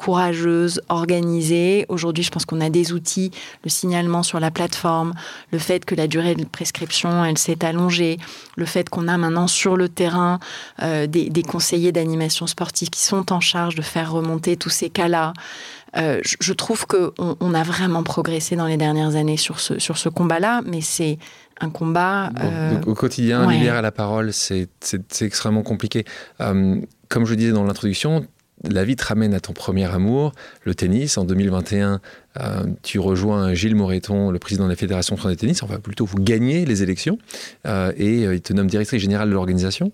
courageuse, 0.00 0.80
organisée. 0.88 1.84
Aujourd'hui, 1.90 2.24
je 2.24 2.30
pense 2.30 2.46
qu'on 2.46 2.62
a 2.62 2.70
des 2.70 2.94
outils, 2.94 3.30
le 3.64 3.68
signalement 3.68 4.22
sur 4.22 4.40
la 4.40 4.50
plateforme, 4.50 5.12
le 5.52 5.58
fait 5.58 5.84
que 5.84 5.94
la 5.94 6.06
durée 6.06 6.34
de 6.34 6.44
prescription, 6.46 7.22
elle 7.22 7.36
s'est 7.36 7.62
allongée, 7.66 8.16
le 8.56 8.64
fait 8.64 8.88
qu'on 8.88 9.08
a 9.08 9.18
maintenant 9.18 9.46
sur 9.46 9.76
le 9.76 9.90
terrain 9.90 10.40
euh, 10.82 11.06
des, 11.06 11.42
conseillers 11.42 11.92
d'animation 11.92 12.46
sportive 12.46 12.88
qui 12.88 13.02
sont 13.02 13.30
en 13.30 13.40
charge 13.40 13.74
de 13.74 13.82
faire 13.82 14.10
remonter 14.10 14.56
tous 14.56 14.70
ces 14.70 14.88
cas-là. 14.88 15.34
Euh, 15.98 16.20
je, 16.24 16.52
trouve 16.54 16.86
qu'on 16.86 17.36
on 17.38 17.52
a 17.52 17.62
vraiment 17.62 18.02
progressé 18.02 18.56
dans 18.56 18.66
les 18.66 18.78
dernières 18.78 19.16
années 19.16 19.36
sur 19.36 19.60
ce, 19.60 19.78
sur 19.78 19.98
ce 19.98 20.08
combat-là, 20.08 20.62
mais 20.64 20.80
c'est 20.80 21.18
un 21.60 21.68
combat... 21.68 22.30
Euh, 22.40 22.80
au 22.86 22.94
quotidien, 22.94 23.46
ouais. 23.46 23.58
libérer 23.58 23.82
la 23.82 23.92
parole, 23.92 24.32
c'est 24.32 24.70
extrêmement 25.20 25.62
compliqué. 25.62 26.06
comme 26.38 27.26
je 27.26 27.34
disais 27.34 27.52
dans 27.52 27.64
l'introduction, 27.64 28.24
la 28.68 28.84
vie 28.84 28.96
te 28.96 29.04
ramène 29.04 29.34
à 29.34 29.40
ton 29.40 29.52
premier 29.52 29.86
amour, 29.92 30.32
le 30.64 30.74
tennis. 30.74 31.16
En 31.18 31.24
2021, 31.24 32.00
euh, 32.38 32.64
tu 32.82 33.00
rejoins 33.00 33.54
Gilles 33.54 33.74
Moreton, 33.74 34.30
le 34.30 34.38
président 34.38 34.64
de 34.64 34.70
la 34.70 34.76
Fédération 34.76 35.16
française 35.16 35.36
de 35.36 35.40
tennis. 35.40 35.62
Enfin, 35.64 35.80
plutôt, 35.80 36.04
vous 36.04 36.18
gagnez 36.18 36.64
les 36.64 36.82
élections 36.82 37.18
euh, 37.66 37.92
et 37.96 38.24
euh, 38.24 38.36
il 38.36 38.40
te 38.40 38.52
nomme 38.52 38.68
directrice 38.68 39.00
générale 39.00 39.28
de 39.28 39.34
l'organisation. 39.34 39.90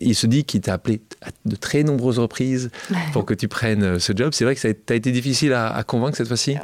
il 0.00 0.14
se 0.14 0.26
dit 0.26 0.44
qu'il 0.44 0.62
t'a 0.62 0.74
appelé 0.74 1.02
à 1.20 1.28
de 1.44 1.56
très 1.56 1.82
nombreuses 1.82 2.18
reprises 2.18 2.70
pour 3.12 3.26
que 3.26 3.34
tu 3.34 3.48
prennes 3.48 3.98
ce 3.98 4.12
job. 4.16 4.32
C'est 4.32 4.44
vrai 4.44 4.54
que 4.54 4.60
ça 4.60 4.68
a, 4.68 4.94
été 4.94 5.10
difficile 5.10 5.52
à, 5.52 5.82
convaincre 5.86 6.16
cette 6.16 6.28
fois-ci? 6.28 6.56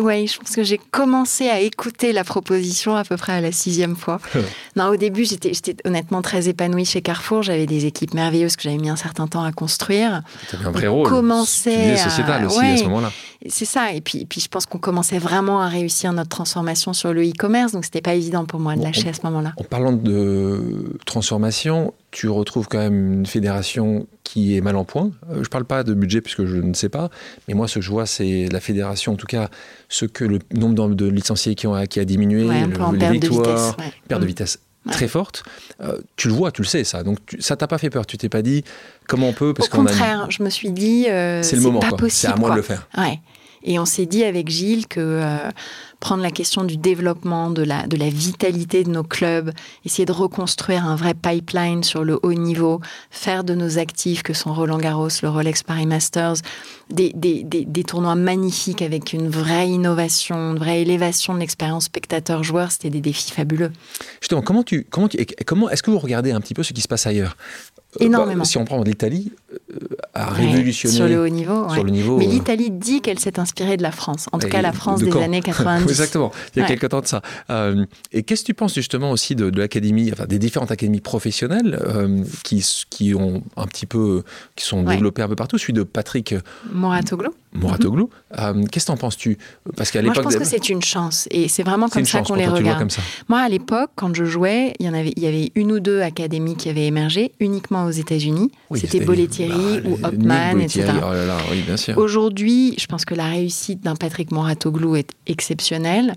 Oui, 0.00 0.26
je 0.26 0.38
pense 0.38 0.54
que 0.54 0.64
j'ai 0.64 0.78
commencé 0.78 1.48
à 1.48 1.60
écouter 1.60 2.12
la 2.12 2.24
proposition 2.24 2.96
à 2.96 3.04
peu 3.04 3.16
près 3.16 3.32
à 3.32 3.40
la 3.40 3.52
sixième 3.52 3.96
fois. 3.96 4.20
non, 4.76 4.88
au 4.88 4.96
début, 4.96 5.24
j'étais 5.24 5.52
honnêtement 5.84 6.22
très 6.22 6.48
épanouie 6.48 6.84
chez 6.84 7.02
Carrefour. 7.02 7.42
J'avais 7.42 7.66
des 7.66 7.86
équipes 7.86 8.14
merveilleuses 8.14 8.56
que 8.56 8.62
j'avais 8.62 8.78
mis 8.78 8.90
un 8.90 8.96
certain 8.96 9.28
temps 9.28 9.44
à 9.44 9.52
construire. 9.52 10.22
Tu 10.48 10.56
avais 10.56 10.66
un 10.66 10.70
vrai 10.72 10.86
rôle. 10.88 11.08
Commençait 11.08 11.96
sociétal 11.96 12.46
aussi 12.46 12.64
à 12.64 12.76
ce 12.76 12.84
moment-là. 12.84 13.12
C'est 13.46 13.64
ça. 13.64 13.92
Et 13.92 14.00
puis, 14.00 14.07
puis 14.28 14.40
je 14.40 14.48
pense 14.48 14.66
qu'on 14.66 14.78
commençait 14.78 15.18
vraiment 15.18 15.60
à 15.60 15.68
réussir 15.68 16.12
notre 16.12 16.28
transformation 16.28 16.92
sur 16.92 17.12
le 17.12 17.22
e-commerce, 17.28 17.72
donc 17.72 17.84
c'était 17.84 18.00
pas 18.00 18.14
évident 18.14 18.44
pour 18.44 18.60
moi 18.60 18.76
de 18.76 18.82
lâcher 18.82 19.08
à 19.08 19.12
ce 19.12 19.20
moment-là. 19.24 19.52
En 19.56 19.64
parlant 19.64 19.92
de 19.92 20.98
transformation, 21.06 21.94
tu 22.10 22.28
retrouves 22.28 22.68
quand 22.68 22.78
même 22.78 23.12
une 23.12 23.26
fédération 23.26 24.06
qui 24.24 24.56
est 24.56 24.60
mal 24.60 24.76
en 24.76 24.84
point. 24.84 25.10
Euh, 25.30 25.42
je 25.42 25.48
parle 25.48 25.64
pas 25.64 25.84
de 25.84 25.94
budget 25.94 26.20
puisque 26.20 26.44
je 26.44 26.56
ne 26.56 26.74
sais 26.74 26.88
pas, 26.88 27.10
mais 27.46 27.54
moi 27.54 27.68
ce 27.68 27.76
que 27.76 27.80
je 27.80 27.90
vois 27.90 28.06
c'est 28.06 28.48
la 28.50 28.60
fédération, 28.60 29.12
en 29.12 29.16
tout 29.16 29.26
cas 29.26 29.48
ce 29.88 30.04
que 30.04 30.24
le 30.24 30.38
nombre 30.54 30.94
de 30.94 31.06
licenciés 31.06 31.54
qui, 31.54 31.66
ont, 31.66 31.84
qui 31.86 32.00
a 32.00 32.04
diminué, 32.04 32.44
le, 32.44 32.96
les 32.96 33.10
victoires, 33.10 33.76
perte 34.06 34.20
de 34.20 34.26
mm. 34.26 34.28
vitesse 34.28 34.58
très 34.90 35.08
forte. 35.08 35.42
Euh, 35.80 35.98
tu 36.16 36.28
le 36.28 36.34
vois, 36.34 36.50
tu 36.50 36.62
le 36.62 36.66
sais 36.66 36.84
ça. 36.84 37.02
Donc 37.02 37.18
ça 37.38 37.56
t'a 37.56 37.66
pas 37.66 37.78
fait 37.78 37.90
peur. 37.90 38.06
Tu 38.06 38.16
t'es 38.16 38.28
pas 38.28 38.42
dit 38.42 38.64
comment 39.06 39.28
on 39.28 39.32
peut 39.32 39.54
parce 39.54 39.68
Au 39.68 39.72
contraire, 39.72 40.26
je 40.30 40.42
me 40.42 40.50
suis 40.50 40.70
dit 40.70 41.06
euh, 41.08 41.42
c'est 41.42 41.56
le 41.56 41.62
moment. 41.62 41.80
C'est 42.08 42.28
à 42.28 42.36
moi 42.36 42.50
de 42.50 42.56
le 42.56 42.62
faire. 42.62 42.88
Ouais. 42.96 43.20
Et 43.62 43.78
on 43.78 43.84
s'est 43.84 44.06
dit 44.06 44.24
avec 44.24 44.48
Gilles 44.48 44.86
que 44.86 45.00
euh, 45.00 45.50
prendre 46.00 46.22
la 46.22 46.30
question 46.30 46.64
du 46.64 46.76
développement, 46.76 47.50
de 47.50 47.62
la, 47.62 47.86
de 47.86 47.96
la 47.96 48.08
vitalité 48.08 48.84
de 48.84 48.90
nos 48.90 49.02
clubs, 49.02 49.50
essayer 49.84 50.06
de 50.06 50.12
reconstruire 50.12 50.84
un 50.84 50.96
vrai 50.96 51.14
pipeline 51.14 51.82
sur 51.82 52.04
le 52.04 52.18
haut 52.22 52.34
niveau, 52.34 52.80
faire 53.10 53.44
de 53.44 53.54
nos 53.54 53.78
actifs 53.78 54.22
que 54.22 54.32
sont 54.32 54.52
Roland 54.52 54.78
Garros, 54.78 55.08
le 55.22 55.28
Rolex 55.28 55.62
Paris 55.62 55.86
Masters, 55.86 56.36
des, 56.90 57.12
des, 57.14 57.42
des, 57.44 57.84
tournois 57.84 58.14
magnifiques 58.14 58.82
avec 58.82 59.12
une 59.12 59.28
vraie 59.28 59.68
innovation, 59.68 60.52
une 60.52 60.58
vraie 60.58 60.82
élévation 60.82 61.34
de 61.34 61.40
l'expérience 61.40 61.84
spectateur-joueur, 61.84 62.70
c'était 62.70 62.90
des 62.90 63.00
défis 63.00 63.32
fabuleux. 63.32 63.72
Justement, 64.20 64.42
comment 64.42 64.62
tu, 64.62 64.86
comment, 64.88 65.08
tu, 65.08 65.18
comment 65.46 65.68
est-ce 65.68 65.82
que 65.82 65.90
vous 65.90 65.98
regardez 65.98 66.30
un 66.30 66.40
petit 66.40 66.54
peu 66.54 66.62
ce 66.62 66.72
qui 66.72 66.80
se 66.80 66.88
passe 66.88 67.06
ailleurs? 67.06 67.36
Énormément. 68.00 68.44
si 68.44 68.58
on 68.58 68.64
prend 68.64 68.82
l'Italie, 68.82 69.32
a 70.14 70.30
révolutionné 70.30 70.94
sur 70.94 71.08
le 71.08 71.22
haut 71.22 71.28
niveau. 71.28 71.68
Sur 71.68 71.84
le 71.84 71.90
niveau 71.90 72.18
Mais 72.18 72.26
l'Italie 72.26 72.70
dit 72.70 73.00
qu'elle 73.00 73.18
s'est 73.18 73.38
inspirée 73.38 73.76
de 73.76 73.82
la 73.82 73.92
France, 73.92 74.26
en 74.32 74.38
tout 74.38 74.48
cas 74.48 74.62
la 74.62 74.72
France 74.72 75.02
des 75.02 75.12
années 75.16 75.40
90. 75.42 75.88
Exactement, 75.88 76.32
il 76.54 76.60
y 76.60 76.62
a 76.62 76.66
quelques 76.66 76.88
temps 76.88 77.00
de 77.00 77.06
ça. 77.06 77.22
et 78.12 78.22
qu'est-ce 78.22 78.42
que 78.42 78.46
tu 78.46 78.54
penses 78.54 78.74
justement 78.74 79.10
aussi 79.10 79.34
de, 79.34 79.50
l'académie, 79.58 80.10
enfin 80.12 80.26
des 80.26 80.38
différentes 80.38 80.70
académies 80.70 81.00
professionnelles 81.00 81.80
qui, 82.44 82.64
qui 82.90 83.14
ont 83.14 83.42
un 83.56 83.66
petit 83.66 83.86
peu, 83.86 84.22
qui 84.56 84.64
sont 84.64 84.82
développées 84.82 85.22
un 85.22 85.28
peu 85.28 85.36
partout, 85.36 85.58
celui 85.58 85.72
de 85.72 85.82
Patrick 85.82 86.34
Moratoglou. 86.72 87.32
Moratoglou. 87.52 88.10
Qu'est-ce 88.70 88.86
que 88.86 88.92
t'en 88.92 88.96
penses-tu? 88.96 89.38
Parce 89.76 89.90
qu'à 89.90 90.02
l'époque, 90.02 90.16
je 90.16 90.22
pense 90.22 90.36
que 90.36 90.44
c'est 90.44 90.68
une 90.68 90.82
chance 90.82 91.28
et 91.30 91.48
c'est 91.48 91.62
vraiment 91.62 91.88
comme 91.88 92.04
ça 92.04 92.22
qu'on 92.22 92.34
les 92.34 92.46
regarde. 92.46 92.90
Moi 93.28 93.40
à 93.40 93.48
l'époque, 93.48 93.90
quand 93.96 94.14
je 94.14 94.24
jouais, 94.24 94.74
il 94.78 94.86
y 94.86 94.88
en 94.88 94.94
avait, 94.94 95.12
il 95.16 95.22
y 95.22 95.26
avait 95.26 95.50
une 95.54 95.72
ou 95.72 95.80
deux 95.80 96.00
académies 96.00 96.56
qui 96.56 96.68
avaient 96.68 96.86
émergé 96.86 97.32
uniquement 97.40 97.86
aux 97.86 97.90
États-Unis. 97.90 98.50
c'était 98.74 99.00
Bollettieri 99.00 99.80
bah, 99.80 99.88
ou 99.88 99.98
Hopman, 100.04 100.60
etc. 100.60 100.92
Oh 101.96 102.00
Aujourd'hui, 102.00 102.74
je 102.78 102.86
pense 102.86 103.04
que 103.04 103.14
la 103.14 103.26
réussite 103.26 103.82
d'un 103.82 103.96
Patrick 103.96 104.32
Moratoglou 104.32 104.96
est 104.96 105.10
exceptionnelle. 105.26 106.14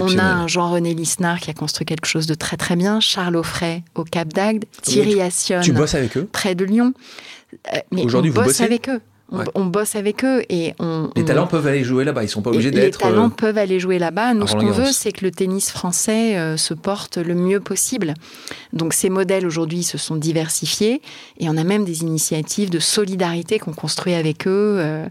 On 0.00 0.18
a 0.18 0.24
un 0.24 0.46
Jean-René 0.48 0.94
Lisnard 0.94 1.40
qui 1.40 1.50
a 1.50 1.54
construit 1.54 1.86
quelque 1.86 2.06
chose 2.06 2.26
de 2.26 2.34
très 2.34 2.56
très 2.56 2.76
bien. 2.76 3.00
Charles 3.00 3.36
Offray 3.36 3.82
au 3.94 4.04
Cap 4.04 4.32
d'Agde. 4.32 4.64
Thierry 4.82 5.20
Assion. 5.20 5.60
Tu 5.60 5.72
bosses 5.72 5.94
avec 5.94 6.16
eux? 6.16 6.28
Près 6.30 6.54
de 6.54 6.64
Lyon. 6.64 6.92
Euh, 7.74 7.78
mais 7.90 8.04
Aujourd'hui, 8.04 8.32
on 8.34 8.42
bosse 8.42 8.60
avec 8.60 8.88
eux. 8.88 9.00
On, 9.54 9.64
bosse 9.64 9.96
avec 9.96 10.24
eux 10.24 10.42
et 10.48 10.74
on. 10.78 11.10
Les 11.16 11.24
talents 11.24 11.46
peuvent 11.46 11.66
aller 11.66 11.84
jouer 11.84 12.04
là-bas, 12.04 12.22
ils 12.22 12.28
sont 12.28 12.42
pas 12.42 12.50
obligés 12.50 12.70
d'être. 12.70 12.98
Les 12.98 13.10
talents 13.10 13.26
euh, 13.26 13.30
peuvent 13.30 13.58
aller 13.58 13.80
jouer 13.80 13.98
là-bas. 13.98 14.34
Nous, 14.34 14.46
ce 14.46 14.54
qu'on 14.54 14.70
veut, 14.70 14.92
c'est 14.92 15.12
que 15.12 15.24
le 15.24 15.30
tennis 15.30 15.70
français 15.70 16.36
euh, 16.36 16.56
se 16.56 16.74
porte 16.74 17.16
le 17.16 17.34
mieux 17.34 17.60
possible. 17.60 18.14
Donc, 18.72 18.92
ces 18.92 19.10
modèles 19.10 19.46
aujourd'hui 19.46 19.82
se 19.82 19.98
sont 19.98 20.16
diversifiés 20.16 21.00
et 21.38 21.48
on 21.48 21.56
a 21.56 21.64
même 21.64 21.84
des 21.84 22.02
initiatives 22.02 22.70
de 22.70 22.78
solidarité 22.78 23.58
qu'on 23.58 23.72
construit 23.72 24.14
avec 24.14 24.46
eux. 24.46 24.76
Euh, 24.78 25.06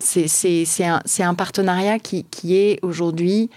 c'est 0.00 0.84
un, 0.84 1.00
un, 1.20 1.34
partenariat 1.34 1.98
qui, 1.98 2.24
qui 2.24 2.56
est 2.56 2.78
aujourd'hui 2.82 3.50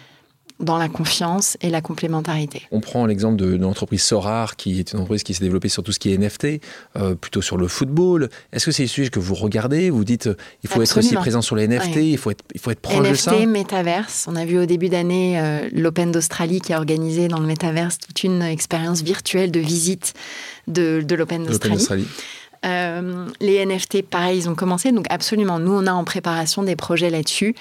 dans 0.60 0.78
la 0.78 0.88
confiance 0.88 1.58
et 1.62 1.70
la 1.70 1.82
complémentarité. 1.82 2.64
On 2.72 2.80
prend 2.80 3.06
l'exemple 3.06 3.38
de, 3.38 3.56
l'entreprise 3.56 4.04
Sorar, 4.04 4.56
qui 4.56 4.80
est 4.80 4.94
une 4.94 5.00
entreprise 5.00 5.24
qui 5.24 5.34
s'est 5.34 5.44
développée 5.44 5.70
sur 5.70 5.84
tout 5.84 5.92
ce 5.92 6.00
qui 6.00 6.14
est 6.14 6.18
NFT, 6.18 6.62
euh, 6.96 7.16
plutôt 7.16 7.42
sur 7.42 7.58
le 7.58 7.68
football. 7.68 8.30
Est-ce 8.52 8.68
que 8.68 8.72
c'est 8.72 8.84
un 8.84 8.88
sujet 8.88 9.10
que 9.10 9.20
vous 9.20 9.36
regardez? 9.36 9.90
Vous 9.90 10.04
dites 10.04 10.28
euh, 10.28 10.38
il 10.64 10.70
faut 10.70 10.82
être 10.82 10.98
aussi 10.98 11.16
présent 11.16 11.42
sur 11.42 11.56
les 11.56 11.68
NFT, 11.68 11.98
il, 11.98 12.18
faut 12.18 12.32
être, 12.32 12.44
il 12.54 12.60
faut 12.60 12.72
être 12.72 12.80
proche 12.80 13.10
de 13.10 13.16
ça 13.16 13.34
NFT, 13.34 13.48
Metaverse. 13.48 14.26
On 14.30 14.36
a 14.36 14.46
vu 14.46 14.60
au 14.60 14.66
début 14.66 14.90
d'année 14.90 15.40
euh, 15.40 15.70
l'Open 15.74 16.12
d'Australie 16.12 16.62
qui 16.62 16.74
a 16.74 16.78
organisé 16.78 17.28
dans 17.28 17.40
le 17.40 17.48
Metaverse 17.48 17.98
toute 17.98 18.24
une 18.24 18.42
expérience 18.42 19.02
virtuelle 19.02 19.52
de 19.52 19.60
visite 19.60 20.14
de, 20.68 21.02
de 21.02 21.16
l'Open 21.16 21.46
d'Australie. 21.46 22.08
les 23.42 23.66
NFT, 23.66 24.04
pareil, 24.04 24.38
ils 24.38 24.50
ont 24.50 24.56
commencé. 24.56 24.92
Donc 24.92 25.08
absolument, 25.10 25.60
nous, 25.60 25.74
on 25.74 25.88
a 25.88 25.94
en 25.94 26.04
préparation 26.04 26.64
des 26.64 26.76
projets 26.76 27.10
là-dessus. 27.10 27.56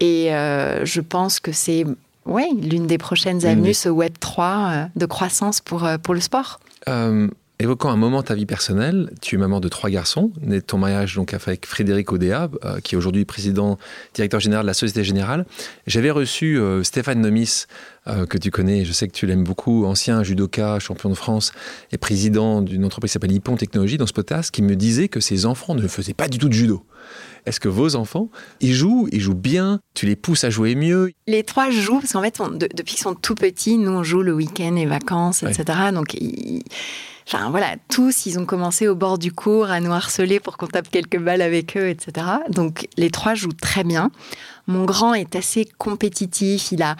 Et 0.00 0.28
je 0.28 1.00
pense 1.00 1.40
que 1.40 1.52
c'est 1.52 1.84
oui, 2.24 2.44
l'une 2.60 2.86
des 2.86 2.98
prochaines 2.98 3.44
avenues, 3.44 3.74
ce 3.74 3.88
Web 3.88 4.14
3 4.20 4.46
euh, 4.46 4.84
de 4.94 5.06
croissance 5.06 5.60
pour, 5.60 5.84
euh, 5.84 5.98
pour 5.98 6.14
le 6.14 6.20
sport. 6.20 6.60
Euh, 6.88 7.28
évoquant 7.62 7.90
un 7.90 7.96
moment 7.96 8.22
ta 8.22 8.34
vie 8.34 8.46
personnelle, 8.46 9.10
tu 9.20 9.36
es 9.36 9.38
maman 9.38 9.60
de 9.60 9.68
trois 9.68 9.88
garçons, 9.88 10.32
né 10.40 10.56
de 10.56 10.64
ton 10.64 10.78
mariage 10.78 11.14
donc 11.14 11.32
avec 11.32 11.64
Frédéric 11.66 12.12
Odea, 12.12 12.50
qui 12.82 12.94
est 12.94 12.98
aujourd'hui 12.98 13.24
président, 13.24 13.78
directeur 14.14 14.40
général 14.40 14.64
de 14.64 14.66
la 14.66 14.74
Société 14.74 15.04
Générale. 15.04 15.46
J'avais 15.86 16.10
reçu 16.10 16.60
Stéphane 16.82 17.20
Nomis, 17.20 17.66
que 18.06 18.36
tu 18.36 18.50
connais, 18.50 18.84
je 18.84 18.92
sais 18.92 19.06
que 19.06 19.12
tu 19.12 19.26
l'aimes 19.26 19.44
beaucoup, 19.44 19.86
ancien 19.86 20.24
judoka, 20.24 20.80
champion 20.80 21.08
de 21.08 21.14
France 21.14 21.52
et 21.92 21.98
président 21.98 22.62
d'une 22.62 22.84
entreprise 22.84 23.10
qui 23.10 23.12
s'appelle 23.14 23.32
Hippon 23.32 23.56
Technologies 23.56 23.96
dans 23.96 24.06
ce 24.06 24.12
podcast, 24.12 24.50
qui 24.50 24.62
me 24.62 24.74
disait 24.74 25.08
que 25.08 25.20
ses 25.20 25.46
enfants 25.46 25.76
ne 25.76 25.86
faisaient 25.86 26.14
pas 26.14 26.28
du 26.28 26.38
tout 26.38 26.48
de 26.48 26.54
judo. 26.54 26.84
Est-ce 27.46 27.60
que 27.60 27.68
vos 27.68 27.96
enfants, 27.96 28.28
ils 28.60 28.72
jouent, 28.74 29.08
ils 29.12 29.20
jouent 29.20 29.34
bien 29.34 29.80
Tu 29.94 30.06
les 30.06 30.16
pousses 30.16 30.44
à 30.44 30.50
jouer 30.50 30.74
mieux? 30.74 31.10
Les 31.26 31.42
trois 31.42 31.70
jouent, 31.70 32.00
parce 32.00 32.12
qu'en 32.12 32.22
fait, 32.22 32.40
depuis 32.74 32.94
qu'ils 32.94 33.02
sont 33.02 33.14
tout 33.14 33.34
petits, 33.34 33.78
nous, 33.78 33.90
on 33.90 34.02
joue 34.02 34.22
le 34.22 34.32
week-end, 34.32 34.72
les 34.74 34.86
vacances, 34.86 35.42
etc. 35.42 35.64
Donc, 35.92 36.16
Enfin 37.34 37.48
voilà, 37.48 37.76
tous, 37.88 38.26
ils 38.26 38.38
ont 38.38 38.44
commencé 38.44 38.88
au 38.88 38.94
bord 38.94 39.16
du 39.16 39.32
cours 39.32 39.70
à 39.70 39.80
nous 39.80 39.92
harceler 39.92 40.38
pour 40.38 40.58
qu'on 40.58 40.66
tape 40.66 40.90
quelques 40.90 41.18
balles 41.18 41.40
avec 41.40 41.78
eux, 41.78 41.88
etc. 41.88 42.26
Donc 42.50 42.88
les 42.98 43.10
trois 43.10 43.34
jouent 43.34 43.54
très 43.54 43.84
bien. 43.84 44.10
Mon 44.66 44.84
grand 44.84 45.14
est 45.14 45.34
assez 45.34 45.66
compétitif. 45.78 46.72
Il 46.72 46.82
a, 46.82 46.94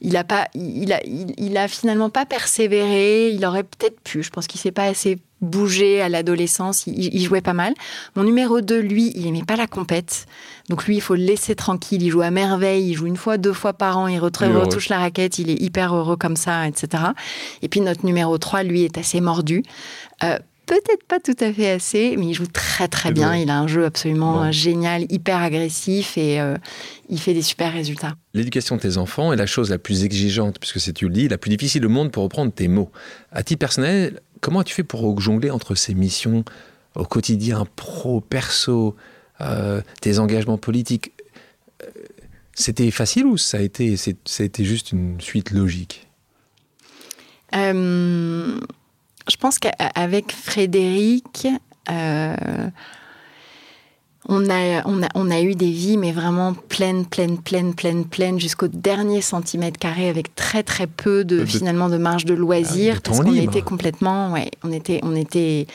il 0.00 0.16
a 0.16 0.24
pas, 0.24 0.48
il 0.54 0.92
a, 0.92 1.00
il, 1.04 1.56
a 1.56 1.68
finalement 1.68 2.10
pas 2.10 2.26
persévéré. 2.26 3.30
Il 3.30 3.44
aurait 3.46 3.62
peut-être 3.62 4.00
pu. 4.00 4.24
Je 4.24 4.30
pense 4.30 4.48
qu'il 4.48 4.60
s'est 4.60 4.72
pas 4.72 4.86
assez 4.86 5.18
bougé 5.40 6.00
à 6.00 6.08
l'adolescence. 6.08 6.86
Il, 6.86 7.22
jouait 7.22 7.40
pas 7.40 7.52
mal. 7.52 7.74
Mon 8.14 8.24
numéro 8.24 8.60
2, 8.60 8.78
lui, 8.80 9.12
il 9.14 9.26
aimait 9.26 9.44
pas 9.44 9.56
la 9.56 9.66
compète. 9.66 10.26
Donc 10.68 10.86
lui, 10.86 10.96
il 10.96 11.00
faut 11.00 11.14
le 11.14 11.22
laisser 11.22 11.54
tranquille. 11.54 12.02
Il 12.02 12.10
joue 12.10 12.22
à 12.22 12.30
merveille. 12.30 12.90
Il 12.90 12.94
joue 12.94 13.06
une 13.06 13.16
fois, 13.16 13.38
deux 13.38 13.52
fois 13.52 13.72
par 13.72 13.98
an. 13.98 14.08
Il 14.08 14.18
retouche 14.18 14.88
la 14.88 14.98
raquette. 14.98 15.38
Il 15.38 15.50
est 15.50 15.60
hyper 15.60 15.94
heureux 15.94 16.16
comme 16.16 16.36
ça, 16.36 16.66
etc. 16.66 17.04
Et 17.62 17.68
puis 17.68 17.80
notre 17.80 18.04
numéro 18.04 18.38
3, 18.38 18.62
lui, 18.62 18.84
est 18.84 18.98
assez 18.98 19.20
mordu. 19.20 19.62
Euh, 20.24 20.38
peut-être 20.66 21.04
pas 21.06 21.20
tout 21.20 21.36
à 21.40 21.52
fait 21.52 21.70
assez, 21.70 22.16
mais 22.18 22.26
il 22.26 22.34
joue 22.34 22.46
très 22.46 22.88
très 22.88 23.12
bien. 23.12 23.34
Il 23.36 23.48
a 23.50 23.58
un 23.58 23.66
jeu 23.66 23.84
absolument 23.84 24.50
génial, 24.52 25.06
hyper 25.10 25.38
agressif 25.38 26.18
et 26.18 26.40
euh, 26.40 26.56
il 27.08 27.20
fait 27.20 27.34
des 27.34 27.42
super 27.42 27.72
résultats. 27.72 28.16
L'éducation 28.34 28.76
de 28.76 28.80
tes 28.80 28.96
enfants 28.98 29.32
est 29.32 29.36
la 29.36 29.46
chose 29.46 29.70
la 29.70 29.78
plus 29.78 30.04
exigeante, 30.04 30.58
puisque 30.58 30.80
c'est 30.80 30.92
tu 30.92 31.06
le 31.06 31.14
dis, 31.14 31.28
la 31.28 31.38
plus 31.38 31.50
difficile 31.50 31.86
au 31.86 31.88
monde 31.88 32.10
pour 32.10 32.24
reprendre 32.24 32.52
tes 32.52 32.68
mots. 32.68 32.90
À 33.32 33.42
titre 33.42 33.60
personnel, 33.60 34.20
comment 34.46 34.62
tu 34.62 34.72
fais 34.72 34.84
pour 34.84 35.20
jongler 35.20 35.50
entre 35.50 35.74
ces 35.74 35.92
missions 35.92 36.44
au 36.94 37.04
quotidien, 37.04 37.66
pro, 37.74 38.20
perso, 38.20 38.94
euh, 39.40 39.80
tes 40.00 40.20
engagements 40.20 40.56
politiques? 40.56 41.10
Euh, 41.82 41.88
C'était 42.54 42.92
facile 42.92 43.26
ou 43.26 43.36
ça 43.38 43.58
a 43.58 43.60
été, 43.60 43.96
juste 44.60 44.92
une 44.92 45.20
suite 45.20 45.50
logique? 45.50 46.06
Je 47.52 48.60
pense 49.40 49.58
qu'avec 49.58 50.30
Frédéric, 50.30 51.48
euh, 51.90 52.70
on, 54.28 54.50
a, 54.50 54.82
on, 54.86 55.02
a, 55.02 55.08
on 55.14 55.30
a 55.30 55.40
eu 55.40 55.54
des 55.54 55.70
vies, 55.70 55.96
mais 55.96 56.12
vraiment 56.12 56.54
pleines, 56.54 57.06
pleines, 57.06 57.38
pleines, 57.38 57.74
pleines, 57.74 58.04
pleines, 58.04 58.40
jusqu'au 58.40 58.68
dernier 58.68 59.20
centimètre 59.20 59.78
carré, 59.78 60.08
avec 60.08 60.34
très, 60.34 60.62
très 60.62 60.86
peu 60.86 61.24
de, 61.24 61.44
finalement 61.44 61.88
de 61.88 61.96
marge 61.96 62.24
de 62.24 62.34
ah, 62.34 63.00
parce 63.02 63.20
qu'on 63.20 63.34
était 63.34 63.62
complètement, 63.62 64.32
ouais, 64.32 64.50
on 64.62 64.72
était, 64.72 65.00
on 65.02 65.14
était 65.14 65.66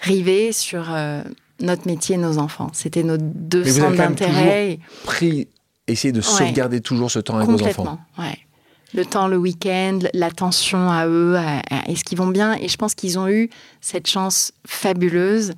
rivés 0.00 0.52
sur 0.52 0.86
euh, 0.90 1.22
notre 1.60 1.86
métier, 1.86 2.16
nos 2.16 2.38
enfants. 2.38 2.70
C'était 2.72 3.02
nos 3.02 3.16
deux 3.18 3.64
centres 3.64 3.96
d'intérêt. 3.96 4.78
Pris, 5.04 5.48
essayer 5.86 6.12
de 6.12 6.20
sauvegarder 6.20 6.80
toujours 6.80 7.10
ce 7.10 7.18
temps 7.18 7.36
avec 7.36 7.48
vos 7.48 7.62
enfants. 7.62 7.98
Ouais 8.18 8.38
le 8.94 9.04
temps 9.04 9.26
le 9.26 9.36
week-end, 9.36 9.98
l'attention 10.12 10.90
à 10.90 11.06
eux, 11.06 11.36
est-ce 11.88 12.04
qu'ils 12.04 12.16
vont 12.16 12.28
bien? 12.28 12.54
Et 12.54 12.68
je 12.68 12.76
pense 12.76 12.94
qu'ils 12.94 13.18
ont 13.18 13.28
eu 13.28 13.50
cette 13.80 14.06
chance 14.06 14.52
fabuleuse 14.66 15.52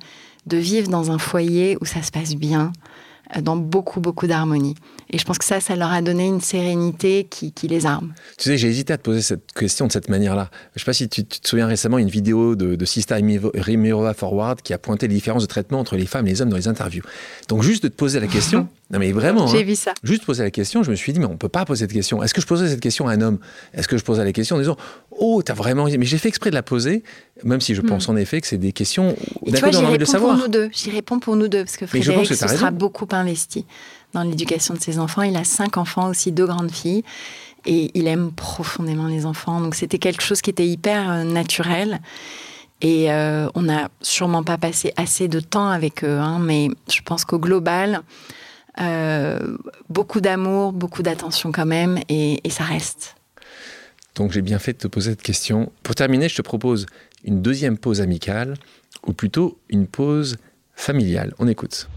de 0.47 0.57
vivre 0.57 0.89
dans 0.89 1.11
un 1.11 1.17
foyer 1.17 1.77
où 1.81 1.85
ça 1.85 2.01
se 2.01 2.11
passe 2.11 2.35
bien, 2.35 2.71
euh, 3.35 3.41
dans 3.41 3.57
beaucoup, 3.57 3.99
beaucoup 3.99 4.27
d'harmonie. 4.27 4.75
Et 5.09 5.17
je 5.17 5.23
pense 5.23 5.37
que 5.37 5.45
ça, 5.45 5.61
ça 5.61 5.75
leur 5.75 5.91
a 5.91 6.01
donné 6.01 6.25
une 6.25 6.41
sérénité 6.41 7.25
qui, 7.29 7.53
les 7.67 7.85
arme. 7.85 8.13
Tu 8.37 8.49
sais, 8.49 8.57
j'ai 8.57 8.67
hésité 8.67 8.93
à 8.93 8.97
te 8.97 9.03
poser 9.03 9.21
cette 9.21 9.53
question 9.53 9.87
de 9.87 9.91
cette 9.91 10.09
manière-là. 10.09 10.49
Je 10.51 10.77
ne 10.77 10.79
sais 10.79 10.85
pas 10.85 10.93
si 10.93 11.07
tu, 11.07 11.23
te 11.23 11.47
souviens 11.47 11.67
récemment 11.67 11.97
une 11.97 12.09
vidéo 12.09 12.55
de, 12.55 12.75
de 12.75 12.85
Sista 12.85 13.15
Rimirova 13.15 14.13
Forward 14.13 14.61
qui 14.61 14.73
a 14.73 14.77
pointé 14.77 15.07
les 15.07 15.15
différences 15.15 15.43
de 15.43 15.47
traitement 15.47 15.79
entre 15.79 15.95
les 15.95 16.05
femmes 16.05 16.27
et 16.27 16.31
les 16.31 16.41
hommes 16.41 16.49
dans 16.49 16.57
les 16.57 16.67
interviews. 16.67 17.03
Donc 17.47 17.63
juste 17.63 17.83
de 17.83 17.87
te 17.87 17.95
poser 17.95 18.19
la 18.19 18.27
question, 18.27 18.67
non 18.91 18.99
mais 18.99 19.11
vraiment, 19.13 19.47
j'ai 19.47 19.61
hein, 19.61 19.63
vu 19.63 19.75
ça. 19.75 19.93
Juste 20.03 20.25
poser 20.25 20.43
la 20.43 20.51
question, 20.51 20.83
je 20.83 20.91
me 20.91 20.95
suis 20.95 21.13
dit 21.13 21.19
mais 21.19 21.25
on 21.25 21.37
peut 21.37 21.49
pas 21.49 21.63
poser 21.63 21.85
cette 21.85 21.93
question. 21.93 22.21
Est-ce 22.21 22.33
que 22.33 22.41
je 22.41 22.47
posais 22.47 22.67
cette 22.67 22.81
question 22.81 23.07
à 23.07 23.13
un 23.13 23.21
homme? 23.21 23.39
Est-ce 23.73 23.87
que 23.87 23.97
je 23.97 24.03
posais 24.03 24.23
la 24.23 24.33
question 24.33 24.57
en 24.57 24.59
disant 24.59 24.77
oh 25.11 25.41
t'as 25.43 25.53
vraiment 25.53 25.85
mais 25.85 26.05
j'ai 26.05 26.17
fait 26.17 26.29
exprès 26.29 26.49
de 26.49 26.55
la 26.55 26.63
poser, 26.63 27.03
même 27.43 27.61
si 27.61 27.75
je 27.75 27.81
hmm. 27.81 27.87
pense 27.87 28.09
en 28.09 28.17
effet 28.17 28.41
que 28.41 28.47
c'est 28.47 28.57
des 28.57 28.73
questions. 28.73 29.15
D'accord, 29.45 29.71
on 29.73 29.85
a 29.85 29.87
envie 29.87 29.97
de 29.97 30.05
savoir. 30.05 30.35
Pour 30.35 30.43
nous 30.43 30.51
deux, 30.51 30.69
j'y 30.73 30.91
réponds 30.91 31.19
pour 31.19 31.37
nous 31.37 31.47
deux 31.47 31.63
parce 31.63 31.77
que 31.77 31.85
Frédéric 31.85 32.27
se 32.27 32.35
sera 32.35 32.71
beaucoup 32.71 33.07
investi 33.11 33.65
dans 34.13 34.23
l'éducation 34.23 34.73
de 34.73 34.79
ses 34.79 34.99
enfants. 34.99 35.21
Il 35.21 35.35
a 35.35 35.43
cinq 35.43 35.77
enfants, 35.77 36.09
aussi 36.09 36.31
deux 36.31 36.45
grandes 36.45 36.71
filles. 36.71 37.03
Et 37.65 37.91
il 37.93 38.07
aime 38.07 38.31
profondément 38.31 39.07
les 39.07 39.25
enfants. 39.25 39.59
Donc 39.59 39.75
c'était 39.75 39.99
quelque 39.99 40.21
chose 40.21 40.41
qui 40.41 40.49
était 40.49 40.67
hyper 40.67 41.09
euh, 41.09 41.23
naturel. 41.23 41.99
Et 42.81 43.11
euh, 43.11 43.49
on 43.55 43.63
n'a 43.63 43.89
sûrement 44.01 44.43
pas 44.43 44.57
passé 44.57 44.93
assez 44.95 45.27
de 45.27 45.39
temps 45.39 45.69
avec 45.69 46.03
eux. 46.03 46.19
Hein, 46.19 46.39
mais 46.39 46.69
je 46.89 47.01
pense 47.01 47.25
qu'au 47.25 47.39
global, 47.39 48.01
euh, 48.79 49.57
beaucoup 49.89 50.21
d'amour, 50.21 50.71
beaucoup 50.71 51.03
d'attention 51.03 51.51
quand 51.51 51.65
même. 51.65 51.99
Et, 52.07 52.39
et 52.43 52.49
ça 52.49 52.63
reste. 52.63 53.15
Donc 54.15 54.31
j'ai 54.31 54.41
bien 54.41 54.59
fait 54.59 54.73
de 54.73 54.77
te 54.77 54.87
poser 54.87 55.11
cette 55.11 55.21
question. 55.21 55.71
Pour 55.83 55.95
terminer, 55.95 56.29
je 56.29 56.35
te 56.35 56.41
propose 56.41 56.85
une 57.23 57.41
deuxième 57.41 57.77
pause 57.77 58.01
amicale, 58.01 58.55
ou 59.05 59.13
plutôt 59.13 59.59
une 59.69 59.87
pause 59.87 60.37
familiale. 60.75 61.33
On 61.39 61.47
écoute. 61.47 61.89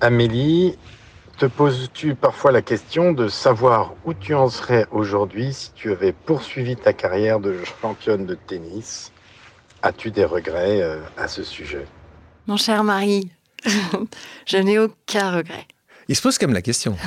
Amélie, 0.00 0.76
te 1.40 1.46
poses-tu 1.46 2.14
parfois 2.14 2.52
la 2.52 2.60
question 2.60 3.12
de 3.12 3.26
savoir 3.28 3.94
où 4.04 4.12
tu 4.12 4.34
en 4.34 4.50
serais 4.50 4.86
aujourd'hui 4.90 5.54
si 5.54 5.72
tu 5.72 5.90
avais 5.90 6.12
poursuivi 6.12 6.76
ta 6.76 6.92
carrière 6.92 7.40
de 7.40 7.56
championne 7.80 8.26
de 8.26 8.34
tennis? 8.34 9.10
As-tu 9.82 10.10
des 10.10 10.26
regrets 10.26 10.82
euh, 10.82 11.00
à 11.16 11.26
ce 11.28 11.42
sujet? 11.42 11.86
Mon 12.46 12.58
cher 12.58 12.84
mari, 12.84 13.30
je 14.46 14.58
n'ai 14.58 14.78
aucun 14.78 15.34
regret. 15.34 15.66
Il 16.08 16.16
se 16.16 16.20
pose 16.20 16.36
quand 16.36 16.46
même 16.46 16.54
la 16.54 16.62
question. 16.62 16.96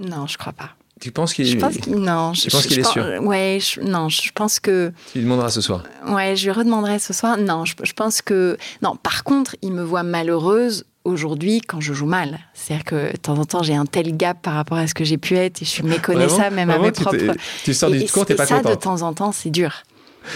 Non, 0.00 0.26
je 0.26 0.36
crois 0.36 0.52
pas. 0.52 0.70
Tu 1.00 1.12
penses 1.12 1.32
qu'il 1.32 1.46
Je 1.46 1.56
pense 1.56 1.76
qu'il 1.76 1.94
non, 1.94 2.34
je, 2.34 2.50
penses 2.50 2.64
je- 2.64 2.68
qu'il 2.68 2.80
est 2.80 2.82
pense- 2.82 2.92
sûr? 2.94 3.04
Ouais, 3.22 3.58
je- 3.60 3.80
non, 3.80 4.08
je 4.08 4.32
pense 4.32 4.58
que 4.58 4.92
Tu 5.12 5.18
lui 5.18 5.24
demanderas 5.24 5.50
ce 5.50 5.60
soir? 5.60 5.84
ouais, 6.08 6.34
je 6.34 6.46
lui 6.46 6.50
redemanderai 6.50 6.98
ce 6.98 7.12
soir. 7.12 7.36
Non, 7.38 7.64
je, 7.64 7.76
je 7.80 7.92
pense 7.92 8.20
que 8.20 8.58
non. 8.82 8.96
Par 8.96 9.22
contre, 9.22 9.54
il 9.62 9.72
me 9.72 9.84
voit 9.84 10.02
malheureuse 10.02 10.84
aujourd'hui 11.04 11.60
quand 11.60 11.80
je 11.80 11.92
joue 11.92 12.06
mal. 12.06 12.40
C'est-à-dire 12.54 12.84
que 12.84 13.12
de 13.12 13.16
temps 13.16 13.38
en 13.38 13.44
temps, 13.44 13.62
j'ai 13.62 13.74
un 13.74 13.86
tel 13.86 14.16
gap 14.16 14.40
par 14.42 14.54
rapport 14.54 14.78
à 14.78 14.86
ce 14.86 14.94
que 14.94 15.04
j'ai 15.04 15.18
pu 15.18 15.36
être 15.36 15.62
et 15.62 15.64
je 15.64 15.70
suis 15.70 15.82
méconnaissable 15.82 16.56
même 16.56 16.70
à 16.70 16.78
mes 16.78 16.92
tu 16.92 17.02
propres. 17.02 17.34
Tu 17.62 17.74
sors 17.74 17.90
du 17.90 17.98
et- 18.00 18.08
cours, 18.08 18.26
t'es 18.26 18.34
et 18.34 18.36
pas 18.36 18.46
ça, 18.46 18.62
de 18.62 18.74
temps 18.74 19.02
en 19.02 19.12
temps, 19.12 19.32
c'est 19.32 19.50
dur. 19.50 19.82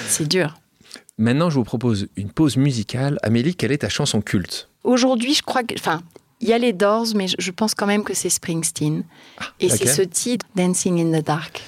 C'est 0.09 0.29
dur. 0.29 0.55
Maintenant, 1.16 1.51
je 1.51 1.57
vous 1.57 1.64
propose 1.64 2.07
une 2.16 2.31
pause 2.31 2.57
musicale. 2.57 3.19
Amélie, 3.23 3.57
quelle 3.57 3.73
est 3.73 3.79
ta 3.79 3.89
chanson 3.89 4.21
culte? 4.21 4.69
Aujourd'hui, 4.85 5.35
je 5.35 5.43
crois 5.43 5.64
que, 5.64 5.75
enfin, 5.77 6.01
il 6.41 6.49
y 6.49 6.53
a 6.53 6.59
les 6.59 6.73
Doors, 6.73 7.07
mais 7.16 7.27
je, 7.39 7.51
pense 7.51 7.75
quand 7.75 7.87
même 7.87 8.05
que 8.05 8.14
c'est 8.14 8.31
Springsteen. 8.31 9.03
et 9.59 9.69
c'est 9.69 9.87
ce 9.87 10.03
titre, 10.03 10.47
Dancing 10.55 11.01
in 11.01 11.19
the 11.21 11.25
Dark. 11.25 11.61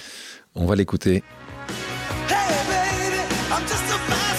On 0.55 0.67
va 0.67 0.77
l'écouter. 0.77 1.25
Hey 2.29 2.37
baby, 2.69 3.17
I'm 3.51 3.63
just 3.67 3.83
a 3.91 4.30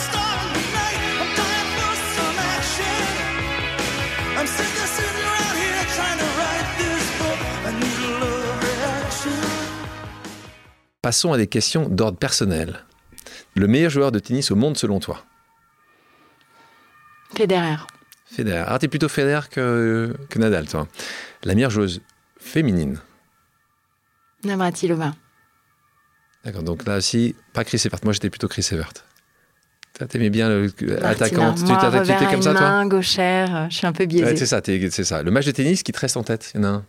Passons 11.11 11.33
à 11.33 11.37
des 11.37 11.47
questions 11.47 11.89
d'ordre 11.89 12.17
personnel. 12.17 12.85
Le 13.57 13.67
meilleur 13.67 13.91
joueur 13.91 14.13
de 14.13 14.19
tennis 14.19 14.49
au 14.49 14.55
monde 14.55 14.77
selon 14.77 15.01
toi? 15.01 15.25
Federer. 17.35 17.75
Federer. 18.27 18.63
Ah, 18.65 18.79
t'es 18.79 18.87
plutôt 18.87 19.09
Federer 19.09 19.49
que, 19.51 20.15
que 20.29 20.39
Nadal, 20.39 20.69
toi. 20.69 20.87
La 21.43 21.53
meilleure 21.53 21.69
joueuse 21.69 21.99
féminine? 22.39 22.97
Navratilova. 24.45 25.11
D'accord, 26.45 26.63
donc 26.63 26.85
là 26.85 26.95
aussi, 26.95 27.35
pas 27.51 27.65
Chris 27.65 27.81
Evert. 27.85 27.99
Moi, 28.05 28.13
j'étais 28.13 28.29
plutôt 28.29 28.47
Chris 28.47 28.65
Evert. 28.71 28.93
T'aimais 30.07 30.29
bien 30.29 30.65
attaquante. 31.03 31.57
Tu 31.57 31.63
Moi, 31.65 31.75
t'es- 31.75 31.79
tu 31.81 31.85
revers 31.87 32.03
étais 32.03 32.13
à 32.13 32.25
comme 32.27 32.35
une 32.37 32.41
ça, 32.43 32.53
toi? 32.53 32.85
Gauchère, 32.85 33.53
euh, 33.53 33.65
je 33.69 33.75
suis 33.75 33.85
un 33.85 33.91
peu 33.91 34.05
biaisée. 34.05 34.23
Ouais, 34.31 34.37
c'est 34.37 34.45
ça, 34.45 34.61
c'est 34.63 35.03
ça. 35.03 35.23
Le 35.23 35.29
match 35.31 35.45
de 35.45 35.51
tennis 35.51 35.83
qui 35.83 35.91
te 35.91 35.99
reste 35.99 36.15
en 36.15 36.23
tête, 36.23 36.53
il 36.55 36.61
y 36.61 36.65
en 36.65 36.67
a 36.67 36.67
un? 36.69 36.85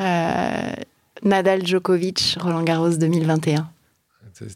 Euh, 0.00 0.82
Nadal 1.22 1.66
Djokovic, 1.66 2.36
Roland 2.40 2.62
Garros 2.62 2.90
2021. 2.96 3.68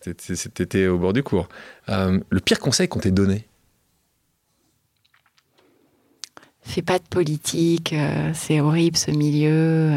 T'étais- 0.02 0.14
T'étais 0.52 0.86
au 0.88 0.98
bord 0.98 1.12
du 1.14 1.22
cours. 1.22 1.48
Euh, 1.88 2.20
le 2.28 2.40
pire 2.40 2.58
conseil 2.58 2.86
qu'on 2.88 2.98
t'ait 3.00 3.11
donné? 3.11 3.46
Fais 6.62 6.82
pas 6.82 6.98
de 6.98 7.04
politique, 7.04 7.92
euh, 7.94 8.30
c'est 8.34 8.61
horrible 8.61 8.96
ce 8.96 9.11
milieu. 9.11 9.90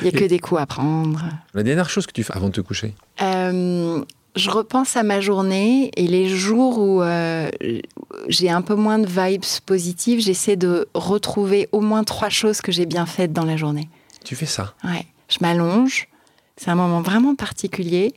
Il 0.00 0.06
y 0.06 0.08
a 0.08 0.10
que 0.10 0.24
des 0.24 0.38
coups 0.38 0.60
à 0.60 0.66
prendre. 0.66 1.24
La 1.54 1.62
dernière 1.62 1.90
chose 1.90 2.06
que 2.06 2.12
tu 2.12 2.24
fais 2.24 2.32
avant 2.34 2.48
de 2.48 2.52
te 2.54 2.60
coucher? 2.62 2.94
Euh, 3.20 4.02
je 4.34 4.50
repense 4.50 4.96
à 4.96 5.02
ma 5.02 5.20
journée 5.20 5.90
et 5.96 6.06
les 6.08 6.28
jours 6.28 6.78
où 6.78 7.02
euh, 7.02 7.50
j'ai 8.28 8.48
un 8.50 8.62
peu 8.62 8.74
moins 8.74 8.98
de 8.98 9.06
vibes 9.06 9.44
positives, 9.66 10.20
j'essaie 10.20 10.56
de 10.56 10.88
retrouver 10.94 11.68
au 11.72 11.80
moins 11.82 12.02
trois 12.04 12.30
choses 12.30 12.62
que 12.62 12.72
j'ai 12.72 12.86
bien 12.86 13.04
faites 13.06 13.32
dans 13.34 13.44
la 13.44 13.56
journée. 13.58 13.88
Tu 14.24 14.34
fais 14.34 14.46
ça? 14.46 14.74
Ouais, 14.82 15.06
je 15.28 15.38
m'allonge. 15.40 16.08
C'est 16.56 16.70
un 16.70 16.74
moment 16.74 17.02
vraiment 17.02 17.34
particulier. 17.34 18.14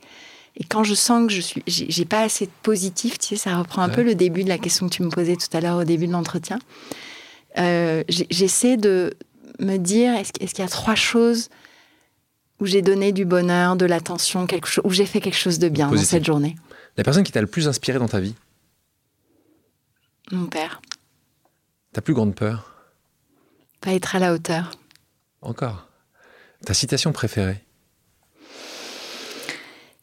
Et 0.55 0.63
quand 0.63 0.83
je 0.83 0.93
sens 0.93 1.27
que 1.27 1.33
je 1.33 1.41
suis, 1.41 1.63
j'ai 1.67 2.05
pas 2.05 2.21
assez 2.21 2.45
de 2.45 2.51
positif, 2.63 3.17
tu 3.19 3.27
sais, 3.27 3.35
ça 3.37 3.57
reprend 3.57 3.81
un 3.81 3.89
Ouais. 3.89 3.95
peu 3.95 4.03
le 4.03 4.15
début 4.15 4.43
de 4.43 4.49
la 4.49 4.57
question 4.57 4.89
que 4.89 4.93
tu 4.93 5.03
me 5.03 5.09
posais 5.09 5.35
tout 5.35 5.55
à 5.55 5.61
l'heure 5.61 5.77
au 5.77 5.83
début 5.85 6.07
de 6.07 6.11
l'entretien. 6.11 6.59
Euh, 7.57 8.03
J'essaie 8.09 8.77
de 8.77 9.13
me 9.59 9.77
dire, 9.77 10.13
est-ce 10.15 10.33
qu'il 10.33 10.43
est-ce 10.43 10.53
qu'il 10.53 10.63
y 10.63 10.67
a 10.67 10.69
trois 10.69 10.95
choses 10.95 11.49
où 12.59 12.65
j'ai 12.65 12.81
donné 12.81 13.11
du 13.13 13.23
bonheur, 13.25 13.75
de 13.77 13.85
l'attention, 13.85 14.45
quelque 14.47 14.67
chose, 14.67 14.83
où 14.85 14.91
j'ai 14.91 15.05
fait 15.05 15.21
quelque 15.21 15.37
chose 15.37 15.59
de 15.59 15.69
bien 15.69 15.87
Positif. 15.89 16.11
dans 16.11 16.17
cette 16.17 16.25
journée? 16.25 16.55
La 16.97 17.03
personne 17.03 17.23
qui 17.23 17.31
t'a 17.31 17.41
le 17.41 17.47
plus 17.47 17.67
inspiré 17.69 17.99
dans 17.99 18.07
ta 18.09 18.19
vie? 18.19 18.35
Mon 20.31 20.45
père, 20.45 20.81
Ta 21.93 22.01
plus 22.01 22.13
grande 22.13 22.35
peur? 22.35 22.71
Pas 23.81 23.93
être 23.93 24.15
à 24.15 24.19
la 24.19 24.33
hauteur. 24.33 24.71
Encore. 25.41 25.87
Ta 26.65 26.73
citation 26.73 27.11
préférée 27.11 27.63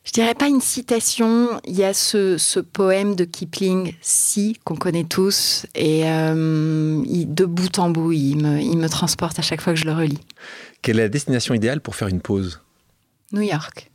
Je 0.04 0.12
dirais 0.12 0.34
pas 0.34 0.46
une 0.48 0.61
citation. 0.61 1.61
Il 1.64 1.76
y 1.76 1.84
a 1.84 1.92
ce, 1.92 2.38
ce 2.38 2.61
poème 2.61 3.14
de 3.16 3.24
Kipling, 3.24 3.94
Si, 4.00 4.59
qu'on 4.64 4.76
connaît 4.76 5.04
tous, 5.04 5.66
et 5.74 6.09
euh, 6.09 7.02
il- 7.07 7.32
de 7.34 7.44
bout 7.44 7.78
en 7.78 7.90
bout, 7.90 8.12
il 8.12 8.36
me, 8.36 8.61
il 8.61 8.76
me 8.78 8.88
transporte 8.88 9.38
à 9.38 9.42
chaque 9.42 9.61
fois 9.61 9.74
que 9.74 9.78
je 9.80 9.84
le 9.84 9.92
relis. 9.92 10.20
Quelle 10.82 10.98
est 10.98 11.02
la 11.02 11.09
destination 11.09 11.54
idéale 11.54 11.80
pour 11.80 11.94
faire 11.96 12.09
une 12.09 12.20
pause? 12.20 12.61
New 13.32 13.42
York. 13.42 13.90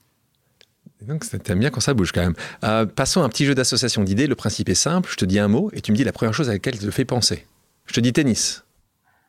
Donc, 1.02 1.26
t'aimes 1.44 1.60
bien 1.60 1.72
quand 1.72 1.80
ça 1.80 1.96
bouge 1.96 2.12
quand 2.12 2.22
même. 2.22 2.36
Euh, 2.64 2.86
passons 2.86 3.22
à 3.24 3.26
un 3.26 3.30
petit 3.30 3.46
jeu 3.46 3.56
d'association 3.56 4.04
d'idées. 4.04 4.28
Le 4.28 4.36
principe 4.36 4.70
est 4.70 4.76
simple. 4.76 5.10
Je 5.12 5.16
te 5.18 5.26
dis 5.26 5.40
un 5.40 5.48
mot 5.48 5.72
et 5.74 5.82
tu 5.82 5.92
me 5.92 5.98
dis 5.98 6.04
la 6.04 6.12
première 6.12 6.34
chose 6.34 6.48
à 6.50 6.54
laquelle 6.54 6.76
il 6.76 6.82
te 6.82 6.92
fait 6.92 7.06
penser. 7.06 7.48
Je 7.88 7.94
te 7.94 8.00
dis 8.00 8.14
tennis. 8.14 8.64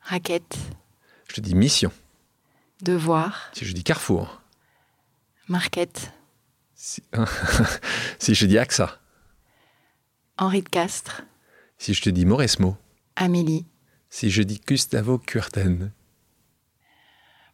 Raquette, 0.03 0.57
Je 1.29 1.35
te 1.35 1.41
dis 1.41 1.55
mission. 1.55 1.91
Devoir, 2.83 3.51
Si 3.53 3.65
je 3.65 3.73
dis 3.73 3.85
Carrefour. 3.85 4.41
Marquette, 5.49 6.13
Si, 6.75 7.03
si 8.19 8.35
je 8.35 8.47
dis 8.47 8.59
AXA. 8.59 8.99
Henri 10.39 10.63
de 10.63 10.69
Castres, 10.69 11.23
Si 11.79 11.95
je 11.95 12.03
te 12.03 12.11
dis 12.11 12.25
Mauresmo. 12.27 12.77
Amélie, 13.17 13.67
Si 14.11 14.31
je 14.31 14.43
dis 14.43 14.61
Gustavo 14.67 15.19
Kuerten. 15.19 15.93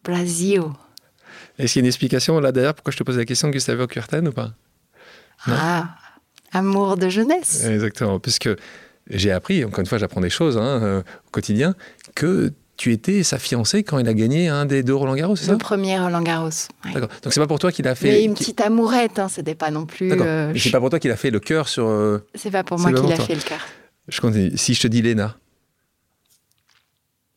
Blasio. 0.04 0.72
Est-ce 1.58 1.72
qu'il 1.74 1.80
y 1.80 1.82
a 1.82 1.84
une 1.84 1.88
explication 1.88 2.40
là 2.40 2.52
d'ailleurs 2.52 2.74
pourquoi 2.74 2.92
je 2.92 2.96
te 2.98 3.02
pose 3.02 3.16
la 3.18 3.24
question 3.24 3.50
Gustavo 3.50 3.86
Kuerten 3.86 4.28
ou 4.28 4.32
pas? 4.32 4.54
Non? 5.46 5.54
Ah, 5.58 5.94
amour 6.52 6.96
de 6.96 7.08
jeunesse. 7.08 7.64
Exactement, 7.64 8.18
puisque 8.18 8.48
j'ai 9.08 9.30
appris, 9.32 9.64
encore 9.64 9.80
une 9.80 9.86
fois 9.86 9.98
j'apprends 9.98 10.20
des 10.20 10.30
choses 10.30 10.56
hein, 10.56 10.82
euh, 10.82 11.02
au 11.26 11.30
quotidien, 11.30 11.74
que 12.14 12.52
tu 12.78 12.92
étais 12.92 13.22
sa 13.24 13.38
fiancée 13.38 13.82
quand 13.82 13.98
il 13.98 14.08
a 14.08 14.14
gagné 14.14 14.48
un 14.48 14.64
des 14.64 14.82
deux 14.82 14.94
Roland 14.94 15.14
Garros, 15.16 15.36
c'est 15.36 15.44
ça 15.46 15.52
Le 15.52 15.58
premier 15.58 15.98
Roland 15.98 16.22
Garros. 16.22 16.48
ouais. 16.84 16.92
D'accord. 16.94 17.10
Donc 17.22 17.32
c'est 17.34 17.40
pas 17.40 17.46
pour 17.46 17.58
toi 17.58 17.70
qu'il 17.72 17.86
a 17.86 17.94
fait. 17.94 18.08
Mais 18.08 18.24
une 18.24 18.32
petite 18.34 18.60
amourette, 18.62 19.18
hein, 19.18 19.28
c'était 19.28 19.54
pas 19.56 19.70
non 19.70 19.84
plus. 19.84 20.08
D'accord. 20.08 20.24
euh, 20.26 20.52
Mais 20.54 20.58
c'est 20.58 20.70
pas 20.70 20.80
pour 20.80 20.88
toi 20.88 20.98
qu'il 20.98 21.10
a 21.10 21.16
fait 21.16 21.30
le 21.30 21.40
cœur 21.40 21.68
sur. 21.68 21.86
euh, 21.88 22.24
C'est 22.34 22.50
pas 22.50 22.64
pour 22.64 22.78
c'est 22.78 22.90
moi 22.90 22.98
qu'il 23.02 23.12
a 23.12 23.16
toi. 23.16 23.26
fait 23.26 23.34
le 23.34 23.42
cœur. 23.42 23.60
Je 24.08 24.20
continue. 24.22 24.56
Si 24.56 24.72
je 24.74 24.80
te 24.80 24.86
dis 24.86 25.02
Léna, 25.02 25.36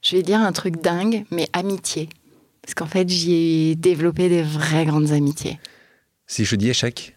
Je 0.01 0.15
vais 0.15 0.23
dire 0.23 0.39
un 0.39 0.51
truc 0.51 0.81
dingue, 0.81 1.25
mais 1.31 1.49
amitié. 1.53 2.07
Parce 2.61 2.73
qu'en 2.75 2.85
fait, 2.85 3.09
j'y 3.09 3.33
ai 3.71 3.75
développé 3.75 4.29
des 4.29 4.43
vraies 4.43 4.85
grandes 4.85 5.11
amitiés. 5.11 5.59
si 6.27 6.45
je 6.45 6.51
te 6.51 6.55
dis 6.55 6.69
échec, 6.69 7.15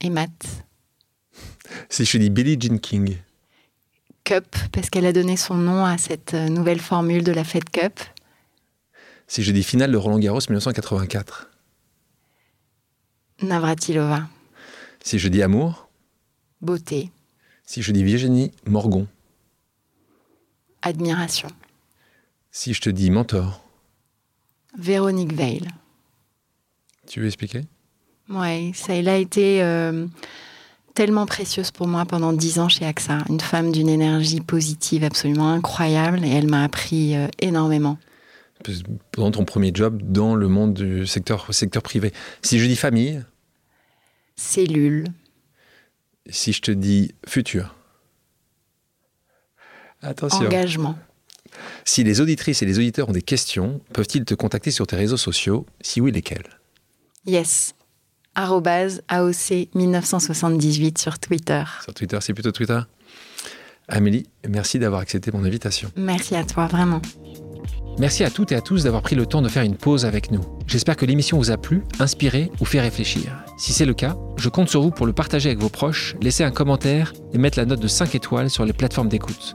Et 0.00 0.08
Matt, 0.10 0.30
si 1.90 2.04
je 2.04 2.12
te 2.12 2.16
dis 2.16 2.30
Billie 2.30 2.56
Jean 2.60 2.78
King, 2.78 3.16
Cup, 4.24 4.56
parce 4.72 4.88
qu'elle 4.90 5.04
a 5.06 5.12
donné 5.12 5.36
son 5.36 5.54
nom 5.54 5.84
à 5.84 5.98
cette 5.98 6.32
euh, 6.34 6.48
nouvelle 6.48 6.80
formule 6.80 7.22
de 7.24 7.32
la 7.32 7.44
Fed 7.44 7.68
Cup. 7.70 8.00
si 9.26 9.42
je 9.42 9.52
dis 9.52 9.62
finale 9.62 9.92
de 9.92 9.96
Roland 9.98 10.18
Garros 10.18 10.38
1984, 10.40 11.50
Navratilova, 13.42 14.28
si 15.02 15.18
je 15.18 15.28
dis 15.28 15.42
amour, 15.42 15.88
beauté, 16.62 17.10
si 17.66 17.82
je 17.82 17.92
dis 17.92 18.02
Virginie 18.04 18.52
Morgon, 18.66 19.06
admiration. 20.82 21.48
si 22.50 22.72
je 22.72 22.80
te 22.80 22.90
dis 22.90 23.10
mentor, 23.10 23.62
Véronique 24.78 25.34
Veil. 25.34 25.68
tu 27.06 27.20
veux 27.20 27.26
expliquer? 27.26 27.62
Ouais, 28.30 28.72
ça 28.74 28.94
elle 28.94 29.08
a 29.10 29.18
été 29.18 29.62
euh, 29.62 30.06
tellement 30.94 31.26
précieuse 31.26 31.70
pour 31.70 31.88
moi 31.88 32.04
pendant 32.04 32.32
dix 32.32 32.58
ans 32.58 32.68
chez 32.68 32.84
AXA. 32.84 33.18
Une 33.28 33.40
femme 33.40 33.72
d'une 33.72 33.88
énergie 33.88 34.40
positive 34.40 35.04
absolument 35.04 35.50
incroyable 35.50 36.24
et 36.24 36.30
elle 36.30 36.48
m'a 36.48 36.64
appris 36.64 37.16
euh, 37.16 37.28
énormément. 37.40 37.98
Pendant 39.12 39.32
ton 39.32 39.44
premier 39.44 39.72
job 39.74 40.00
dans 40.02 40.34
le 40.34 40.48
monde 40.48 40.72
du 40.72 41.06
secteur, 41.06 41.52
secteur 41.52 41.82
privé. 41.82 42.12
Si 42.42 42.58
je 42.58 42.66
dis 42.66 42.76
famille, 42.76 43.22
Cellule, 44.36 45.06
si 46.28 46.52
je 46.52 46.62
te 46.62 46.70
dis 46.70 47.14
futur. 47.26 47.74
Attention. 50.02 50.46
engagement. 50.46 50.98
Si 51.84 52.04
les 52.04 52.20
auditrices 52.20 52.62
et 52.62 52.66
les 52.66 52.78
auditeurs 52.78 53.08
ont 53.08 53.12
des 53.12 53.22
questions, 53.22 53.80
peuvent-ils 53.92 54.24
te 54.24 54.34
contacter 54.34 54.70
sur 54.70 54.86
tes 54.86 54.96
réseaux 54.96 55.16
sociaux? 55.16 55.66
Si 55.80 56.00
oui, 56.00 56.10
lesquels? 56.10 56.44
Yes. 57.26 57.74
Arrobase 58.34 59.02
AOC 59.08 59.68
1978 59.74 60.98
sur 60.98 61.18
Twitter. 61.18 61.62
Sur 61.82 61.94
Twitter, 61.94 62.18
c'est 62.20 62.34
plutôt 62.34 62.52
Twitter 62.52 62.80
Amélie, 63.88 64.26
merci 64.48 64.78
d'avoir 64.78 65.00
accepté 65.02 65.30
mon 65.30 65.44
invitation. 65.44 65.90
Merci 65.96 66.36
à 66.36 66.44
toi, 66.44 66.66
vraiment. 66.66 67.02
Merci 67.98 68.24
à 68.24 68.30
toutes 68.30 68.50
et 68.50 68.56
à 68.56 68.60
tous 68.60 68.84
d'avoir 68.84 69.02
pris 69.02 69.14
le 69.14 69.24
temps 69.26 69.42
de 69.42 69.48
faire 69.48 69.62
une 69.62 69.76
pause 69.76 70.04
avec 70.04 70.30
nous. 70.32 70.40
J'espère 70.66 70.96
que 70.96 71.06
l'émission 71.06 71.38
vous 71.38 71.50
a 71.50 71.56
plu, 71.56 71.82
inspiré 72.00 72.50
ou 72.60 72.64
fait 72.64 72.80
réfléchir. 72.80 73.44
Si 73.56 73.72
c'est 73.72 73.84
le 73.84 73.94
cas, 73.94 74.16
je 74.36 74.48
compte 74.48 74.68
sur 74.68 74.82
vous 74.82 74.90
pour 74.90 75.06
le 75.06 75.12
partager 75.12 75.50
avec 75.50 75.60
vos 75.60 75.68
proches, 75.68 76.16
laisser 76.20 76.42
un 76.42 76.50
commentaire 76.50 77.12
et 77.32 77.38
mettre 77.38 77.58
la 77.58 77.66
note 77.66 77.80
de 77.80 77.86
5 77.86 78.14
étoiles 78.14 78.50
sur 78.50 78.64
les 78.64 78.72
plateformes 78.72 79.08
d'écoute. 79.08 79.54